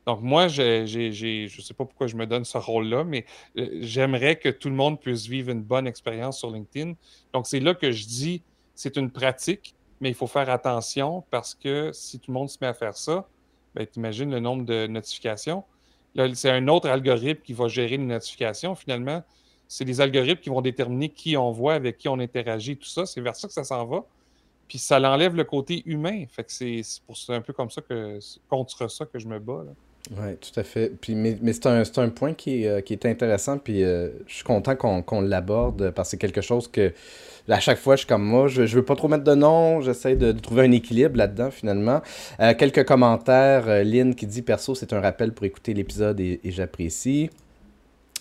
Donc, 0.07 0.21
moi, 0.23 0.47
je 0.47 0.83
ne 0.83 1.49
sais 1.49 1.75
pas 1.75 1.85
pourquoi 1.85 2.07
je 2.07 2.15
me 2.15 2.25
donne 2.25 2.45
ce 2.45 2.57
rôle-là, 2.57 3.03
mais 3.03 3.27
euh, 3.59 3.79
j'aimerais 3.81 4.37
que 4.37 4.49
tout 4.49 4.69
le 4.69 4.77
monde 4.77 5.01
puisse 5.01 5.27
vivre 5.27 5.51
une 5.51 5.63
bonne 5.63 5.89
expérience 5.89 6.39
sur 6.39 6.53
LinkedIn. 6.53 6.93
Donc, 7.33 7.49
c'est 7.49 7.59
là 7.59 7.75
que 7.75 7.91
je 7.91 8.07
dis, 8.07 8.43
c'est 8.77 8.97
une 8.97 9.11
pratique, 9.11 9.75
mais 10.01 10.11
il 10.11 10.15
faut 10.15 10.29
faire 10.29 10.49
attention 10.49 11.25
parce 11.33 11.57
que 11.57 11.91
si 11.93 12.21
tout 12.21 12.31
le 12.31 12.35
monde 12.35 12.49
se 12.49 12.59
met 12.61 12.69
à 12.69 12.75
faire 12.75 12.97
ça, 12.97 13.29
ben, 13.75 13.85
tu 13.85 13.99
imagines 13.99 14.31
le 14.31 14.39
nombre 14.39 14.65
de 14.65 14.87
notifications 14.87 15.65
c'est 16.35 16.51
un 16.51 16.69
autre 16.69 16.89
algorithme 16.89 17.43
qui 17.43 17.53
va 17.53 17.69
gérer 17.69 17.97
les 17.97 18.05
notifications. 18.05 18.75
Finalement, 18.75 19.23
c'est 19.69 19.85
les 19.85 20.01
algorithmes 20.01 20.41
qui 20.41 20.49
vont 20.49 20.61
déterminer 20.61 21.09
qui 21.09 21.37
on 21.37 21.51
voit, 21.51 21.75
avec 21.75 21.99
qui 21.99 22.09
on 22.09 22.19
interagit, 22.19 22.77
tout 22.77 22.89
ça. 22.89 23.07
C'est 23.07 23.21
vers 23.21 23.37
ça 23.37 23.49
que 23.49 23.55
ça 23.55 23.65
s'en 23.65 23.85
va. 23.85 24.05
Puis 24.69 24.79
ça 24.79 24.99
l'enlève 24.99 25.37
le 25.37 25.45
côté 25.45 25.83
humain. 25.87 26.25
Fait 26.29 26.45
que 26.45 26.53
c'est 26.53 26.83
un 27.29 27.41
peu 27.41 27.53
comme 27.53 27.71
ça 27.71 27.83
que 27.83 28.19
contre 28.49 28.91
ça 28.91 29.07
que 29.07 29.19
je 29.19 29.29
me 29.29 29.39
bats. 29.39 29.65
Oui, 30.13 30.37
tout 30.37 30.61
à 30.61 30.63
fait. 30.63 30.93
Puis, 31.01 31.15
mais, 31.15 31.53
c'est 31.53 31.67
un, 31.67 31.83
un, 31.83 32.09
point 32.09 32.33
qui 32.33 32.67
euh, 32.67 32.81
qui 32.81 32.93
est 32.93 33.07
intéressant. 33.07 33.59
Puis 33.59 33.83
euh, 33.83 34.11
je 34.27 34.35
suis 34.37 34.45
content 34.45 34.77
qu'on 34.77 35.21
l'aborde 35.21 35.91
parce 35.91 36.09
que 36.09 36.11
c'est 36.13 36.19
quelque 36.19 36.41
chose 36.41 36.69
que 36.69 36.93
à 37.55 37.61
chaque 37.61 37.79
fois, 37.79 37.95
je 37.95 38.01
suis 38.01 38.09
comme 38.09 38.25
moi, 38.25 38.49
je, 38.49 38.67
je 38.67 38.77
veux 38.77 38.85
pas 38.85 38.97
trop 38.97 39.09
mettre 39.09 39.25
de 39.25 39.35
nom, 39.35 39.81
j'essaie 39.81 40.17
de, 40.17 40.33
trouver 40.33 40.65
un 40.65 40.73
équilibre 40.73 41.17
là-dedans 41.17 41.51
finalement. 41.51 42.01
Euh, 42.41 42.55
quelques 42.55 42.85
commentaires. 42.85 43.69
Euh, 43.69 43.83
Lynn 43.83 44.15
qui 44.15 44.27
dit 44.27 44.43
Perso, 44.43 44.75
c'est 44.75 44.93
un 44.93 45.01
rappel 45.01 45.33
pour 45.33 45.47
écouter 45.47 45.75
l'épisode 45.75 46.19
et, 46.21 46.41
j'apprécie. 46.45 47.31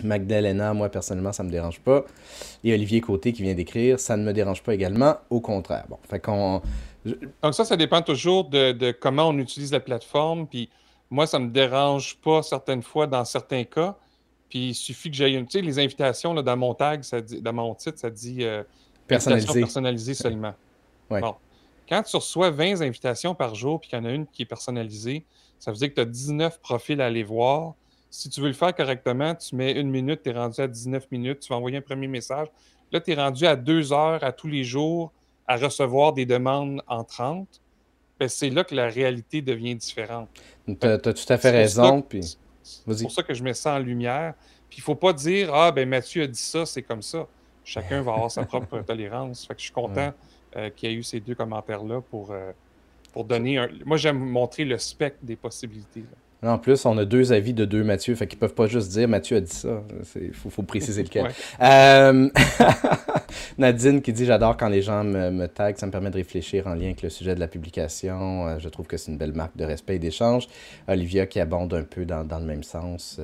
Magdalena, 0.03 0.73
moi 0.73 0.89
personnellement, 0.89 1.31
ça 1.31 1.43
me 1.43 1.49
dérange 1.49 1.79
pas. 1.79 2.03
Et 2.63 2.73
Olivier 2.73 2.99
Côté 2.99 3.31
qui 3.31 3.43
vient 3.43 3.53
d'écrire, 3.53 3.99
ça 3.99 4.17
ne 4.17 4.23
me 4.23 4.33
dérange 4.33 4.61
pas 4.61 4.73
également, 4.73 5.15
au 5.29 5.39
contraire. 5.39 5.85
Bon, 5.89 5.97
fait 6.09 6.19
qu'on. 6.19 6.61
Donc 7.41 7.53
ça, 7.53 7.63
ça 7.63 7.77
dépend 7.77 8.01
toujours 8.01 8.49
de, 8.49 8.73
de, 8.73 8.91
comment 8.91 9.29
on 9.29 9.37
utilise 9.37 9.71
la 9.71 9.79
plateforme. 9.79 10.47
Puis 10.47 10.69
moi, 11.09 11.27
ça 11.27 11.39
me 11.39 11.49
dérange 11.49 12.17
pas 12.17 12.41
certaines 12.43 12.83
fois 12.83 13.07
dans 13.07 13.25
certains 13.25 13.63
cas. 13.63 13.95
Puis 14.49 14.69
il 14.69 14.73
suffit 14.75 15.09
que 15.09 15.15
j'aille 15.15 15.43
Tu 15.45 15.59
sais, 15.59 15.61
les 15.61 15.79
invitations 15.79 16.33
là, 16.33 16.41
dans 16.41 16.57
mon 16.57 16.73
tag, 16.73 17.03
ça 17.03 17.21
dit, 17.21 17.41
dans 17.41 17.53
mon 17.53 17.73
titre, 17.75 17.99
ça 17.99 18.09
dit 18.09 18.43
euh, 18.43 18.63
Personnalisé. 19.07 20.13
seulement. 20.13 20.53
Bon. 21.09 21.35
Quand 21.87 22.01
tu 22.01 22.15
reçois 22.15 22.49
20 22.49 22.81
invitations 22.81 23.35
par 23.35 23.53
jour 23.53 23.79
puis 23.79 23.89
qu'il 23.89 23.99
y 23.99 24.01
en 24.01 24.05
a 24.05 24.11
une 24.11 24.25
qui 24.25 24.41
est 24.41 24.47
personnalisée, 24.47 25.25
ça 25.59 25.71
veut 25.71 25.77
dire 25.77 25.89
que 25.89 25.95
tu 25.95 26.01
as 26.01 26.05
19 26.05 26.59
profils 26.59 26.99
à 26.99 27.05
aller 27.05 27.23
voir. 27.23 27.75
Si 28.09 28.29
tu 28.29 28.41
veux 28.41 28.47
le 28.47 28.53
faire 28.53 28.73
correctement, 28.73 29.35
tu 29.35 29.55
mets 29.55 29.73
une 29.73 29.89
minute, 29.89 30.23
tu 30.23 30.29
es 30.29 30.33
rendu 30.33 30.59
à 30.61 30.67
19 30.67 31.11
minutes, 31.11 31.41
tu 31.41 31.49
vas 31.49 31.57
envoyer 31.57 31.77
un 31.77 31.81
premier 31.81 32.07
message. 32.07 32.47
Là, 32.91 32.99
tu 32.99 33.11
es 33.11 33.15
rendu 33.15 33.45
à 33.45 33.55
deux 33.55 33.93
heures 33.93 34.23
à 34.23 34.31
tous 34.31 34.47
les 34.47 34.63
jours 34.63 35.11
à 35.47 35.57
recevoir 35.57 36.13
des 36.13 36.25
demandes 36.25 36.81
en 36.87 37.03
30. 37.03 37.61
Ben, 38.19 38.29
c'est 38.29 38.49
là 38.49 38.63
que 38.63 38.73
la 38.73 38.87
réalité 38.87 39.41
devient 39.41 39.75
différente. 39.75 40.29
Tu 40.67 40.87
as, 40.87 40.97
tout 40.97 41.13
à 41.33 41.37
fait 41.37 41.51
raison. 41.51 42.05
C'est 42.63 43.01
pour 43.01 43.11
ça 43.11 43.23
que 43.23 43.33
je 43.33 43.43
mets 43.43 43.53
ça 43.53 43.75
en 43.75 43.79
lumière. 43.79 44.33
Puis 44.69 44.79
il 44.79 44.81
ne 44.81 44.85
faut 44.85 44.95
pas 44.95 45.13
dire 45.13 45.53
Ah, 45.53 45.71
ben 45.71 45.87
Mathieu 45.87 46.23
a 46.23 46.27
dit 46.27 46.39
ça, 46.39 46.65
c'est 46.65 46.81
comme 46.81 47.01
ça. 47.01 47.27
Chacun 47.63 48.01
va 48.01 48.13
avoir 48.13 48.31
sa 48.31 48.43
propre 48.45 48.79
tolérance. 48.81 49.45
Fait 49.45 49.53
que 49.53 49.59
je 49.59 49.65
suis 49.65 49.73
content 49.73 50.13
euh, 50.55 50.69
qu'il 50.69 50.89
y 50.89 50.93
ait 50.93 50.95
eu 50.95 51.03
ces 51.03 51.19
deux 51.19 51.35
commentaires-là 51.35 52.01
pour, 52.01 52.31
euh, 52.31 52.51
pour 53.11 53.25
donner 53.25 53.57
un. 53.57 53.69
Moi, 53.85 53.97
j'aime 53.97 54.19
montrer 54.19 54.65
le 54.65 54.77
spectre 54.77 55.19
des 55.21 55.35
possibilités. 55.35 56.05
En 56.45 56.57
plus, 56.57 56.85
on 56.85 56.97
a 56.97 57.05
deux 57.05 57.33
avis 57.33 57.53
de 57.53 57.65
deux 57.65 57.83
Mathieu, 57.83 58.15
fait 58.15 58.27
qu'ils 58.27 58.39
peuvent 58.39 58.53
pas 58.53 58.67
juste 58.67 58.91
dire 58.91 59.07
Mathieu 59.07 59.37
a 59.37 59.41
dit 59.41 59.53
ça. 59.53 59.83
Il 60.15 60.33
faut, 60.33 60.63
préciser 60.63 61.03
lequel. 61.03 61.27
Euh, 61.61 62.29
Nadine 63.57 64.01
qui 64.01 64.13
dit 64.13 64.25
J'adore 64.25 64.57
quand 64.57 64.69
les 64.69 64.81
gens 64.81 65.03
me, 65.03 65.31
me 65.31 65.47
taguent, 65.47 65.77
ça 65.77 65.85
me 65.85 65.91
permet 65.91 66.09
de 66.09 66.15
réfléchir 66.15 66.67
en 66.67 66.73
lien 66.73 66.85
avec 66.85 67.01
le 67.01 67.09
sujet 67.09 67.35
de 67.35 67.39
la 67.39 67.47
publication. 67.47 68.59
je 68.59 68.69
trouve 68.69 68.87
que 68.87 68.97
c'est 68.97 69.11
une 69.11 69.17
belle 69.17 69.33
marque 69.33 69.55
de 69.57 69.65
respect 69.65 69.95
et 69.95 69.99
d'échange. 69.99 70.47
Olivia 70.87 71.25
qui 71.25 71.39
abonde 71.39 71.73
un 71.73 71.83
peu 71.83 72.05
dans, 72.05 72.23
dans 72.23 72.39
le 72.39 72.45
même 72.45 72.63
sens 72.63 73.19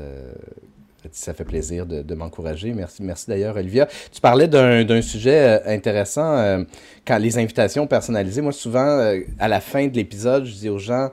ça 1.12 1.34
fait 1.34 1.46
plaisir 1.46 1.86
de, 1.86 2.16
m'encourager. 2.16 2.74
Merci, 2.74 3.04
merci 3.04 3.26
d'ailleurs, 3.28 3.56
Olivia. 3.56 3.88
Tu 4.12 4.22
parlais 4.22 4.48
d'un 4.48 5.02
sujet 5.02 5.60
euh, 5.60 5.60
intéressant, 5.66 6.38
euh, 6.38 6.64
quand 7.06 7.18
les 7.18 7.38
invitations 7.38 7.88
personnalisées. 7.88 8.42
Moi, 8.42 8.52
souvent, 8.52 8.86
euh, 8.86 9.22
à 9.40 9.48
la 9.48 9.62
fin 9.62 9.88
de 9.88 9.96
l'épisode, 9.96 10.46
je 10.46 10.54
dis 10.54 10.70
aux 10.70 10.78
gens, 10.78 11.10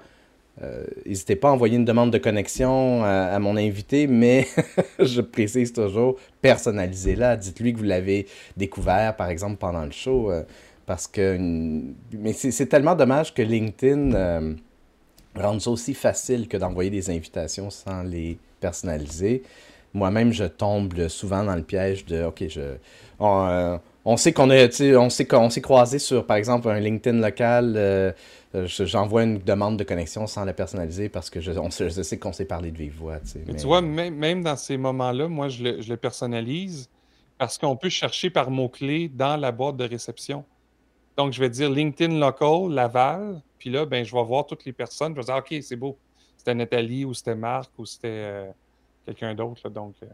n'hésitez 1.06 1.36
pas 1.36 1.48
à 1.48 1.52
envoyer 1.52 1.76
une 1.76 1.84
demande 1.84 2.12
de 2.12 2.18
connexion 2.18 3.04
à, 3.04 3.38
mon 3.38 3.56
invité, 3.56 4.06
mais 4.06 4.46
je 4.98 5.20
précise 5.20 5.72
toujours, 5.72 6.16
personnalisez-la. 6.42 7.36
Dites-lui 7.36 7.72
que 7.72 7.78
vous 7.78 7.84
l'avez 7.84 8.26
découvert, 8.56 9.14
par 9.16 9.28
exemple, 9.30 9.56
pendant 9.56 9.84
le 9.84 9.92
show. 9.92 10.32
parce 10.86 11.06
que. 11.06 11.38
C'est 12.34 12.66
tellement 12.66 12.94
dommage 12.94 13.34
que 13.34 13.42
LinkedIn 13.42 14.56
rende 15.36 15.60
ça 15.60 15.70
aussi 15.70 15.94
facile 15.94 16.48
que 16.48 16.56
d'envoyer 16.56 16.90
des 16.90 17.10
invitations 17.10 17.70
sans 17.70 18.02
les 18.02 18.38
personnaliser 18.60 19.42
moi-même, 19.94 20.32
je 20.32 20.44
tombe 20.44 21.08
souvent 21.08 21.44
dans 21.44 21.56
le 21.56 21.62
piège 21.62 22.04
de 22.06 22.24
OK, 22.24 22.44
je. 22.48 22.76
On, 23.18 23.46
euh, 23.48 24.16
sait 24.16 24.32
qu'on 24.32 24.50
on 24.50 25.50
s'est 25.50 25.60
croisé 25.60 25.98
sur, 25.98 26.24
par 26.24 26.36
exemple, 26.36 26.68
un 26.68 26.80
LinkedIn 26.80 27.18
local. 27.18 27.74
Euh, 28.54 28.66
j'envoie 28.66 29.24
une 29.24 29.38
demande 29.38 29.76
de 29.76 29.84
connexion 29.84 30.26
sans 30.26 30.44
la 30.44 30.54
personnaliser 30.54 31.08
parce 31.08 31.28
que 31.28 31.40
je, 31.40 31.52
on, 31.52 31.70
sais 31.70 32.18
qu'on 32.18 32.32
s'est 32.32 32.46
parlé 32.46 32.70
de 32.70 32.78
vive 32.78 32.96
voix. 32.96 33.18
Mais... 33.46 33.56
Tu 33.56 33.66
vois, 33.66 33.82
même, 33.82 34.42
dans 34.42 34.56
ces 34.56 34.78
moments-là, 34.78 35.28
moi, 35.28 35.48
je 35.48 35.64
le, 35.64 35.96
personnalise 35.96 36.88
parce 37.36 37.58
qu'on 37.58 37.76
peut 37.76 37.90
chercher 37.90 38.30
par 38.30 38.50
mots-clés 38.50 39.08
dans 39.08 39.36
la 39.36 39.52
boîte 39.52 39.76
de 39.76 39.84
réception. 39.84 40.44
Donc, 41.16 41.32
je 41.32 41.40
vais 41.40 41.50
dire 41.50 41.68
LinkedIn 41.68 42.18
Local, 42.18 42.70
Laval, 42.70 43.42
puis 43.58 43.70
là, 43.70 43.84
ben, 43.84 44.04
je 44.04 44.14
vais 44.14 44.24
voir 44.24 44.46
toutes 44.46 44.64
les 44.64 44.72
personnes. 44.72 45.12
Je 45.14 45.20
vais 45.20 45.24
dire, 45.24 45.36
OK, 45.36 45.54
c'est 45.62 45.76
beau. 45.76 45.98
C'était 46.36 46.54
Nathalie 46.54 47.04
ou 47.04 47.12
c'était 47.12 47.34
Marc 47.34 47.70
ou 47.76 47.84
c'était. 47.84 48.08
Euh, 48.08 48.50
quelqu'un 49.04 49.34
d'autre. 49.34 49.68
Donc, 49.68 49.94
euh. 50.02 50.06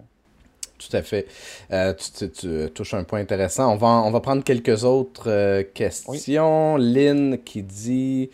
Tout 0.79 0.97
à 0.97 1.03
fait. 1.03 1.27
Euh, 1.71 1.95
tu, 1.95 2.71
touches 2.73 2.95
un 2.95 3.05
point 3.05 3.21
intéressant. 3.21 3.73
On 3.73 3.77
va, 3.77 3.87
on 3.87 4.11
va 4.11 4.21
prendre 4.21 4.43
quelques 4.43 4.85
autres 4.85 5.31
euh, 5.31 5.63
questions. 5.63 6.77
Lynn 6.77 7.39
qui 7.43 7.63
dit 7.63 8.31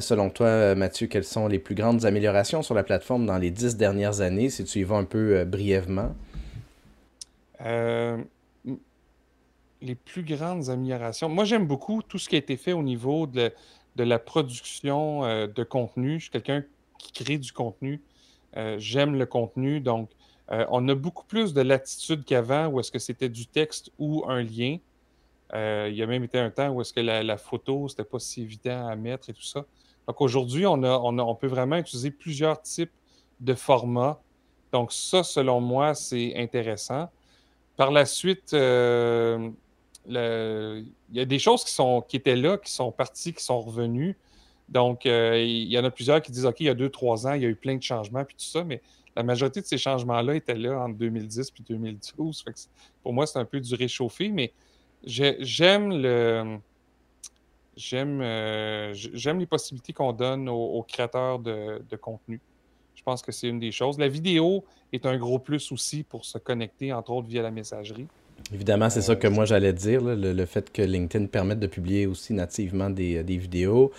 Selon 0.00 0.30
toi, 0.30 0.74
Mathieu, 0.74 1.06
quelles 1.08 1.24
sont 1.24 1.48
les 1.48 1.58
plus 1.58 1.74
grandes 1.74 2.04
améliorations 2.04 2.62
sur 2.62 2.74
la 2.74 2.82
plateforme 2.82 3.26
dans 3.26 3.38
les 3.38 3.50
dix 3.50 3.76
dernières 3.76 4.20
années? 4.20 4.48
Si 4.48 4.64
tu 4.64 4.80
y 4.80 4.84
vas 4.84 4.96
un 4.96 5.04
peu 5.04 5.44
brièvement. 5.44 6.14
les 9.80 9.94
plus 9.96 10.22
grandes 10.22 10.70
améliorations. 10.70 11.28
Moi, 11.28 11.44
j'aime 11.44 11.66
beaucoup 11.66 12.02
tout 12.02 12.18
ce 12.18 12.28
qui 12.28 12.36
a 12.36 12.38
été 12.38 12.56
fait 12.56 12.72
au 12.72 12.82
niveau 12.82 13.26
de, 13.26 13.52
de 13.96 14.04
la 14.04 14.20
production 14.20 15.22
de 15.46 15.62
contenu. 15.64 16.14
Je 16.14 16.22
suis 16.22 16.30
quelqu'un 16.30 16.64
qui 17.02 17.24
crée 17.24 17.38
du 17.38 17.52
contenu. 17.52 18.00
Euh, 18.56 18.76
j'aime 18.78 19.16
le 19.16 19.26
contenu. 19.26 19.80
Donc, 19.80 20.10
euh, 20.50 20.66
on 20.70 20.88
a 20.88 20.94
beaucoup 20.94 21.24
plus 21.24 21.54
de 21.54 21.60
latitude 21.60 22.24
qu'avant 22.24 22.66
où 22.66 22.80
est-ce 22.80 22.90
que 22.90 22.98
c'était 22.98 23.28
du 23.28 23.46
texte 23.46 23.90
ou 23.98 24.24
un 24.26 24.42
lien. 24.42 24.78
Euh, 25.54 25.88
il 25.90 25.96
y 25.96 26.02
a 26.02 26.06
même 26.06 26.24
été 26.24 26.38
un 26.38 26.50
temps 26.50 26.70
où 26.70 26.80
est-ce 26.80 26.92
que 26.92 27.00
la, 27.00 27.36
photo, 27.36 27.88
c'était 27.88 28.04
pas 28.04 28.18
si 28.18 28.42
évident 28.42 28.86
à 28.86 28.96
mettre 28.96 29.30
et 29.30 29.34
tout 29.34 29.42
ça. 29.42 29.64
Donc 30.06 30.20
aujourd'hui, 30.20 30.66
on, 30.66 31.34
peut 31.36 31.46
vraiment 31.46 31.76
utiliser 31.76 32.10
plusieurs 32.10 32.60
types 32.60 32.90
de 33.40 33.54
formats. 33.54 34.20
Donc 34.72 34.92
ça, 34.92 35.22
selon 35.22 35.60
moi, 35.60 35.94
c'est 35.94 36.34
intéressant. 36.36 37.08
Par 37.76 37.90
la 37.90 38.06
suite, 38.06 38.52
il 38.52 39.52
y 40.08 41.20
a 41.20 41.24
des 41.24 41.38
choses 41.38 41.64
qui, 41.64 41.72
sont, 41.72 42.00
qui 42.00 42.16
étaient 42.16 42.36
là, 42.36 42.56
qui 42.58 42.72
sont 42.72 42.90
parties, 42.90 43.32
qui 43.32 43.44
sont 43.44 43.60
revenues. 43.60 44.16
Donc, 44.72 45.04
euh, 45.04 45.38
il 45.38 45.70
y 45.70 45.78
en 45.78 45.84
a 45.84 45.90
plusieurs 45.90 46.22
qui 46.22 46.32
disent 46.32 46.46
OK, 46.46 46.60
il 46.60 46.66
y 46.66 46.70
a 46.70 46.74
deux, 46.74 46.88
trois 46.88 47.26
ans, 47.26 47.34
il 47.34 47.42
y 47.42 47.44
a 47.44 47.48
eu 47.48 47.54
plein 47.54 47.76
de 47.76 47.82
changements, 47.82 48.24
puis 48.24 48.34
tout 48.36 48.44
ça, 48.44 48.64
mais 48.64 48.80
la 49.14 49.22
majorité 49.22 49.60
de 49.60 49.66
ces 49.66 49.78
changements-là 49.78 50.34
étaient 50.34 50.54
là 50.54 50.80
entre 50.80 50.96
2010 50.96 51.50
puis 51.50 51.64
2012. 51.68 52.44
pour 53.02 53.12
moi, 53.12 53.26
c'est 53.26 53.38
un 53.38 53.44
peu 53.44 53.60
du 53.60 53.74
réchauffé, 53.74 54.28
mais 54.28 54.52
euh, 55.20 55.34
j'aime 58.94 59.38
les 59.38 59.46
possibilités 59.46 59.92
qu'on 59.92 60.12
donne 60.12 60.48
aux, 60.48 60.82
créateurs 60.82 61.38
de, 61.38 61.96
contenu. 62.00 62.40
Je 62.94 63.02
pense 63.02 63.22
que 63.22 63.32
c'est 63.32 63.48
une 63.48 63.58
des 63.58 63.72
choses. 63.72 63.98
La 63.98 64.08
vidéo 64.08 64.64
est 64.92 65.06
un 65.06 65.16
gros 65.16 65.38
plus 65.38 65.72
aussi 65.72 66.02
pour 66.02 66.24
se 66.24 66.38
connecter, 66.38 66.92
entre 66.92 67.10
autres, 67.12 67.28
via 67.28 67.42
la 67.42 67.50
messagerie. 67.50 68.06
Évidemment, 68.54 68.90
c'est 68.90 69.00
ça 69.00 69.16
que 69.16 69.26
moi 69.28 69.44
j'allais 69.46 69.72
dire, 69.72 70.02
le, 70.02 70.44
fait 70.44 70.70
que 70.70 70.82
LinkedIn 70.82 71.26
permette 71.26 71.58
de 71.58 71.66
publier 71.66 72.06
aussi 72.06 72.34
nativement 72.34 72.90
des, 72.90 73.22
vidéos, 73.22 73.92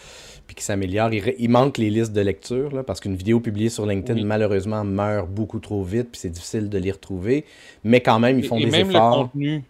puis 0.46 0.56
qu'il 0.56 0.64
s'améliore. 0.64 1.12
Il, 1.14 1.50
manque 1.50 1.80
les 1.80 1.90
listes 1.90 2.14
de 2.14 2.22
lecture, 2.22 2.84
parce 2.86 3.00
qu'une 3.00 3.16
vidéo 3.16 3.40
publiée 3.40 3.70
sur 3.70 3.86
LinkedIn, 3.86 4.24
malheureusement, 4.26 4.84
meurt 4.84 5.28
beaucoup 5.28 5.60
trop 5.60 5.84
vite, 5.84 6.10
puis 6.12 6.20
c'est 6.20 6.30
difficile 6.30 6.70
de 6.70 6.78
les 6.78 6.92
retrouver. 6.92 7.46
Mais 7.84 8.02
quand 8.02 8.20
même, 8.20 8.38
ils 8.38 8.46
font 8.46 8.58
et, 8.58 8.66
des 8.66 8.72
même 8.72 8.90
efforts. 8.90 9.18
Le 9.18 9.24
contenu, 9.24 9.64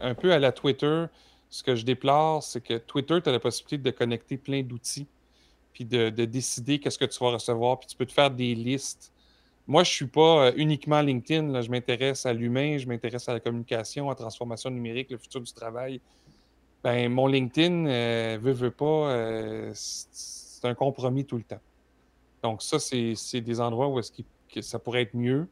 un 0.00 0.14
peu 0.14 0.32
à 0.32 0.38
la 0.38 0.52
Twitter, 0.52 1.04
ce 1.48 1.62
que 1.62 1.74
je 1.74 1.84
déplore, 1.84 2.42
c'est 2.42 2.62
que 2.62 2.76
Twitter, 2.76 3.18
tu 3.22 3.28
as 3.28 3.32
la 3.32 3.40
possibilité 3.40 3.78
de 3.78 3.90
connecter 3.90 4.36
plein 4.36 4.62
d'outils, 4.62 5.06
puis 5.72 5.86
de, 5.86 6.10
de 6.10 6.24
décider 6.26 6.78
qu'est-ce 6.78 6.98
que 6.98 7.06
tu 7.06 7.18
vas 7.24 7.30
recevoir, 7.30 7.78
puis 7.78 7.88
tu 7.88 7.96
peux 7.96 8.06
te 8.06 8.12
faire 8.12 8.30
des 8.30 8.54
listes 8.54 9.12
moi, 9.66 9.84
je 9.84 9.90
ne 9.90 9.94
suis 9.94 10.06
pas 10.06 10.46
euh, 10.46 10.52
uniquement 10.56 11.00
LinkedIn. 11.00 11.60
Je 11.60 11.70
m'intéresse 11.70 12.26
à 12.26 12.32
l'humain, 12.32 12.78
je 12.78 12.86
m'intéresse 12.86 13.28
à 13.28 13.34
la 13.34 13.40
communication, 13.40 14.06
à 14.06 14.10
la 14.10 14.16
transformation 14.16 14.70
numérique, 14.70 15.10
le 15.10 15.18
futur 15.18 15.40
du 15.40 15.52
travail. 15.52 16.00
Ben, 16.82 17.10
mon 17.12 17.26
LinkedIn, 17.26 17.86
euh, 17.86 18.38
veut, 18.40 18.52
veut 18.52 18.70
pas, 18.70 18.84
euh, 18.84 19.70
c'est 19.74 20.66
un 20.66 20.74
compromis 20.74 21.24
tout 21.24 21.36
le 21.36 21.44
temps. 21.44 21.60
Donc, 22.42 22.62
ça, 22.62 22.78
c'est 22.78 23.40
des 23.40 23.60
endroits 23.60 23.88
où 23.88 23.98
est-ce 23.98 24.12
que 24.52 24.62
ça 24.62 24.78
pourrait 24.78 25.02
être 25.02 25.14
mieux. 25.14 25.46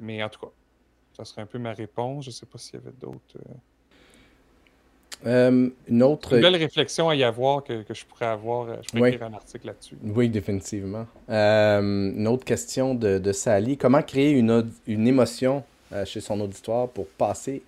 mais 0.00 0.22
en 0.22 0.28
tout 0.28 0.40
cas, 0.40 0.52
ça 1.16 1.24
serait 1.24 1.42
un 1.42 1.46
peu 1.46 1.58
ma 1.58 1.72
réponse. 1.72 2.24
Je 2.24 2.30
ne 2.30 2.34
sais 2.34 2.46
pas 2.46 2.58
s'il 2.58 2.74
y 2.74 2.76
avait 2.78 2.92
d'autres. 2.92 3.38
Euh, 5.26 5.68
une 5.88 6.02
autre. 6.02 6.34
Une 6.34 6.42
belle 6.42 6.56
réflexion 6.56 7.08
à 7.08 7.16
y 7.16 7.24
avoir 7.24 7.64
que, 7.64 7.82
je 7.88 8.04
pourrais 8.04 8.26
avoir. 8.26 8.68
Euh, 8.68 8.76
je 8.82 8.96
pourrais 8.96 9.10
écrire 9.10 9.26
un 9.26 9.34
article 9.34 9.66
là-dessus. 9.66 9.96
Oui, 10.02 10.28
définitivement. 10.28 11.06
Euh, 11.28 11.80
une 11.80 12.28
autre 12.28 12.44
question 12.44 12.94
de, 12.94 13.18
de, 13.18 13.32
Sally. 13.32 13.76
Comment 13.76 14.02
créer 14.02 14.32
une, 14.32 14.70
une 14.86 15.06
émotion 15.06 15.64
chez 16.04 16.20
son 16.20 16.38
auditoire 16.40 16.88
pour 16.88 17.06
passer, 17.06 17.62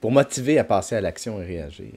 pour 0.00 0.12
motiver 0.12 0.58
à 0.58 0.64
passer 0.64 0.94
à 0.94 1.00
l'action 1.00 1.40
et 1.40 1.44
réagir? 1.46 1.92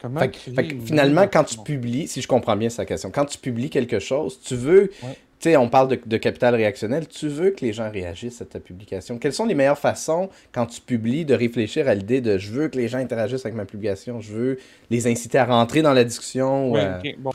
Comment 0.00 0.28
créer 0.28 0.78
finalement, 0.84 1.26
quand 1.26 1.44
tu 1.44 1.58
publies, 1.58 2.06
si 2.06 2.20
je 2.20 2.28
comprends 2.28 2.56
bien 2.56 2.68
sa 2.68 2.84
question, 2.84 3.10
quand 3.10 3.24
tu 3.24 3.38
publies 3.38 3.70
quelque 3.70 3.98
chose, 3.98 4.38
tu 4.42 4.56
veux 4.56 4.90
sais, 5.42 5.56
on 5.56 5.68
parle 5.68 5.88
de, 6.04 6.16
capital 6.16 6.54
réactionnel. 6.54 7.08
Tu 7.08 7.28
veux 7.28 7.50
que 7.50 7.64
les 7.64 7.72
gens 7.72 7.90
réagissent 7.90 8.40
à 8.42 8.44
ta 8.44 8.60
publication. 8.60 9.18
Quelles 9.18 9.32
sont 9.32 9.46
les 9.46 9.54
meilleures 9.54 9.78
façons, 9.78 10.28
quand 10.52 10.66
tu 10.66 10.80
publies, 10.80 11.24
de 11.24 11.34
réfléchir 11.34 11.88
à 11.88 11.94
l'idée 11.94 12.20
de 12.20 12.38
je 12.38 12.50
veux 12.52 12.68
que 12.68 12.76
les 12.76 12.88
gens 12.88 12.98
interagissent 12.98 13.44
avec 13.44 13.56
ma 13.56 13.64
publication, 13.64 14.20
je 14.20 14.32
veux 14.32 14.58
les 14.90 15.06
inciter 15.06 15.38
à 15.38 15.44
rentrer 15.44 15.82
dans 15.82 15.92
la 15.92 16.04
discussion? 16.04 16.72
Bon. 17.18 17.30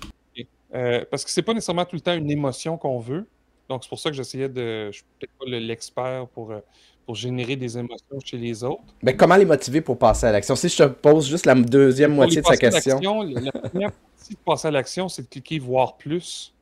Euh, 0.76 1.06
parce 1.10 1.24
que 1.24 1.32
c'est 1.32 1.42
pas 1.42 1.54
nécessairement 1.54 1.86
tout 1.86 1.96
le 1.96 2.02
temps 2.02 2.14
une 2.14 2.30
émotion 2.30 2.78
qu'on 2.78 3.00
veut. 3.00 3.26
Donc, 3.70 3.84
c'est 3.84 3.90
pour 3.90 4.00
ça 4.00 4.10
que 4.10 4.16
j'essayais 4.16 4.50
de. 4.50 4.88
Je 4.88 4.98
suis 4.98 5.06
peut-être 5.20 5.32
pas 5.40 5.46
l'expert 5.46 6.28
pour, 6.28 6.52
euh, 6.52 6.60
pour 7.06 7.16
générer 7.16 7.56
des 7.56 7.78
émotions 7.78 8.20
chez 8.24 8.38
les 8.38 8.64
autres. 8.64 8.84
Mais 9.02 9.14
ben, 9.14 9.18
comment 9.18 9.36
les 9.36 9.46
motiver 9.46 9.82
pour 9.82 9.98
passer 9.98 10.26
à 10.26 10.32
l'action? 10.32 10.56
Si 10.56 10.70
je 10.70 10.78
te 10.78 10.84
pose 10.84 11.28
juste 11.28 11.46
la 11.46 11.56
deuxième 11.56 12.14
moitié 12.14 12.42
de 12.42 12.46
sa 12.46 12.58
question. 12.58 13.00
La 13.24 13.52
première 13.52 13.92
partie 13.92 14.34
de 14.34 14.40
passer 14.46 14.68
à 14.68 14.72
l'action, 14.72 15.10
c'est 15.10 15.24
de 15.24 15.28
cliquer 15.28 15.60
voir 15.60 15.98
plus 15.98 16.54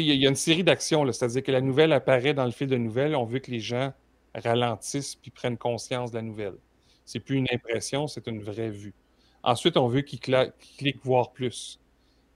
il 0.00 0.14
y, 0.14 0.26
a 0.26 0.28
une 0.28 0.36
série 0.36 0.64
d'actions, 0.64 1.10
c'est-à-dire 1.12 1.42
que 1.42 1.52
la 1.52 1.60
nouvelle 1.60 1.92
apparaît 1.92 2.34
dans 2.34 2.44
le 2.44 2.50
fil 2.50 2.68
de 2.68 2.76
nouvelles. 2.76 3.16
On 3.16 3.24
veut 3.24 3.38
que 3.38 3.50
les 3.50 3.60
gens 3.60 3.92
ralentissent 4.34 5.14
puis 5.14 5.30
prennent 5.30 5.56
conscience 5.56 6.10
de 6.10 6.16
la 6.16 6.22
nouvelle. 6.22 6.56
C'est 7.04 7.20
plus 7.20 7.36
une 7.36 7.46
impression, 7.52 8.06
c'est 8.06 8.26
une 8.26 8.42
vraie 8.42 8.70
vue. 8.70 8.94
Ensuite, 9.42 9.76
on 9.76 9.86
veut 9.86 10.02
qu'il 10.02 10.20
clique 10.20 11.04
voir 11.04 11.32
plus. 11.32 11.78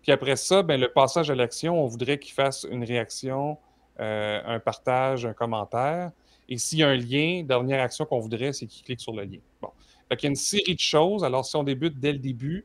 Puis 0.03 0.13
après 0.13 0.37
ça, 0.37 0.63
ben, 0.63 0.81
le 0.81 0.91
passage 0.91 1.31
à 1.31 1.35
l'action, 1.35 1.83
on 1.83 1.87
voudrait 1.87 2.19
qu'il 2.19 2.33
fasse 2.33 2.67
une 2.71 2.85
réaction, 2.85 3.59
euh, 3.99 4.41
un 4.47 4.61
partage, 4.61 5.27
un 5.27 5.35
commentaire. 5.35 6.13
Et 6.49 6.57
s'il 6.57 6.79
y 6.79 6.83
a 6.83 6.89
un 6.89 6.97
lien, 6.97 7.43
dernière 7.43 7.83
action 7.83 8.07
qu'on 8.07 8.21
voudrait, 8.21 8.53
c'est 8.53 8.67
qu'il 8.67 8.85
clique 8.85 9.01
sur 9.01 9.13
le 9.13 9.25
lien. 9.25 9.39
Bon. 9.61 9.71
Qu'il 10.11 10.25
y 10.25 10.27
a 10.27 10.31
une 10.31 10.37
série 10.37 10.75
de 10.75 10.81
choses. 10.81 11.23
Alors, 11.23 11.45
si 11.45 11.55
on 11.57 11.63
débute 11.63 12.01
dès 12.01 12.13
le 12.13 12.19
début, 12.19 12.65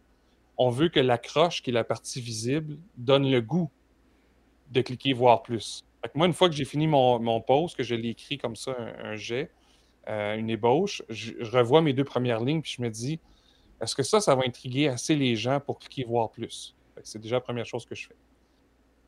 on 0.58 0.70
veut 0.70 0.90
que 0.90 1.00
l'accroche, 1.00 1.62
qui 1.62 1.70
est 1.72 1.74
la 1.74 1.84
partie 1.84 2.22
visible, 2.22 2.78
donne 2.98 3.30
le 3.30 3.42
goût 3.42 3.70
de 4.72 4.82
cliquer 4.82 5.14
voir 5.14 5.44
plus. 5.44 5.84
Moi, 6.14 6.28
une 6.28 6.34
fois 6.34 6.50
que 6.50 6.56
j'ai 6.56 6.66
fini 6.66 6.88
mon, 6.88 7.20
mon 7.20 7.42
post, 7.42 7.76
que 7.76 7.84
je 7.84 7.96
l'ai 7.96 8.10
écrit 8.10 8.38
comme 8.38 8.56
ça, 8.56 8.76
un, 9.04 9.16
jet, 9.16 9.50
euh, 10.08 10.36
une 10.36 10.50
ébauche, 10.50 11.02
je, 11.10 11.34
revois 11.44 11.82
mes 11.82 11.94
deux 11.94 12.04
premières 12.04 12.42
lignes, 12.42 12.62
puis 12.62 12.76
je 12.78 12.82
me 12.82 12.90
dis, 12.90 13.20
est-ce 13.82 13.96
que 13.96 14.04
ça, 14.04 14.22
ça 14.22 14.36
va 14.36 14.44
intriguer 14.46 14.88
assez 14.88 15.16
les 15.16 15.36
gens 15.36 15.60
pour 15.60 15.80
cliquer 15.80 16.04
voir 16.04 16.30
plus? 16.30 16.76
C'est 17.04 17.20
déjà 17.20 17.38
la 17.38 17.42
première 17.42 17.66
chose 17.66 17.86
que 17.86 17.96
je 17.96 18.08
fais. 18.08 18.16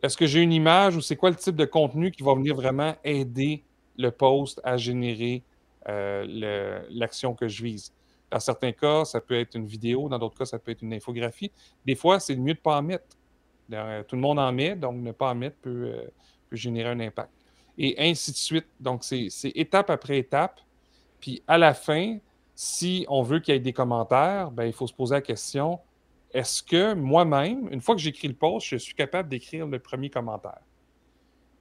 Est-ce 0.01 0.17
que 0.17 0.25
j'ai 0.25 0.41
une 0.41 0.53
image 0.53 0.95
ou 0.95 1.01
c'est 1.01 1.15
quoi 1.15 1.29
le 1.29 1.35
type 1.35 1.55
de 1.55 1.65
contenu 1.65 2.11
qui 2.11 2.21
va 2.21 2.33
venir 2.35 2.55
vraiment 2.55 2.95
aider 3.03 3.63
le 3.97 4.11
post 4.11 4.61
à 4.63 4.77
générer 4.77 5.43
euh, 5.87 6.83
l'action 6.89 7.33
que 7.33 7.47
je 7.47 7.63
vise? 7.63 7.93
Dans 8.29 8.39
certains 8.39 8.73
cas, 8.73 9.05
ça 9.05 9.21
peut 9.21 9.39
être 9.39 9.55
une 9.55 9.65
vidéo, 9.65 10.09
dans 10.09 10.19
d'autres 10.19 10.37
cas, 10.37 10.45
ça 10.45 10.59
peut 10.59 10.71
être 10.71 10.81
une 10.81 10.93
infographie. 10.93 11.51
Des 11.85 11.95
fois, 11.95 12.19
c'est 12.19 12.35
mieux 12.35 12.53
de 12.53 12.59
ne 12.59 12.63
pas 12.63 12.77
en 12.77 12.81
mettre. 12.83 13.16
Tout 13.69 14.15
le 14.15 14.21
monde 14.21 14.39
en 14.39 14.51
met, 14.51 14.75
donc 14.75 14.97
ne 14.97 15.11
pas 15.11 15.31
en 15.31 15.35
mettre 15.35 15.57
peut, 15.57 15.91
euh, 15.93 16.07
générer 16.51 16.89
un 16.89 16.99
impact. 16.99 17.31
Et 17.77 17.95
ainsi 17.99 18.31
de 18.31 18.37
suite. 18.37 18.67
Donc, 18.79 19.03
c'est 19.03 19.29
étape 19.55 19.89
après 19.89 20.17
étape. 20.17 20.59
Puis 21.19 21.43
à 21.47 21.57
la 21.57 21.73
fin, 21.73 22.17
si 22.55 23.05
on 23.09 23.21
veut 23.21 23.39
qu'il 23.39 23.53
y 23.53 23.57
ait 23.57 23.59
des 23.59 23.73
commentaires, 23.73 24.51
ben, 24.51 24.65
il 24.65 24.73
faut 24.73 24.87
se 24.87 24.93
poser 24.93 25.15
la 25.15 25.21
question 25.21 25.79
est-ce 26.33 26.61
que 26.61 26.93
moi-même, 26.93 27.67
une 27.71 27.81
fois 27.81 27.95
que 27.95 28.01
j'écris 28.01 28.27
le 28.27 28.33
post, 28.33 28.67
je 28.67 28.75
suis 28.75 28.93
capable 28.93 29.29
d'écrire 29.29 29.65
le 29.65 29.79
premier 29.79 30.09
commentaire? 30.09 30.59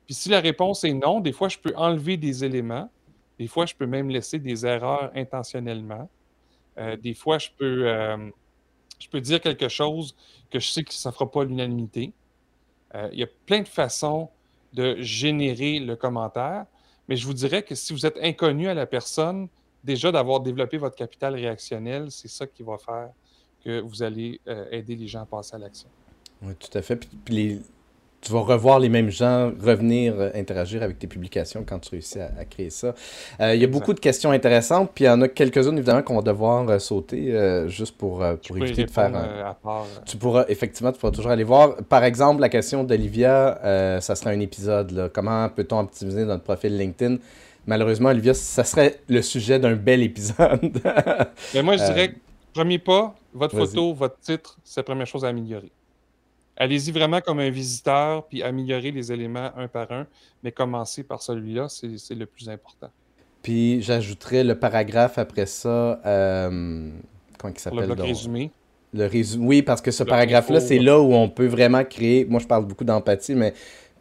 Puis 0.05 0.15
si 0.15 0.29
la 0.29 0.41
réponse 0.41 0.85
est 0.85 0.93
non, 0.93 1.21
des 1.21 1.33
fois, 1.33 1.49
je 1.49 1.59
peux 1.59 1.73
enlever 1.77 2.17
des 2.17 2.45
éléments. 2.45 2.91
Des 3.39 3.47
fois, 3.47 3.67
je 3.67 3.75
peux 3.75 3.87
même 3.87 4.09
laisser 4.09 4.39
des 4.39 4.67
erreurs 4.67 5.11
intentionnellement. 5.15 6.09
Euh, 6.79 6.97
des 6.97 7.15
fois, 7.15 7.39
je 7.39 7.49
peux, 7.57 7.89
euh, 7.89 8.31
je 8.99 9.09
peux 9.09 9.21
dire 9.21 9.41
quelque 9.41 9.69
chose 9.69 10.15
que 10.51 10.59
je 10.59 10.69
sais 10.69 10.85
que 10.85 10.93
ça 10.93 11.11
ne 11.11 11.15
fera 11.15 11.31
pas 11.31 11.45
l'unanimité. 11.45 12.13
Euh, 12.95 13.09
il 13.13 13.19
y 13.19 13.23
a 13.23 13.29
plein 13.47 13.61
de 13.61 13.69
façons 13.69 14.29
de 14.73 14.97
générer 15.01 15.79
le 15.79 15.97
commentaire, 15.97 16.67
mais 17.09 17.17
je 17.17 17.27
vous 17.27 17.35
dirais 17.35 17.63
que 17.63 17.75
si 17.75 17.93
vous 17.93 18.07
êtes 18.07 18.19
inconnu 18.23 18.69
à 18.69 18.75
la 18.75 18.87
personne, 18.87 19.49
déjà 19.85 20.13
d'avoir 20.13 20.41
développé 20.41 20.77
votre 20.79 20.97
capital 20.97 21.35
réactionnel, 21.35 22.11
c'est 22.11 22.29
ça 22.29 22.47
qui 22.47 22.63
va 22.63 22.79
faire 22.79 23.11
que 23.65 23.81
vous 23.81 24.03
allez 24.03 24.41
aider 24.71 24.97
les 24.97 25.09
gens 25.09 25.23
à 25.23 25.27
passer 25.27 25.55
à 25.55 25.59
l'action. 25.59 25.89
Oui, 26.43 26.55
tout 26.57 26.77
à 26.77 26.83
fait. 26.83 26.97
Puis, 27.25 27.35
les, 27.35 27.61
tu 28.27 28.33
vas 28.33 28.41
revoir 28.41 28.81
les 28.81 28.89
mêmes 28.89 29.11
gens 29.11 29.53
revenir 29.63 30.15
euh, 30.19 30.31
interagir 30.35 30.83
avec 30.83 30.99
tes 30.99 31.07
publications 31.07 31.65
quand 31.65 31.79
tu 31.79 31.91
réussis 31.91 32.19
à, 32.19 32.45
créer 32.45 32.71
ça. 32.71 32.93
Euh, 33.41 33.55
il 33.55 33.61
y 33.61 33.65
a 33.65 33.69
beaucoup 33.69 33.95
de 33.95 34.01
questions 34.01 34.33
intéressantes, 34.33 34.91
puis 34.93 35.05
il 35.05 35.07
y 35.07 35.11
en 35.11 35.23
a 35.23 35.29
quelques-unes 35.29 35.77
évidemment 35.77 36.03
qu'on 36.03 36.17
va 36.17 36.23
devoir 36.23 36.69
euh, 36.69 36.81
sauter 36.81 37.33
juste 37.69 37.97
pour, 37.97 38.25
pour 38.47 38.57
éviter 38.59 38.85
de 38.85 38.91
faire. 38.91 39.55
Tu 40.05 40.17
pourras 40.17 40.45
effectivement, 40.49 40.91
tu 40.91 40.99
pourras 40.99 41.13
toujours 41.13 41.31
aller 41.31 41.45
voir. 41.45 41.77
Par 41.89 42.03
exemple, 42.03 42.41
la 42.41 42.49
question 42.49 42.83
d'Olivia, 42.83 44.01
ça 44.01 44.17
sera 44.17 44.31
un 44.31 44.41
épisode. 44.41 44.91
Là. 44.91 45.09
Comment 45.09 45.49
peut-on 45.49 45.79
optimiser 45.79 46.25
notre 46.25 46.43
profil 46.43 46.77
LinkedIn? 46.77 47.19
Malheureusement, 47.67 48.09
Olivia, 48.09 48.35
ça 48.35 48.65
serait 48.65 49.01
le 49.09 49.23
sujet 49.23 49.59
d'un 49.59 49.75
bel 49.75 50.03
épisode. 50.03 50.81
Mais 51.55 51.63
moi, 51.63 51.77
je 51.77 51.85
dirais, 51.85 52.15
premier 52.53 52.79
pas, 52.79 53.15
votre 53.33 53.57
photo, 53.57 53.95
votre 53.95 54.19
titre, 54.19 54.59
c'est 54.65 54.81
la 54.81 54.85
première 54.85 55.07
chose 55.07 55.25
à 55.25 55.29
améliorer. 55.29 55.71
Allez-y 56.57 56.91
vraiment 56.91 57.21
comme 57.21 57.39
un 57.41 57.51
visiteur, 57.51 58.27
puis 58.27 58.43
améliorer 58.43 58.91
les 58.91 59.13
éléments 59.13 59.51
un 59.57 59.69
par 59.69 59.93
un, 59.93 60.07
mais 60.43 60.53
commencer 60.53 61.03
par 61.03 61.23
celui-là, 61.23 61.69
c'est 61.69 62.15
le 62.15 62.27
plus 62.27 62.49
important. 62.49 62.91
Puis 63.43 63.83
j'ajouterais 63.83 64.43
le 64.43 64.59
paragraphe 64.59 65.19
après 65.19 65.47
ça, 65.47 66.01
euh, 66.05 66.91
comment 67.39 67.55
il 67.55 67.61
s'appelle? 67.61 67.81
Le 67.81 67.95
bloc 67.95 68.07
résumé. 68.07 68.51
Le 68.95 69.07
résumé, 69.07 69.47
oui, 69.47 69.63
parce 69.63 69.83
que 69.83 69.91
ce 69.91 70.03
paragraphe-là, 70.03 70.61
c'est 70.61 70.79
là 70.79 70.99
où 71.01 71.13
on 71.13 71.29
peut 71.29 71.47
vraiment 71.47 71.85
créer, 71.85 72.25
moi 72.25 72.41
je 72.41 72.47
parle 72.47 72.65
beaucoup 72.65 72.85
d'empathie, 72.85 73.35
mais 73.35 73.53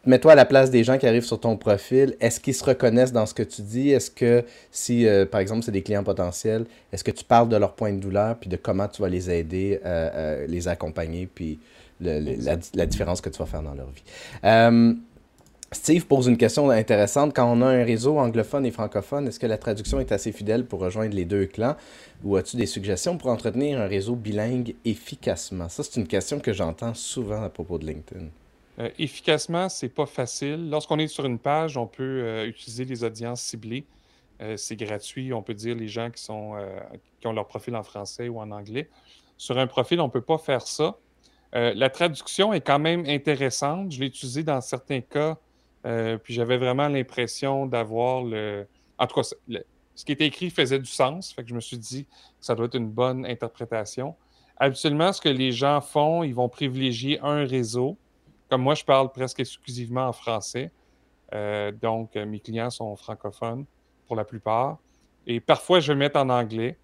mets-toi 0.06 0.32
à 0.32 0.34
la 0.34 0.46
place 0.46 0.70
des 0.70 0.82
gens 0.82 0.96
qui 0.96 1.06
arrivent 1.06 1.24
sur 1.24 1.38
ton 1.38 1.56
profil. 1.56 2.16
Est-ce 2.20 2.40
qu'ils 2.40 2.54
se 2.54 2.64
reconnaissent 2.64 3.12
dans 3.12 3.26
ce 3.26 3.34
que 3.34 3.42
tu 3.42 3.62
dis? 3.62 3.90
Est-ce 3.90 4.10
que 4.10 4.44
si, 4.70 5.06
euh, 5.06 5.26
par 5.26 5.40
exemple, 5.40 5.62
c'est 5.62 5.72
des 5.72 5.82
clients 5.82 6.04
potentiels, 6.04 6.64
est-ce 6.92 7.04
que 7.04 7.10
tu 7.10 7.24
parles 7.24 7.48
de 7.48 7.56
leur 7.56 7.74
point 7.74 7.92
de 7.92 8.00
douleur, 8.00 8.36
puis 8.36 8.48
de 8.48 8.56
comment 8.56 8.88
tu 8.88 9.02
vas 9.02 9.08
les 9.08 9.30
aider, 9.30 9.80
euh, 9.84 10.46
les 10.46 10.68
accompagner, 10.68 11.28
puis 11.32 11.58
la, 12.00 12.86
différence 12.86 13.20
que 13.20 13.28
tu 13.28 13.38
vas 13.38 13.46
faire 13.46 13.62
dans 13.62 13.74
leur 13.74 13.90
vie. 13.90 14.02
Euh, 14.44 14.94
Steve 15.72 16.06
pose 16.06 16.26
une 16.28 16.36
question 16.36 16.70
intéressante. 16.70 17.34
Quand 17.34 17.50
on 17.50 17.60
a 17.60 17.66
un 17.66 17.84
réseau 17.84 18.18
anglophone 18.18 18.64
et 18.66 18.70
francophone, 18.70 19.26
est-ce 19.26 19.40
que 19.40 19.46
la 19.46 19.58
traduction 19.58 19.98
est 19.98 20.12
assez 20.12 20.32
fidèle 20.32 20.64
pour 20.64 20.80
rejoindre 20.80 21.14
les 21.14 21.24
deux 21.24 21.46
clans? 21.46 21.76
Ou 22.24 22.36
as-tu 22.36 22.56
des 22.56 22.66
suggestions 22.66 23.18
pour 23.18 23.30
entretenir 23.30 23.80
un 23.80 23.86
réseau 23.86 24.14
bilingue 24.14 24.74
efficacement? 24.84 25.68
Ça, 25.68 25.82
c'est 25.82 25.98
une 25.98 26.06
question 26.06 26.38
que 26.38 26.52
j'entends 26.52 26.94
souvent 26.94 27.42
à 27.42 27.50
propos 27.50 27.78
de 27.78 27.86
LinkedIn. 27.86 28.26
Euh, 28.78 28.90
efficacement, 28.98 29.68
c'est 29.68 29.88
pas 29.88 30.06
facile. 30.06 30.70
Lorsqu'on 30.70 30.98
est 30.98 31.08
sur 31.08 31.24
une 31.24 31.38
page, 31.38 31.76
on 31.76 31.86
peut 31.86 32.22
euh, 32.22 32.46
utiliser 32.46 32.84
les 32.84 33.02
audiences 33.02 33.40
ciblées. 33.40 33.84
c'est 34.56 34.76
gratuit. 34.76 35.32
On 35.32 35.42
peut 35.42 35.54
dire 35.54 35.74
les 35.74 35.88
gens 35.88 36.10
qui, 36.10 36.22
sont, 36.22 36.54
qui 37.20 37.26
ont 37.26 37.32
leur 37.32 37.46
profil 37.46 37.74
en 37.74 37.82
français 37.82 38.28
ou 38.28 38.38
en 38.38 38.50
anglais. 38.50 38.88
Sur 39.38 39.58
un 39.58 39.66
profil, 39.66 40.00
on 40.00 40.06
ne 40.06 40.12
peut 40.12 40.20
pas 40.20 40.38
faire 40.38 40.66
ça. 40.66 40.96
Euh, 41.56 41.72
la 41.74 41.88
traduction 41.88 42.52
est 42.52 42.60
quand 42.60 42.78
même 42.78 43.04
intéressante. 43.06 43.90
Je 43.92 44.00
l'ai 44.00 44.06
utilisée 44.06 44.42
dans 44.42 44.60
certains 44.60 45.00
cas, 45.00 45.38
euh, 45.86 46.18
puis 46.18 46.34
j'avais 46.34 46.58
vraiment 46.58 46.88
l'impression 46.88 47.66
d'avoir 47.66 48.22
le. 48.22 48.66
En 48.98 49.06
tout 49.06 49.14
cas, 49.20 49.28
ce 49.94 50.04
qui 50.04 50.12
était 50.12 50.26
écrit 50.26 50.50
faisait 50.50 50.78
du 50.78 50.90
sens, 50.90 51.32
fait 51.32 51.42
que 51.42 51.48
je 51.48 51.54
me 51.54 51.60
suis 51.60 51.78
dit 51.78 52.04
que 52.04 52.10
ça 52.40 52.54
doit 52.54 52.66
être 52.66 52.76
une 52.76 52.90
bonne 52.90 53.24
interprétation. 53.24 54.14
Habituellement, 54.58 55.12
ce 55.12 55.20
que 55.20 55.28
les 55.30 55.52
gens 55.52 55.80
font, 55.80 56.22
ils 56.22 56.34
vont 56.34 56.48
privilégier 56.48 57.18
un 57.22 57.44
réseau. 57.46 57.96
Comme 58.50 58.62
moi, 58.62 58.74
je 58.74 58.84
parle 58.84 59.10
presque 59.10 59.40
exclusivement 59.40 60.08
en 60.08 60.12
français. 60.12 60.70
Euh, 61.34 61.72
donc, 61.72 62.14
mes 62.14 62.40
clients 62.40 62.70
sont 62.70 62.94
francophones 62.96 63.64
pour 64.06 64.16
la 64.16 64.24
plupart. 64.24 64.78
Et 65.26 65.40
parfois, 65.40 65.80
je 65.80 65.92
vais 65.92 65.98
mettre 65.98 66.18
en 66.18 66.28
anglais. 66.28 66.78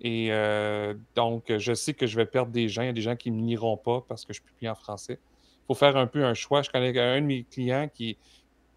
Et 0.00 0.28
euh, 0.30 0.94
donc, 1.14 1.52
je 1.56 1.74
sais 1.74 1.94
que 1.94 2.06
je 2.06 2.16
vais 2.16 2.26
perdre 2.26 2.52
des 2.52 2.68
gens. 2.68 2.82
Il 2.82 2.86
y 2.86 2.90
a 2.90 2.92
des 2.92 3.00
gens 3.00 3.16
qui 3.16 3.30
ne 3.30 3.40
me 3.40 3.46
liront 3.46 3.76
pas 3.76 4.04
parce 4.06 4.24
que 4.24 4.32
je 4.32 4.42
publie 4.42 4.68
en 4.68 4.74
français. 4.74 5.18
Il 5.20 5.66
faut 5.68 5.74
faire 5.74 5.96
un 5.96 6.06
peu 6.06 6.24
un 6.24 6.34
choix. 6.34 6.62
Je 6.62 6.70
connais 6.70 6.96
un 6.98 7.20
de 7.20 7.26
mes 7.26 7.44
clients 7.44 7.88
qui, 7.92 8.16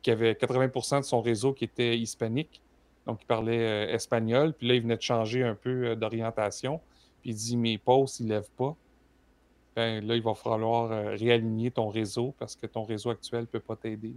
qui 0.01 0.11
avait 0.11 0.33
80% 0.33 0.99
de 0.99 1.05
son 1.05 1.21
réseau 1.21 1.53
qui 1.53 1.65
était 1.65 1.97
hispanique. 1.97 2.61
Donc, 3.05 3.19
il 3.21 3.25
parlait 3.25 3.59
euh, 3.59 3.93
espagnol. 3.93 4.53
Puis 4.53 4.67
là, 4.67 4.75
il 4.75 4.81
venait 4.81 4.97
de 4.97 5.01
changer 5.01 5.43
un 5.43 5.55
peu 5.55 5.87
euh, 5.87 5.95
d'orientation. 5.95 6.79
Puis 7.21 7.31
il 7.31 7.35
dit 7.35 7.57
Mes 7.57 7.77
posts, 7.77 8.21
ils 8.21 8.27
ne 8.27 8.35
lèvent 8.35 8.51
pas. 8.57 8.75
Ben, 9.75 10.05
là, 10.05 10.15
il 10.15 10.21
va 10.21 10.33
falloir 10.33 10.89
réaligner 10.89 11.71
ton 11.71 11.89
réseau 11.89 12.33
parce 12.39 12.55
que 12.55 12.65
ton 12.65 12.83
réseau 12.83 13.11
actuel 13.11 13.41
ne 13.41 13.45
peut 13.45 13.59
pas 13.59 13.75
t'aider. 13.75 14.13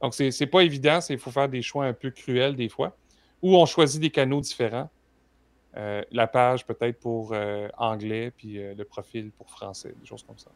Donc, 0.00 0.14
ce 0.14 0.42
n'est 0.42 0.50
pas 0.50 0.60
évident. 0.62 0.98
Il 1.08 1.18
faut 1.18 1.30
faire 1.30 1.48
des 1.48 1.62
choix 1.62 1.84
un 1.84 1.92
peu 1.92 2.10
cruels 2.10 2.56
des 2.56 2.68
fois. 2.68 2.96
Ou 3.42 3.56
on 3.56 3.66
choisit 3.66 4.00
des 4.00 4.10
canaux 4.10 4.40
différents. 4.40 4.88
Euh, 5.76 6.02
la 6.12 6.26
page 6.26 6.66
peut-être 6.66 6.98
pour 7.00 7.32
euh, 7.32 7.68
anglais, 7.76 8.32
puis 8.36 8.58
euh, 8.58 8.74
le 8.76 8.84
profil 8.84 9.30
pour 9.36 9.50
français, 9.50 9.94
des 10.00 10.06
choses 10.06 10.22
comme 10.22 10.38
ça. 10.38 10.50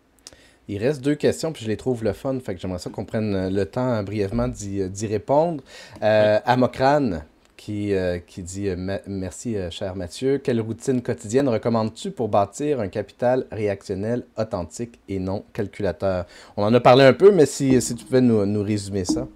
Il 0.68 0.78
reste 0.78 1.02
deux 1.02 1.14
questions, 1.14 1.52
puis 1.52 1.64
je 1.64 1.68
les 1.68 1.76
trouve 1.76 2.04
le 2.04 2.12
fun, 2.12 2.38
fait 2.40 2.54
que 2.54 2.60
j'aimerais 2.60 2.78
ça 2.78 2.90
qu'on 2.90 3.06
prenne 3.06 3.48
le 3.48 3.64
temps 3.64 4.02
brièvement 4.02 4.48
d'y 4.48 5.06
répondre. 5.06 5.64
Amokran, 6.02 7.22
qui, 7.56 7.94
qui 8.26 8.42
dit 8.42 8.68
Merci, 9.06 9.56
cher 9.70 9.96
Mathieu. 9.96 10.36
Quelle 10.36 10.60
routine 10.60 11.00
quotidienne 11.00 11.48
recommandes-tu 11.48 12.10
pour 12.10 12.28
bâtir 12.28 12.80
un 12.80 12.88
capital 12.88 13.46
réactionnel 13.50 14.26
authentique 14.36 15.00
et 15.08 15.18
non 15.18 15.42
calculateur? 15.54 16.26
On 16.58 16.62
en 16.62 16.74
a 16.74 16.80
parlé 16.80 17.04
un 17.04 17.14
peu, 17.14 17.32
mais 17.32 17.46
si, 17.46 17.80
si 17.80 17.94
tu 17.94 18.04
pouvais 18.04 18.20
nous, 18.20 18.44
nous 18.44 18.62
résumer 18.62 19.06
ça. 19.06 19.26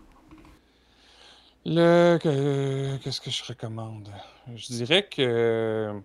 Le, 1.64 2.18
qu'est-ce 3.02 3.22
que 3.22 3.30
je 3.30 3.42
recommande? 3.42 4.10
Je 4.54 4.66
dirais 4.68 5.06
que 5.08 6.00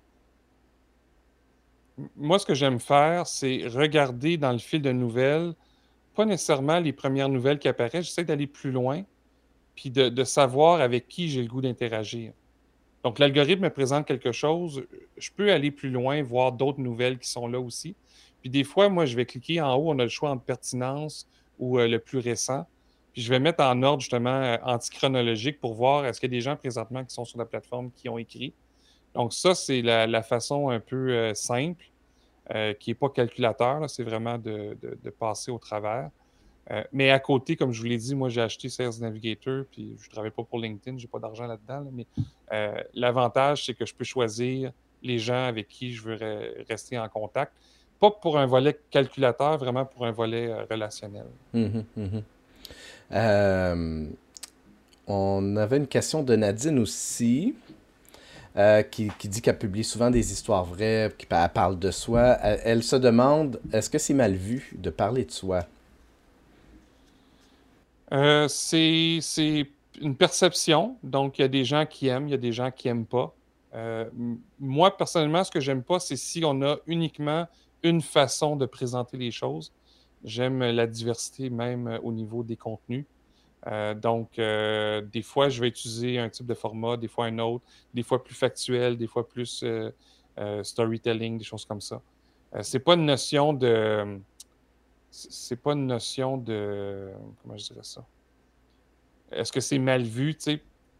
moi, 2.16 2.38
ce 2.38 2.46
que 2.46 2.54
j'aime 2.54 2.80
faire, 2.80 3.26
c'est 3.26 3.68
regarder 3.68 4.38
dans 4.38 4.52
le 4.52 4.60
fil 4.60 4.82
de 4.82 4.92
nouvelles, 4.92 5.54
pas 6.16 6.26
nécessairement 6.26 6.80
les 6.80 6.94
premières 6.94 7.30
nouvelles 7.30 7.60
qui 7.60 7.68
apparaissent, 7.68 8.06
j'essaie 8.06 8.24
d'aller 8.24 8.48
plus 8.48 8.72
loin, 8.72 9.04
puis 9.76 9.90
de, 9.90 10.24
savoir 10.24 10.82
avec 10.82 11.08
qui 11.08 11.30
j'ai 11.30 11.42
le 11.42 11.48
goût 11.48 11.62
d'interagir. 11.62 12.34
Donc, 13.04 13.20
l'algorithme 13.20 13.64
me 13.64 13.70
présente 13.70 14.06
quelque 14.06 14.32
chose, 14.32 14.84
je 15.18 15.30
peux 15.36 15.52
aller 15.52 15.72
plus 15.72 15.90
loin, 15.90 16.22
voir 16.24 16.52
d'autres 16.52 16.80
nouvelles 16.80 17.20
qui 17.20 17.30
sont 17.30 17.48
là 17.48 17.60
aussi. 17.60 17.96
Puis 18.42 18.50
des 18.50 18.64
fois, 18.64 18.90
moi, 18.90 19.06
je 19.06 19.16
vais 19.16 19.26
cliquer 19.26 19.62
en 19.62 19.76
haut, 19.76 19.92
on 19.92 20.00
a 20.00 20.04
le 20.04 20.10
choix 20.10 20.32
entre 20.32 20.44
pertinence 20.44 21.28
ou 21.60 21.80
euh, 21.80 21.88
le 21.88 22.00
plus 22.00 22.20
récent 22.20 22.68
je 23.18 23.30
vais 23.30 23.40
mettre 23.40 23.64
en 23.64 23.82
ordre 23.84 24.02
justement 24.02 24.30
euh, 24.30 24.58
antichronologique 24.64 25.60
pour 25.60 25.74
voir 25.74 26.06
est-ce 26.06 26.20
qu'il 26.20 26.32
y 26.32 26.36
a 26.36 26.38
des 26.38 26.42
gens 26.42 26.56
présentement 26.56 27.04
qui 27.04 27.14
sont 27.14 27.26
sur 27.26 27.38
la 27.38 27.46
plateforme 27.46 27.92
qui 27.92 28.10
ont 28.10 28.18
écrit. 28.18 28.54
Donc, 29.14 29.34
ça, 29.34 29.56
c'est 29.56 29.82
la, 29.82 30.22
façon 30.22 30.70
un 30.70 30.80
peu 30.80 31.34
simple, 31.34 31.84
qui 32.80 32.92
n'est 32.92 32.96
pas 32.96 33.10
calculateur, 33.10 33.90
c'est 33.90 34.04
vraiment 34.04 34.38
de, 34.38 34.78
passer 35.18 35.50
au 35.50 35.58
travers. 35.58 36.12
mais 36.94 37.10
à 37.10 37.18
côté, 37.18 37.56
comme 37.56 37.72
je 37.72 37.80
vous 37.80 37.88
l'ai 37.88 37.98
dit, 37.98 38.14
moi, 38.14 38.30
j'ai 38.30 38.42
acheté 38.42 38.70
Sales 38.70 39.00
Navigator, 39.02 39.64
puis 39.72 39.96
je 40.00 40.08
ne 40.08 40.12
travaille 40.12 40.30
pas 40.30 40.44
pour 40.44 40.60
LinkedIn, 40.60 41.00
je 41.00 41.06
n'ai 41.06 41.08
pas 41.08 41.18
d'argent 41.18 41.48
là-dedans, 41.48 41.90
mais 41.92 42.06
l'avantage, 42.94 43.66
c'est 43.66 43.74
que 43.74 43.88
je 43.88 43.96
peux 43.96 44.06
choisir 44.06 44.72
les 45.02 45.18
gens 45.18 45.46
avec 45.46 45.68
qui 45.68 45.94
je 45.94 46.04
veux 46.04 46.20
rester 46.70 47.00
en 47.00 47.10
contact. 47.10 47.54
Pas 48.00 48.12
pour 48.12 48.38
un 48.38 48.46
volet 48.46 48.80
calculateur, 48.92 49.58
vraiment 49.58 49.86
pour 49.86 50.06
un 50.06 50.12
volet 50.12 50.48
euh, 50.48 50.66
relationnel. 50.70 51.26
Mhm, 51.54 51.86
mhm. 51.96 52.24
Euh, 53.12 54.06
on 55.08 55.56
avait 55.56 55.78
une 55.78 55.88
question 55.88 56.24
de 56.24 56.36
Nadine 56.36 56.80
aussi. 56.80 57.56
Euh, 58.56 58.82
qui, 58.82 59.12
dit 59.26 59.40
qu'elle 59.40 59.60
publie 59.60 59.84
souvent 59.84 60.10
des 60.10 60.32
histoires 60.32 60.66
vraies, 60.66 61.14
qu'elle 61.16 61.50
parle 61.50 61.78
de 61.78 61.92
soi. 61.92 62.40
Elle, 62.42 62.82
se 62.82 62.96
demande 62.96 63.62
est-ce 63.72 63.88
que 63.88 64.00
c'est 64.00 64.16
mal 64.16 64.34
vu 64.34 64.74
de 64.76 64.90
parler 64.90 65.26
de 65.26 65.32
soi? 65.32 65.60
C'est 68.48 69.20
une 70.02 70.16
perception. 70.16 70.98
Donc, 71.04 71.38
il 71.38 71.44
y 71.44 71.46
a 71.46 71.50
des 71.50 71.66
gens 71.66 71.86
qui 71.86 72.08
aiment, 72.08 72.28
il 72.28 72.32
y 72.32 72.36
a 72.36 72.40
des 72.40 72.52
gens 72.52 72.72
qui 72.72 72.88
n'aiment 72.88 73.06
pas. 73.06 73.34
Euh, 73.74 74.10
moi, 74.60 74.96
personnellement, 74.96 75.44
ce 75.44 75.52
que 75.52 75.60
j'aime 75.60 75.84
pas, 75.84 76.00
c'est 76.00 76.16
si 76.16 76.44
on 76.46 76.62
a 76.62 76.78
uniquement 76.88 77.48
une 77.84 78.02
façon 78.02 78.56
de 78.56 78.66
présenter 78.66 79.18
les 79.18 79.32
choses. 79.32 79.72
J'aime 80.28 80.60
la 80.60 80.88
diversité 80.88 81.50
même 81.50 81.88
euh, 81.88 82.00
au 82.04 82.12
niveau 82.12 82.44
des 82.44 82.56
contenus. 82.56 83.06
Euh, 83.66 83.94
donc, 83.96 84.36
des 84.38 85.22
fois, 85.24 85.50
je 85.50 85.60
vais 85.60 85.68
utiliser 85.68 86.20
un 86.20 86.30
type 86.30 86.46
de 86.46 86.54
format, 86.54 86.96
des 86.96 87.08
fois 87.08 87.26
un 87.26 87.40
autre, 87.40 87.66
des 87.94 88.04
fois 88.04 88.24
plus 88.24 88.36
factuel, 88.36 88.98
des 88.98 89.08
fois 89.08 89.28
plus 89.28 89.66
storytelling, 90.62 91.38
des 91.38 91.44
choses 91.44 91.66
comme 91.66 91.82
ça. 91.82 92.02
c'est 92.62 92.80
pas 92.80 92.94
une 92.94 93.06
notion 93.06 93.54
de. 93.54 94.20
C'est 95.10 95.56
pas 95.56 95.74
une 95.74 95.88
notion 95.88 96.38
de. 96.38 97.12
Comment 97.42 97.58
je 97.58 97.66
dirais 97.66 97.84
ça? 97.84 98.06
Est-ce 99.32 99.52
que 99.52 99.60
c'est 99.60 99.80
mal 99.80 100.04
vu? 100.04 100.38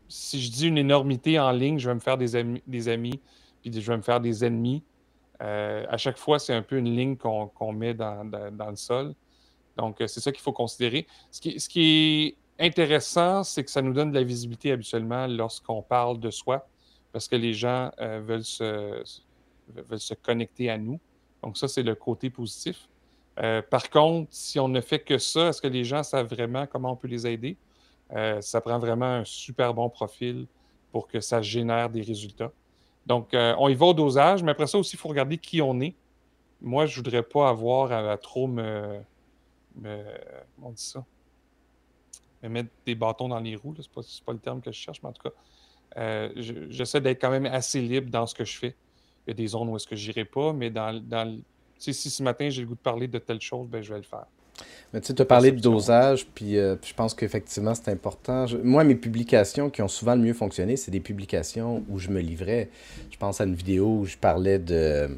Si 0.10 0.42
je 0.42 0.52
dis 0.52 0.68
une 0.68 0.80
énormité 0.80 1.40
en 1.40 1.52
ligne, 1.52 1.78
je 1.78 1.88
vais 1.88 1.96
me 1.96 2.02
faire 2.02 2.18
des 2.18 2.36
amis, 2.36 2.64
des 2.66 2.90
amis 2.90 3.22
puis 3.62 3.82
je 3.82 3.92
vais 3.92 3.98
me 3.98 4.02
faire 4.02 4.20
des 4.20 4.46
ennemis. 4.46 4.84
Euh, 5.42 5.86
à 5.90 5.98
chaque 5.98 6.18
fois, 6.18 6.40
c'est 6.40 6.54
un 6.54 6.62
peu 6.62 6.78
une 6.78 6.96
ligne 6.96 7.16
qu'on 7.18 7.72
met 7.72 7.94
dans, 7.94 8.24
le 8.24 8.76
sol. 8.76 9.14
Donc, 9.76 10.02
euh, 10.02 10.08
c'est 10.08 10.20
ça 10.20 10.32
qu'il 10.32 10.42
faut 10.42 10.54
considérer. 10.54 11.08
Ce 11.32 11.40
qui, 11.70 12.36
est 12.60 12.64
intéressant, 12.64 13.44
c'est 13.44 13.64
que 13.64 13.70
ça 13.70 13.82
nous 13.82 13.94
donne 13.94 14.10
de 14.10 14.16
la 14.16 14.24
visibilité 14.24 14.72
habituellement 14.72 15.28
lorsqu'on 15.28 15.82
parle 15.82 16.20
de 16.20 16.32
soi, 16.32 16.68
parce 17.12 17.28
que 17.28 17.36
les 17.36 17.54
gens 17.54 17.92
euh, 18.00 18.22
veulent, 18.26 18.44
se, 18.44 20.14
connecter 20.16 20.70
à 20.70 20.78
nous. 20.78 21.00
Donc, 21.44 21.58
ça, 21.58 21.68
c'est 21.68 21.84
le 21.84 21.94
côté 21.94 22.30
positif. 22.30 22.90
par 23.70 23.90
contre, 23.92 24.30
si 24.32 24.60
on 24.60 24.68
ne 24.68 24.82
fait 24.82 25.00
que 25.00 25.20
ça, 25.20 25.50
est-ce 25.50 25.62
que 25.62 25.68
les 25.68 25.84
gens 25.84 26.02
savent 26.02 26.28
vraiment 26.28 26.66
comment 26.66 26.94
on 26.94 26.96
peut 26.96 27.08
les 27.08 27.28
aider? 27.28 27.56
Ça 28.42 28.62
prend 28.62 28.80
vraiment 28.80 29.20
un 29.22 29.26
super 29.26 29.74
bon 29.76 29.90
profil 29.90 30.48
pour 30.92 31.08
que 31.08 31.20
ça 31.20 31.42
génère 31.44 31.90
des 31.92 32.02
résultats. 32.02 32.52
Donc, 33.08 33.34
euh, 33.34 33.56
on 33.58 33.70
y 33.70 33.74
va 33.74 33.86
au 33.86 33.94
dosage, 33.94 34.44
mais 34.44 34.52
après 34.52 34.68
ça 34.68 34.78
aussi, 34.78 34.98
il 34.98 35.00
faut 35.00 35.08
regarder 35.08 35.38
qui 35.38 35.62
on 35.62 35.80
est. 35.80 35.96
Moi, 36.60 36.88
je 36.88 37.00
ne 37.00 37.04
voudrais 37.04 37.24
pas 37.24 37.48
avoir 37.48 37.92
à, 37.94 38.18
trop 38.18 38.48
me, 38.48 39.00
on 40.62 40.72
dit 40.72 40.84
ça? 40.84 41.06
Me 42.44 42.50
mettre 42.50 42.70
des 42.86 42.96
bâtons 42.96 43.30
dans 43.30 43.40
les 43.40 43.56
roues. 43.56 43.74
Ce 43.78 43.82
n'est 43.82 44.26
pas, 44.26 44.34
le 44.34 44.40
terme 44.40 44.62
que 44.62 44.74
je 44.74 44.78
cherche, 44.78 45.02
mais 45.02 45.10
en 45.10 45.14
tout 45.14 45.24
cas, 45.24 45.36
euh, 45.96 46.30
j'essaie 46.70 47.00
d'être 47.00 47.22
quand 47.22 47.32
même 47.32 47.46
assez 47.46 47.80
libre 47.80 48.12
dans 48.12 48.28
ce 48.28 48.36
que 48.36 48.44
je 48.44 48.58
fais. 48.58 48.76
Il 49.26 49.30
y 49.30 49.32
a 49.32 49.36
des 49.36 49.48
zones 49.48 49.70
où 49.70 49.78
est-ce 49.78 49.88
que 49.88 49.96
je 49.96 50.08
n'irai 50.10 50.26
pas, 50.26 50.52
mais 50.52 50.70
dans 50.70 51.42
si 51.78 51.94
ce 51.94 52.24
matin 52.24 52.50
j'ai 52.50 52.62
le 52.62 52.68
goût 52.68 52.76
de 52.76 52.80
parler 52.80 53.08
de 53.08 53.20
telle 53.20 53.40
chose, 53.40 53.68
ben, 53.68 53.82
je 53.82 53.94
vais 53.94 54.00
le 54.00 54.04
faire. 54.04 54.26
Mais 54.94 55.02
tu 55.02 55.08
sais, 55.08 55.22
as 55.22 55.26
parlé 55.26 55.52
de 55.52 55.60
dosage, 55.60 56.28
puis 56.34 56.58
euh, 56.58 56.76
je 56.84 56.94
pense 56.94 57.14
qu'effectivement, 57.14 57.76
c'est 57.76 57.92
important. 57.92 58.46
moi, 58.64 58.84
mes 58.84 58.96
publications 58.96 59.70
qui 59.70 59.82
ont 59.82 59.88
souvent 59.88 60.16
le 60.16 60.22
mieux 60.22 60.34
fonctionné, 60.34 60.78
c'est 60.78 60.92
des 60.92 61.02
publications 61.02 61.84
où 61.90 62.00
je 62.00 62.10
me 62.10 62.22
livrais. 62.22 62.70
Je 63.12 63.18
pense 63.18 63.42
à 63.42 63.44
une 63.44 63.56
vidéo 63.56 64.00
où 64.00 64.06
je 64.06 64.16
parlais 64.18 64.60
de, 64.60 65.10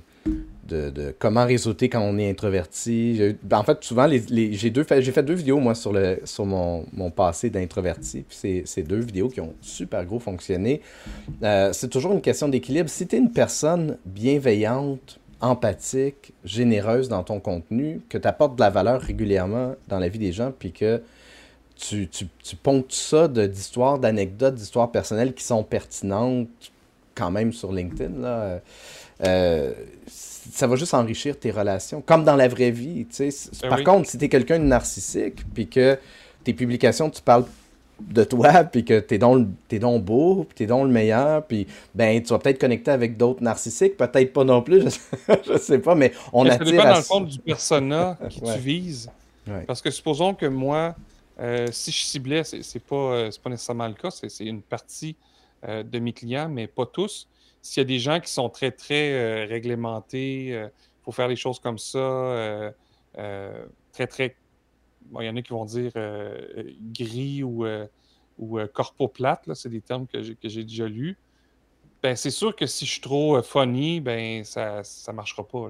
de, 0.67 1.13
comment 1.17 1.45
réseauter 1.45 1.89
quand 1.89 2.01
on 2.01 2.17
est 2.17 2.29
introverti. 2.29 3.35
Ben, 3.43 3.59
en 3.59 3.63
fait, 3.63 3.83
souvent, 3.83 4.05
les, 4.05 4.53
j'ai, 4.53 4.69
deux, 4.69 4.85
j'ai 4.99 5.11
fait 5.11 5.23
deux 5.23 5.33
vidéos, 5.33 5.59
moi, 5.59 5.75
sur, 5.75 5.93
le, 5.93 6.19
sur 6.25 6.45
mon, 6.45 6.85
mon 6.93 7.11
passé 7.11 7.49
d'introverti. 7.49 8.25
Puis 8.27 8.65
c'est, 8.65 8.83
deux 8.83 8.99
vidéos 8.99 9.29
qui 9.29 9.41
ont 9.41 9.53
super 9.61 10.05
gros 10.05 10.19
fonctionné. 10.19 10.81
Euh, 11.43 11.73
c'est 11.73 11.89
toujours 11.89 12.13
une 12.13 12.21
question 12.21 12.47
d'équilibre. 12.47 12.89
Si 12.89 13.07
tu 13.07 13.15
es 13.15 13.19
une 13.19 13.31
personne 13.31 13.97
bienveillante, 14.05 15.19
empathique, 15.41 16.33
généreuse 16.43 17.09
dans 17.09 17.23
ton 17.23 17.39
contenu, 17.39 18.01
que 18.09 18.17
tu 18.17 18.27
apportes 18.27 18.55
de 18.55 18.61
la 18.61 18.69
valeur 18.69 19.01
régulièrement 19.01 19.75
dans 19.87 19.99
la 19.99 20.09
vie 20.09 20.19
des 20.19 20.31
gens, 20.31 20.51
puis 20.57 20.71
que 20.71 21.01
tu, 21.75 22.07
tu, 22.09 22.27
tu 22.43 22.55
ponctes 22.55 22.91
ça 22.91 23.27
d'histoires, 23.27 23.99
d'anecdotes, 23.99 24.55
d'histoires 24.55 24.91
personnelles 24.91 25.33
qui 25.33 25.43
sont 25.43 25.63
pertinentes 25.63 26.49
quand 27.15 27.31
même 27.31 27.53
sur 27.53 27.71
LinkedIn. 27.71 28.21
Là. 28.21 28.59
Euh, 29.25 29.73
ça 30.07 30.67
va 30.67 30.75
juste 30.75 30.93
enrichir 30.93 31.37
tes 31.37 31.51
relations, 31.51 32.01
comme 32.01 32.23
dans 32.23 32.35
la 32.35 32.47
vraie 32.47 32.71
vie. 32.71 33.05
Ben 33.19 33.69
Par 33.69 33.83
contre, 33.83 34.09
si 34.09 34.17
tu 34.17 34.25
es 34.25 34.29
quelqu'un 34.29 34.59
de 34.59 34.65
narcissique, 34.65 35.43
puis 35.53 35.67
que 35.67 35.97
tes 36.43 36.53
publications, 36.53 37.09
tu 37.09 37.21
parles 37.21 37.45
de 38.01 38.23
toi, 38.23 38.63
puis 38.63 38.85
que 38.85 38.99
t'es 38.99 39.17
donc, 39.17 39.47
es 39.71 39.79
donc 39.79 40.03
beau, 40.03 40.45
puis 40.47 40.55
t'es 40.55 40.65
donc 40.65 40.85
le 40.85 40.91
meilleur, 40.91 41.45
puis 41.45 41.67
ben, 41.93 42.21
tu 42.21 42.29
vas 42.29 42.39
peut-être 42.39 42.59
connecter 42.59 42.91
avec 42.91 43.17
d'autres 43.17 43.43
narcissiques, 43.43 43.97
peut-être 43.97 44.33
pas 44.33 44.43
non 44.43 44.61
plus, 44.61 44.83
je 45.47 45.57
sais, 45.57 45.79
pas, 45.79 45.95
mais 45.95 46.13
on 46.33 46.45
attire... 46.45 46.65
Ça 46.65 46.71
dépend 46.71 46.83
dans 46.83 46.95
le 46.95 47.01
fond 47.01 47.21
du 47.21 47.39
persona 47.39 48.17
qui 48.29 48.41
tu 48.41 48.59
vises. 48.59 49.09
Parce 49.65 49.81
que 49.81 49.89
supposons 49.89 50.33
que 50.33 50.45
moi, 50.45 50.95
euh, 51.39 51.67
si 51.71 51.91
je 51.91 52.03
ciblais, 52.03 52.43
c'est 52.43 52.83
pas, 52.83 52.95
euh, 52.95 53.31
pas 53.41 53.49
nécessairement 53.49 53.87
le 53.87 53.93
cas, 53.93 54.11
c'est 54.11 54.45
une 54.45 54.61
partie 54.61 55.15
euh, 55.67 55.83
de 55.83 55.99
mes 55.99 56.13
clients, 56.13 56.49
mais 56.49 56.67
pas 56.67 56.85
tous. 56.85 57.27
S'il 57.61 57.81
y 57.81 57.85
a 57.85 57.87
des 57.87 57.99
gens 57.99 58.19
qui 58.19 58.31
sont 58.31 58.49
très, 58.49 58.71
très 58.71 59.45
réglementés, 59.45 60.47
il 60.47 60.69
faut 61.03 61.11
faire 61.11 61.27
les 61.27 61.35
choses 61.35 61.59
comme 61.59 61.77
ça, 61.77 62.71
très, 63.91 64.07
très 64.07 64.35
il 65.19 65.25
y 65.25 65.29
en 65.29 65.35
a 65.35 65.41
qui 65.41 65.51
vont 65.51 65.65
dire 65.65 65.91
euh, 65.95 66.63
gris 66.91 67.43
ou, 67.43 67.65
euh, 67.65 67.87
ou 68.37 68.59
euh, 68.59 68.67
corpo 68.67 69.07
plate, 69.07 69.51
c'est 69.53 69.69
des 69.69 69.81
termes 69.81 70.07
que 70.07 70.21
j'ai 70.21 70.63
déjà 70.63 70.87
lus. 70.87 71.17
Ben, 72.01 72.15
c'est 72.15 72.31
sûr 72.31 72.55
que 72.55 72.65
si 72.65 72.85
je 72.85 72.91
suis 72.93 73.01
trop 73.01 73.41
funny, 73.41 73.99
ben, 73.99 74.43
ça 74.43 74.81
ne 75.07 75.11
marchera 75.13 75.45
pas. 75.45 75.69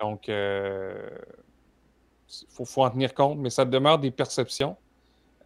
Donc, 0.00 0.26
il 0.28 0.34
faut, 2.48 2.82
en 2.82 2.90
tenir 2.90 3.14
compte, 3.14 3.38
mais 3.38 3.50
ça 3.50 3.64
demeure 3.64 4.00
des 4.00 4.10
perceptions. 4.10 4.76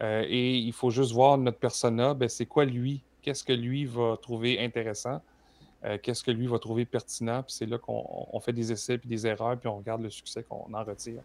et 0.01 0.57
il 0.57 0.73
faut 0.73 0.89
juste 0.89 1.11
voir 1.11 1.37
notre 1.37 1.59
persona, 1.59 2.15
ben, 2.15 2.27
c'est 2.27 2.47
quoi 2.47 2.65
lui? 2.65 3.03
Qu'est-ce 3.21 3.43
que 3.43 3.53
lui 3.53 3.85
va 3.85 4.17
trouver 4.19 4.59
intéressant? 4.59 5.21
Qu'est-ce 6.01 6.23
que 6.23 6.31
lui 6.31 6.47
va 6.47 6.57
trouver 6.57 6.85
pertinent? 6.85 7.43
Puis 7.43 7.53
c'est 7.53 7.67
là 7.67 7.77
qu'on 7.77 8.39
fait 8.39 8.53
des 8.53 8.71
essais 8.71 8.97
puis 8.97 9.09
des 9.09 9.27
erreurs, 9.27 9.59
puis 9.59 9.69
on 9.69 9.77
regarde 9.77 10.01
le 10.01 10.09
succès 10.09 10.41
qu'on 10.41 10.73
en 10.73 10.83
retire. 10.83 11.21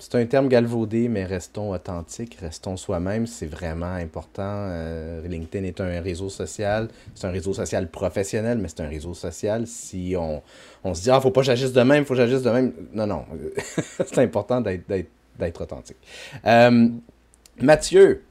C'est 0.00 0.14
un 0.14 0.26
terme 0.26 0.48
galvaudé, 0.48 1.08
mais 1.08 1.24
restons 1.24 1.72
authentiques, 1.72 2.36
restons 2.40 2.76
soi-même, 2.76 3.26
c'est 3.26 3.46
vraiment 3.46 3.94
important. 3.94 4.42
Euh, 4.44 5.26
LinkedIn 5.26 5.64
est 5.66 5.80
un 5.80 6.00
réseau 6.00 6.28
social, 6.28 6.88
c'est 7.16 7.26
un 7.26 7.32
réseau 7.32 7.52
social 7.52 7.88
professionnel, 7.88 8.58
mais 8.58 8.68
c'est 8.68 8.80
un 8.80 8.88
réseau 8.88 9.14
social. 9.14 9.66
Si 9.66 10.14
on, 10.16 10.40
on 10.84 10.94
se 10.94 11.02
dit, 11.02 11.10
ah, 11.10 11.20
faut 11.20 11.32
pas 11.32 11.40
que 11.40 11.46
j'agisse 11.46 11.72
de 11.72 11.82
même, 11.82 12.04
faut 12.04 12.14
que 12.14 12.20
j'agisse 12.20 12.42
de 12.42 12.50
même. 12.50 12.72
Non, 12.92 13.08
non, 13.08 13.24
c'est 14.06 14.18
important 14.18 14.60
d'être 14.60 15.60
authentique. 15.60 15.96
Euh, 16.46 16.88
Mathieu, 17.60 18.22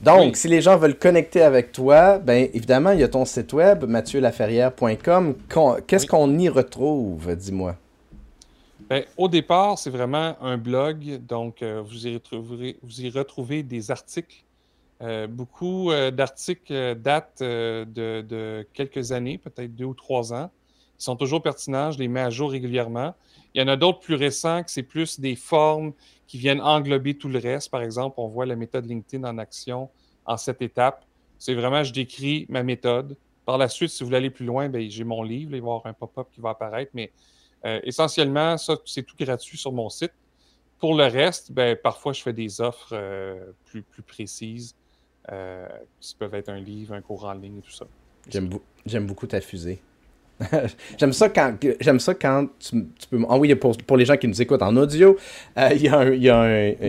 donc, 0.00 0.36
si 0.36 0.48
les 0.48 0.60
gens 0.60 0.76
veulent 0.76 0.98
connecter 0.98 1.42
avec 1.42 1.70
toi, 1.70 2.18
ben 2.18 2.48
évidemment, 2.52 2.90
il 2.90 2.98
y 2.98 3.04
a 3.04 3.08
ton 3.08 3.24
site 3.24 3.52
web, 3.52 3.84
mathieu-laferrière.com. 3.84 5.34
Qu'est-ce 5.86 6.08
qu'on 6.08 6.36
y 6.36 6.48
retrouve, 6.48 7.36
dis-moi? 7.36 7.76
Ben, 8.92 9.06
au 9.16 9.26
départ, 9.26 9.78
c'est 9.78 9.88
vraiment 9.88 10.36
un 10.42 10.58
blog, 10.58 11.24
donc 11.24 11.62
euh, 11.62 11.80
vous, 11.80 12.06
y 12.06 12.12
retrouverez, 12.12 12.76
retrouvez 13.14 13.62
des 13.62 13.90
articles. 13.90 14.44
Euh, 15.00 15.26
beaucoup 15.26 15.90
euh, 15.90 16.10
d'articles 16.10 16.96
datent 16.96 17.40
de, 17.40 18.66
quelques 18.74 19.12
années, 19.12 19.38
peut-être 19.38 19.74
deux 19.74 19.86
ou 19.86 19.94
trois 19.94 20.34
ans. 20.34 20.50
Ils 21.00 21.04
sont 21.04 21.16
toujours 21.16 21.40
pertinents, 21.40 21.90
je 21.90 22.00
les 22.00 22.06
mets 22.06 22.20
à 22.20 22.28
jour 22.28 22.50
régulièrement. 22.50 23.14
Il 23.54 23.62
y 23.62 23.64
en 23.64 23.68
a 23.68 23.76
d'autres 23.76 24.00
plus 24.00 24.14
récents 24.14 24.62
que 24.62 24.70
c'est 24.70 24.82
plus 24.82 25.18
des 25.18 25.36
formes 25.36 25.94
qui 26.26 26.36
viennent 26.36 26.60
englober 26.60 27.16
tout 27.16 27.30
le 27.30 27.38
reste. 27.38 27.70
Par 27.70 27.80
exemple, 27.80 28.16
on 28.18 28.28
voit 28.28 28.44
la 28.44 28.56
méthode 28.56 28.84
LinkedIn 28.84 29.26
en 29.26 29.38
action 29.38 29.88
en 30.26 30.36
sept 30.36 30.60
étapes. 30.60 31.06
C'est 31.38 31.54
vraiment, 31.54 31.82
je 31.82 31.94
décris 31.94 32.44
ma 32.50 32.62
méthode. 32.62 33.16
Par 33.46 33.56
la 33.56 33.68
suite, 33.68 33.88
si 33.88 34.02
vous 34.02 34.08
voulez 34.08 34.18
aller 34.18 34.28
plus 34.28 34.44
loin, 34.44 34.68
ben, 34.68 34.86
j'ai 34.90 35.04
mon 35.04 35.22
livre, 35.22 35.44
il 35.44 35.50
va 35.52 35.56
y 35.56 35.60
avoir 35.60 35.86
un 35.86 35.94
pop-up 35.94 36.26
qui 36.30 36.42
va 36.42 36.50
apparaître, 36.50 36.90
mais 36.92 37.10
euh, 37.64 37.80
essentiellement, 37.84 38.56
ça, 38.58 38.76
c'est 38.84 39.02
tout 39.02 39.16
gratuit 39.18 39.58
sur 39.58 39.72
mon 39.72 39.88
site. 39.88 40.12
Pour 40.78 40.96
le 40.96 41.04
reste, 41.04 41.52
ben, 41.52 41.76
parfois, 41.76 42.12
je 42.12 42.22
fais 42.22 42.32
des 42.32 42.60
offres 42.60 42.90
euh, 42.92 43.52
plus, 43.64 43.82
plus 43.82 44.02
précises, 44.02 44.74
euh, 45.30 45.68
qui 46.00 46.14
peuvent 46.16 46.34
être 46.34 46.48
un 46.48 46.58
livre, 46.58 46.94
un 46.94 47.00
cours 47.00 47.24
en 47.24 47.34
ligne 47.34 47.58
et 47.58 47.62
tout 47.62 47.70
ça. 47.70 47.86
J'aime 48.86 49.06
beaucoup 49.06 49.26
ta 49.26 49.40
fusée. 49.40 49.80
j'aime 50.98 51.12
ça 51.12 51.28
quand, 51.28 51.54
j'aime 51.80 52.00
ça 52.00 52.14
quand 52.14 52.46
tu, 52.58 52.84
peux. 53.10 53.20
Ah 53.28 53.36
oui, 53.36 53.54
pour, 53.54 53.96
les 53.96 54.04
gens 54.04 54.16
qui 54.16 54.28
nous 54.28 54.40
écoutent 54.40 54.62
en 54.62 54.76
audio, 54.76 55.16
euh, 55.58 55.70
il, 55.74 55.82
y 55.82 55.88
a 55.88 55.98
un, 55.98 56.10
il, 56.10 56.22
y 56.22 56.28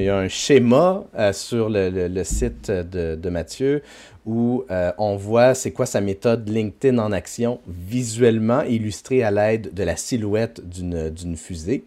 a 0.10 0.18
un, 0.18 0.28
schéma 0.28 1.04
euh, 1.18 1.34
sur 1.34 1.70
le, 1.70 1.89
le, 1.89 2.24
site 2.24 2.72
de, 2.72 3.30
Mathieu 3.30 3.82
où 4.26 4.64
euh, 4.72 4.91
on 4.97 5.16
voit 5.16 5.54
c'est 5.54 5.72
quoi 5.72 5.86
sa 5.86 5.99
méthode 5.99 6.47
LinkedIn 6.47 6.97
en 6.97 7.12
action 7.12 7.60
visuellement 7.68 8.62
illustrée 8.62 9.24
à 9.24 9.32
l'aide 9.32 9.74
de 9.74 9.84
la 9.84 9.95
silhouette 9.95 10.62
d'une 10.68 11.36
fusée. 11.36 11.84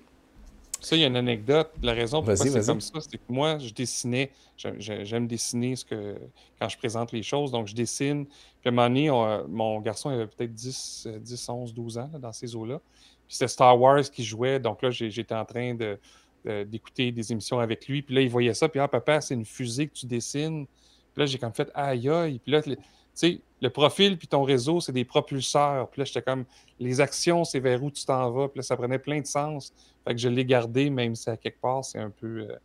Ça, 0.87 0.95
il 0.95 1.01
y 1.01 1.05
a 1.05 1.09
une 1.09 1.17
anecdote. 1.17 1.73
La 1.83 1.95
raison 1.95 2.19
pourquoi 2.19 2.37
c'est 2.37 2.65
comme 2.65 2.81
ça, 2.81 3.01
c'est 3.01 3.19
que 3.19 3.23
moi, 3.29 3.59
je 3.59 3.75
dessinais. 3.75 4.31
J'aime 4.57 5.27
dessiner 5.27 5.75
ce 5.75 5.85
que, 5.85 6.17
quand 6.61 6.69
je 6.69 6.79
présente 6.79 7.11
les 7.11 7.25
choses. 7.25 7.51
Donc, 7.51 7.67
je 7.67 7.75
dessine. 7.75 8.25
Puis 8.25 8.67
à 8.67 8.69
un 8.69 8.71
moment 8.71 8.87
donné, 8.87 9.11
mon 9.49 9.81
garçon 9.81 10.11
avait 10.11 10.29
peut-être 10.29 10.55
10, 10.55 11.09
10, 11.21 11.49
11, 11.49 11.75
12 11.75 11.99
ans 11.99 12.11
dans 12.21 12.33
ces 12.33 12.55
eaux-là. 12.55 12.81
Puis 13.27 13.35
c'était 13.35 13.49
Star 13.49 13.81
Wars 13.81 14.09
qui 14.09 14.23
jouait. 14.23 14.61
Donc 14.61 14.81
là, 14.81 14.91
j'étais 14.91 15.35
en 15.35 15.45
train 15.45 15.75
de, 15.75 15.99
d'écouter 16.63 17.11
des 17.11 17.33
émissions 17.33 17.59
avec 17.59 17.89
lui. 17.89 18.03
Puis 18.03 18.15
là, 18.15 18.21
il 18.21 18.31
voyait 18.31 18.55
ça. 18.55 18.69
Puis 18.69 18.79
ah, 18.79 18.87
papa, 18.87 19.21
c'est 19.21 19.35
une 19.35 19.45
fusée 19.45 19.89
que 19.89 19.95
tu 19.95 20.07
dessines. 20.07 20.67
Puis 20.67 21.21
là, 21.21 21.27
j'ai 21.27 21.39
comme 21.39 21.53
fait 21.53 21.69
aïe 21.75 22.09
aïe. 22.09 22.39
Puis 22.39 22.53
là, 22.53 22.63
sais, 23.13 23.41
le 23.61 23.71
profil 23.71 24.19
puis 24.19 24.29
ton 24.29 24.43
réseau, 24.43 24.81
c'est 24.81 24.93
des 24.93 25.05
propulseurs. 25.05 25.89
Puis 25.89 26.01
là, 26.01 26.05
j'étais 26.05 26.23
comme, 26.23 26.45
les 26.79 27.01
actions, 27.01 27.45
c'est 27.45 27.61
vers 27.61 27.83
où 27.83 27.91
tu 27.91 28.05
t'en 28.05 28.31
vas. 28.31 28.49
Puis 28.49 28.59
là, 28.59 28.63
ça 28.63 28.77
prenait 28.77 28.99
plein 28.99 29.21
de 29.21 29.27
sens. 29.27 29.73
Fait 30.05 30.15
que 30.15 30.21
je 30.21 30.29
l'ai 30.29 30.45
gardé, 30.45 30.91
même 30.91 31.15
si 31.15 31.31
à 31.31 31.37
quelque 31.37 31.61
part, 31.61 31.85
c'est 31.85 31.99
un 31.99 32.11
peu 32.11 32.41
euh, 32.41 32.57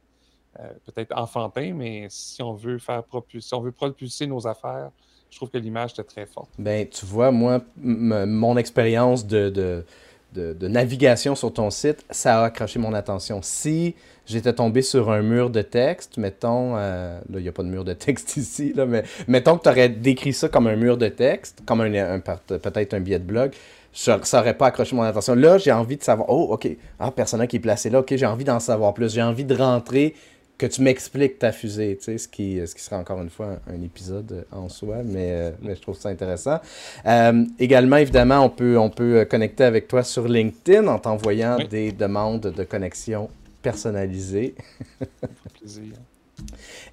euh, 0.60 0.70
peut-être 0.86 1.18
enfantin, 1.18 1.74
mais 1.74 2.08
si 2.10 2.44
on 2.44 2.54
veut 2.54 2.78
faire 2.78 3.04
propulser, 3.04 3.48
si 3.48 3.54
on 3.54 3.62
veut 3.62 3.72
propulser 3.72 4.28
nos 4.28 4.46
affaires, 4.48 4.92
je 5.30 5.38
trouve 5.38 5.50
que 5.50 5.58
l'image 5.58 5.94
était 5.94 6.04
très 6.04 6.26
forte. 6.26 6.50
Ben, 6.60 6.88
tu 6.88 7.06
vois, 7.06 7.32
moi, 7.32 7.62
mon 7.78 8.58
expérience 8.58 9.26
de, 9.26 9.50
de, 9.50 9.86
de, 10.34 10.68
navigation 10.68 11.36
sur 11.36 11.54
ton 11.54 11.70
site, 11.70 12.06
ça 12.10 12.42
a 12.42 12.46
accroché 12.46 12.80
mon 12.80 12.94
attention. 12.94 13.42
Si 13.42 13.96
j'étais 14.26 14.54
tombé 14.54 14.82
sur 14.82 15.12
un 15.12 15.22
mur 15.22 15.50
de 15.50 15.62
texte, 15.62 16.18
mettons, 16.18 16.78
euh, 16.78 17.20
là, 17.30 17.40
il 17.40 17.44
n'y 17.44 17.50
a 17.50 17.52
pas 17.52 17.64
de 17.64 17.68
mur 17.68 17.84
de 17.84 17.94
texte 17.94 18.38
ici, 18.38 18.74
mais 18.88 19.04
mettons 19.28 19.58
que 19.58 19.64
tu 19.64 19.70
aurais 19.70 19.90
décrit 19.90 20.34
ça 20.34 20.50
comme 20.50 20.68
un 20.68 20.76
mur 20.76 20.98
de 20.98 21.08
texte, 21.08 21.62
comme 21.66 21.82
un, 21.82 22.20
peut-être 22.20 22.94
un 22.94 23.00
billet 23.00 23.20
de 23.20 23.26
blog, 23.26 23.52
ça 23.94 24.20
n'aurait 24.34 24.54
pas 24.54 24.68
accroché 24.68 24.96
mon 24.96 25.04
attention. 25.04 25.36
Là, 25.36 25.58
j'ai 25.58 25.72
envie 25.72 25.98
de 25.98 26.04
savoir, 26.04 26.30
oh, 26.30 26.54
OK, 26.54 26.68
ah, 27.00 27.12
personnage 27.12 27.50
qui 27.50 27.58
est 27.58 27.60
placé 27.60 27.90
là, 27.90 28.00
OK, 28.00 28.14
j'ai 28.16 28.26
envie 28.26 28.46
d'en 28.46 28.60
savoir 28.60 28.94
plus, 28.94 29.14
j'ai 29.14 29.22
envie 29.22 29.46
de 29.46 29.56
rentrer, 29.56 30.16
que 30.62 30.68
tu 30.68 30.84
m'expliques 30.84 31.40
ta 31.40 31.52
fusée, 31.52 31.98
tu 31.98 32.04
sais, 32.04 32.18
ce 32.20 32.28
qui, 32.28 32.60
ce 32.68 32.76
qui 32.76 32.84
sera 32.84 32.98
encore 33.00 33.20
une 33.20 33.32
fois 33.32 33.58
un, 33.68 33.82
épisode 33.82 34.46
en 34.52 34.70
soi, 34.70 34.98
mais, 35.04 35.32
euh, 35.32 35.52
mais, 35.64 35.74
je 35.74 35.82
trouve 35.82 35.98
ça 35.98 36.10
intéressant. 36.10 36.60
Euh, 37.08 37.46
également, 37.58 37.98
évidemment, 37.98 38.46
on 38.46 38.50
peut, 38.50 38.78
on 38.78 38.92
peut 38.92 39.26
connecter 39.26 39.64
avec 39.64 39.88
toi 39.88 40.04
sur 40.04 40.28
LinkedIn 40.28 40.86
en 40.88 41.00
t'envoyant 41.00 41.58
des 41.68 41.92
demandes 41.92 42.54
de 42.56 42.64
connexion 42.64 43.28
personnalisé. 43.64 44.54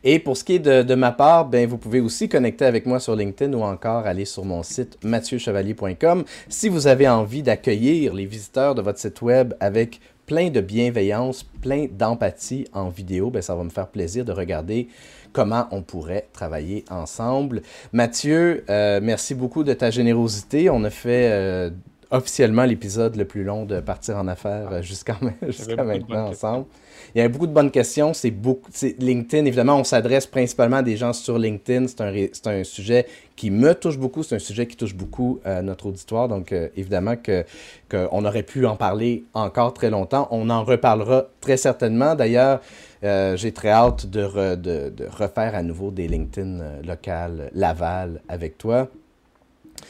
Et 0.02 0.18
pour 0.18 0.36
ce 0.38 0.44
qui 0.44 0.54
est 0.54 0.58
de, 0.58 0.94
ma 0.94 1.12
part, 1.12 1.44
ben, 1.44 1.68
vous 1.68 1.76
pouvez 1.76 2.00
aussi 2.00 2.26
connecter 2.26 2.64
avec 2.64 2.86
moi 2.86 3.00
sur 3.00 3.14
LinkedIn 3.16 3.52
ou 3.52 3.62
encore 3.62 4.06
aller 4.06 4.24
sur 4.24 4.46
mon 4.46 4.62
site 4.62 4.96
mathieuchevalier.com 5.04 6.24
si 6.48 6.70
vous 6.70 6.86
avez 6.86 7.06
envie 7.06 7.42
d'accueillir 7.42 8.14
les 8.14 8.24
visiteurs 8.24 8.74
de 8.74 8.80
votre 8.80 8.98
site 8.98 9.20
web 9.20 9.52
avec 9.60 10.00
plein 10.28 10.50
de 10.50 10.60
bienveillance, 10.60 11.42
plein 11.42 11.86
d'empathie 11.90 12.66
en 12.74 12.90
vidéo. 12.90 13.30
Ben, 13.30 13.40
ça 13.40 13.56
va 13.56 13.64
me 13.64 13.70
faire 13.70 13.88
plaisir 13.88 14.26
de 14.26 14.32
regarder 14.32 14.88
comment 15.32 15.66
on 15.70 15.82
pourrait 15.82 16.28
travailler 16.34 16.84
ensemble. 16.90 17.62
Mathieu, 17.92 18.62
euh, 18.68 19.00
merci 19.02 19.34
beaucoup 19.34 19.64
de 19.64 19.72
ta 19.72 19.90
générosité. 19.90 20.68
On 20.68 20.84
a 20.84 20.90
fait 20.90 21.30
euh, 21.32 21.70
officiellement 22.10 22.64
l'épisode 22.64 23.16
le 23.16 23.24
plus 23.24 23.44
long 23.44 23.64
de 23.64 23.80
Partir 23.80 24.16
en 24.16 24.28
affaires 24.28 24.68
euh, 24.72 24.82
jusqu'à 24.82 25.16
maintenant 25.82 26.28
ensemble. 26.28 26.66
Il 27.14 27.18
y 27.18 27.20
avait 27.20 27.28
beaucoup 27.28 27.46
de 27.46 27.52
bonnes 27.52 27.70
questions. 27.70 28.12
C'est 28.14 28.30
beaucoup. 28.30 28.70
LinkedIn, 28.98 29.44
évidemment, 29.44 29.76
on 29.76 29.84
s'adresse 29.84 30.26
principalement 30.26 30.78
à 30.78 30.82
des 30.82 30.96
gens 30.96 31.12
sur 31.12 31.38
LinkedIn. 31.38 31.86
C'est 31.86 32.00
un, 32.00 32.52
un, 32.52 32.64
sujet 32.64 33.06
qui 33.36 33.50
me 33.50 33.74
touche 33.74 33.98
beaucoup. 33.98 34.22
C'est 34.22 34.36
un 34.36 34.40
sujet 34.40 34.66
qui 34.66 34.76
touche 34.76 34.94
beaucoup 34.94 35.40
euh, 35.46 35.62
notre 35.62 35.86
auditoire. 35.86 36.28
Donc, 36.28 36.52
euh, 36.52 36.68
évidemment, 36.76 37.16
que, 37.16 37.44
qu'on 37.90 38.24
aurait 38.24 38.42
pu 38.42 38.66
en 38.66 38.76
parler 38.76 39.24
encore 39.34 39.74
très 39.74 39.90
longtemps. 39.90 40.28
On 40.30 40.50
en 40.50 40.64
reparlera 40.64 41.26
très 41.40 41.56
certainement. 41.56 42.14
D'ailleurs, 42.14 42.60
j'ai 43.02 43.52
très 43.52 43.70
hâte 43.70 44.06
de, 44.06 44.56
de, 44.56 44.90
de, 44.90 45.06
refaire 45.06 45.54
à 45.54 45.62
nouveau 45.62 45.92
des 45.92 46.08
LinkedIn 46.08 46.82
locales 46.84 47.48
Laval 47.54 48.20
avec 48.28 48.58
toi. 48.58 48.88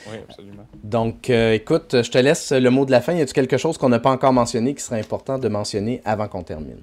Oui, 0.09 0.17
absolument. 0.29 0.67
Donc, 0.83 1.31
euh, 1.31 1.53
écoute, 1.53 2.03
je 2.03 2.11
te 2.11 2.19
laisse 2.19 2.53
le 2.53 2.71
mot 2.71 2.85
de 2.85 2.91
la 2.91 3.01
fin. 3.01 3.13
Y 3.13 3.21
a-t-il 3.21 3.35
quelque 3.35 3.57
chose 3.57 3.79
qu'on 3.79 3.89
n'a 3.89 3.99
pas 3.99 4.11
encore 4.11 4.33
mentionné 4.33 4.75
qui 4.75 4.83
serait 4.83 5.01
important 5.01 5.39
de 5.39 5.49
mentionner 5.49 6.01
avant 6.05 6.29
qu'on 6.29 6.43
termine? 6.43 6.83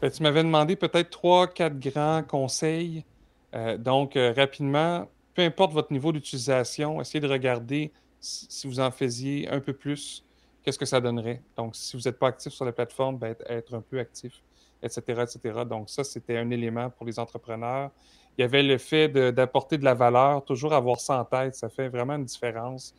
Ben, 0.00 0.10
tu 0.10 0.22
m'avais 0.22 0.42
demandé 0.42 0.76
peut-être 0.76 1.10
trois, 1.10 1.46
quatre 1.46 1.78
grands 1.78 2.22
conseils. 2.22 3.04
Euh, 3.54 3.78
donc, 3.78 4.16
euh, 4.16 4.32
rapidement, 4.36 5.08
peu 5.34 5.42
importe 5.42 5.72
votre 5.72 5.92
niveau 5.92 6.12
d'utilisation, 6.12 7.00
essayez 7.00 7.20
de 7.20 7.28
regarder 7.28 7.92
si 8.20 8.66
vous 8.66 8.80
en 8.80 8.90
faisiez 8.90 9.48
un 9.50 9.60
peu 9.60 9.72
plus, 9.72 10.24
qu'est-ce 10.62 10.78
que 10.78 10.86
ça 10.86 11.00
donnerait. 11.00 11.42
Donc, 11.56 11.76
si 11.76 11.96
vous 11.96 12.02
n'êtes 12.04 12.18
pas 12.18 12.28
actif 12.28 12.52
sur 12.52 12.64
la 12.64 12.72
plateforme, 12.72 13.18
ben, 13.18 13.34
être 13.48 13.74
un 13.74 13.82
peu 13.82 13.98
actif, 13.98 14.42
etc., 14.82 15.02
etc. 15.22 15.60
Donc, 15.68 15.90
ça, 15.90 16.04
c'était 16.04 16.38
un 16.38 16.50
élément 16.50 16.90
pour 16.90 17.06
les 17.06 17.18
entrepreneurs 17.18 17.90
il 18.36 18.42
y 18.42 18.44
avait 18.44 18.62
le 18.62 18.78
fait 18.78 19.08
d'apporter 19.08 19.78
de, 19.78 19.84
la 19.84 19.94
valeur, 19.94 20.44
toujours 20.44 20.72
avoir 20.72 21.00
ça 21.00 21.20
en 21.20 21.24
tête, 21.24 21.54
ça 21.54 21.68
fait 21.68 21.88
vraiment 21.88 22.14
une 22.14 22.24
différence. 22.24 22.94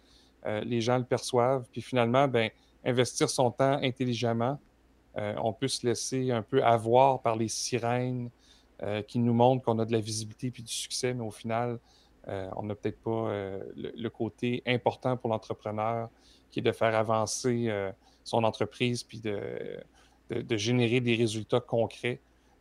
Euh, 0.45 0.61
les 0.61 0.81
gens 0.81 0.97
le 0.97 1.03
perçoivent. 1.03 1.65
Puis 1.71 1.81
finalement, 1.81 2.27
ben, 2.27 2.49
investir 2.83 3.29
son 3.29 3.51
temps 3.51 3.79
intelligemment, 3.81 4.59
euh, 5.17 5.33
on 5.41 5.53
peut 5.53 5.67
se 5.67 5.85
laisser 5.85 6.31
un 6.31 6.41
peu 6.41 6.63
avoir 6.63 7.21
par 7.21 7.35
les 7.35 7.47
sirènes 7.47 8.29
euh, 8.83 9.01
qui 9.01 9.19
nous 9.19 9.33
montrent 9.33 9.63
qu'on 9.63 9.79
a 9.79 9.85
de 9.85 9.91
la 9.91 9.99
visibilité 9.99 10.51
puis 10.51 10.63
du 10.63 10.71
succès, 10.71 11.13
mais 11.13 11.23
au 11.23 11.31
final, 11.31 11.79
on 12.55 12.63
n'a 12.63 12.73
peut-être 12.73 12.99
pas 13.03 13.29
le, 13.75 14.07
côté 14.09 14.63
important 14.65 15.15
pour 15.15 15.29
l'entrepreneur 15.29 16.09
qui 16.49 16.57
est 16.57 16.63
de 16.63 16.71
faire 16.71 16.95
avancer 16.95 17.71
son 18.23 18.43
entreprise 18.43 19.03
puis 19.03 19.19
de, 19.19 19.79
de, 20.31 20.57
générer 20.57 21.01
des 21.01 21.13
résultats 21.13 21.59
concrets. 21.59 22.19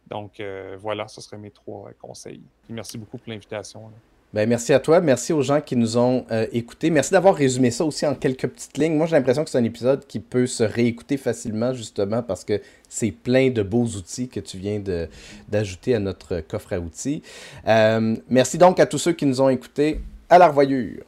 Donc 0.09 0.41
euh, 0.41 0.77
voilà, 0.79 1.09
ce 1.09 1.21
seraient 1.21 1.39
mes 1.39 1.51
trois 1.51 1.91
conseils. 2.01 2.43
merci 2.69 2.99
beaucoup 2.99 3.19
pour 3.19 3.31
l'invitation. 3.31 3.91
Ben, 4.35 4.49
merci 4.49 4.73
à 4.73 4.81
toi, 4.81 5.01
merci 5.01 5.33
aux 5.33 5.43
gens 5.43 5.61
qui 5.61 5.77
nous 5.77 5.97
ont 5.97 6.27
euh, 6.33 6.49
écoutés. 6.51 6.91
Merci 6.91 7.13
d'avoir 7.13 7.37
résumé 7.37 7.71
ça 7.71 7.85
aussi 7.85 8.05
en 8.05 8.17
quelques 8.17 8.49
petites 8.49 8.77
lignes. 8.77 8.97
Moi, 8.97 9.07
j'ai 9.07 9.15
l'impression 9.15 9.45
que 9.45 9.51
c'est 9.51 9.59
un 9.59 9.65
épisode 9.65 10.05
qui 10.09 10.19
peut 10.19 10.49
se 10.49 10.65
réécouter 10.65 11.17
facilement, 11.19 11.73
justement, 11.73 12.21
parce 12.21 12.43
que 12.43 12.61
c'est 12.89 13.13
plein 13.13 13.51
de 13.51 13.63
beaux 13.63 13.85
outils 13.85 14.29
que 14.29 14.41
tu 14.41 14.59
viens 14.59 14.83
d'ajouter 15.49 15.95
à 15.95 16.01
notre 16.01 16.41
coffre 16.41 16.73
à 16.73 16.81
outils. 16.81 17.23
Euh, 17.69 18.17
merci 18.29 18.59
donc 18.59 18.81
à 18.81 18.87
tous 18.87 18.99
ceux 18.99 19.13
qui 19.13 19.25
nous 19.25 19.41
ont 19.41 19.51
écoutés. 19.51 20.01
À 20.29 20.37
la 20.39 20.49
revoyure! 20.49 21.05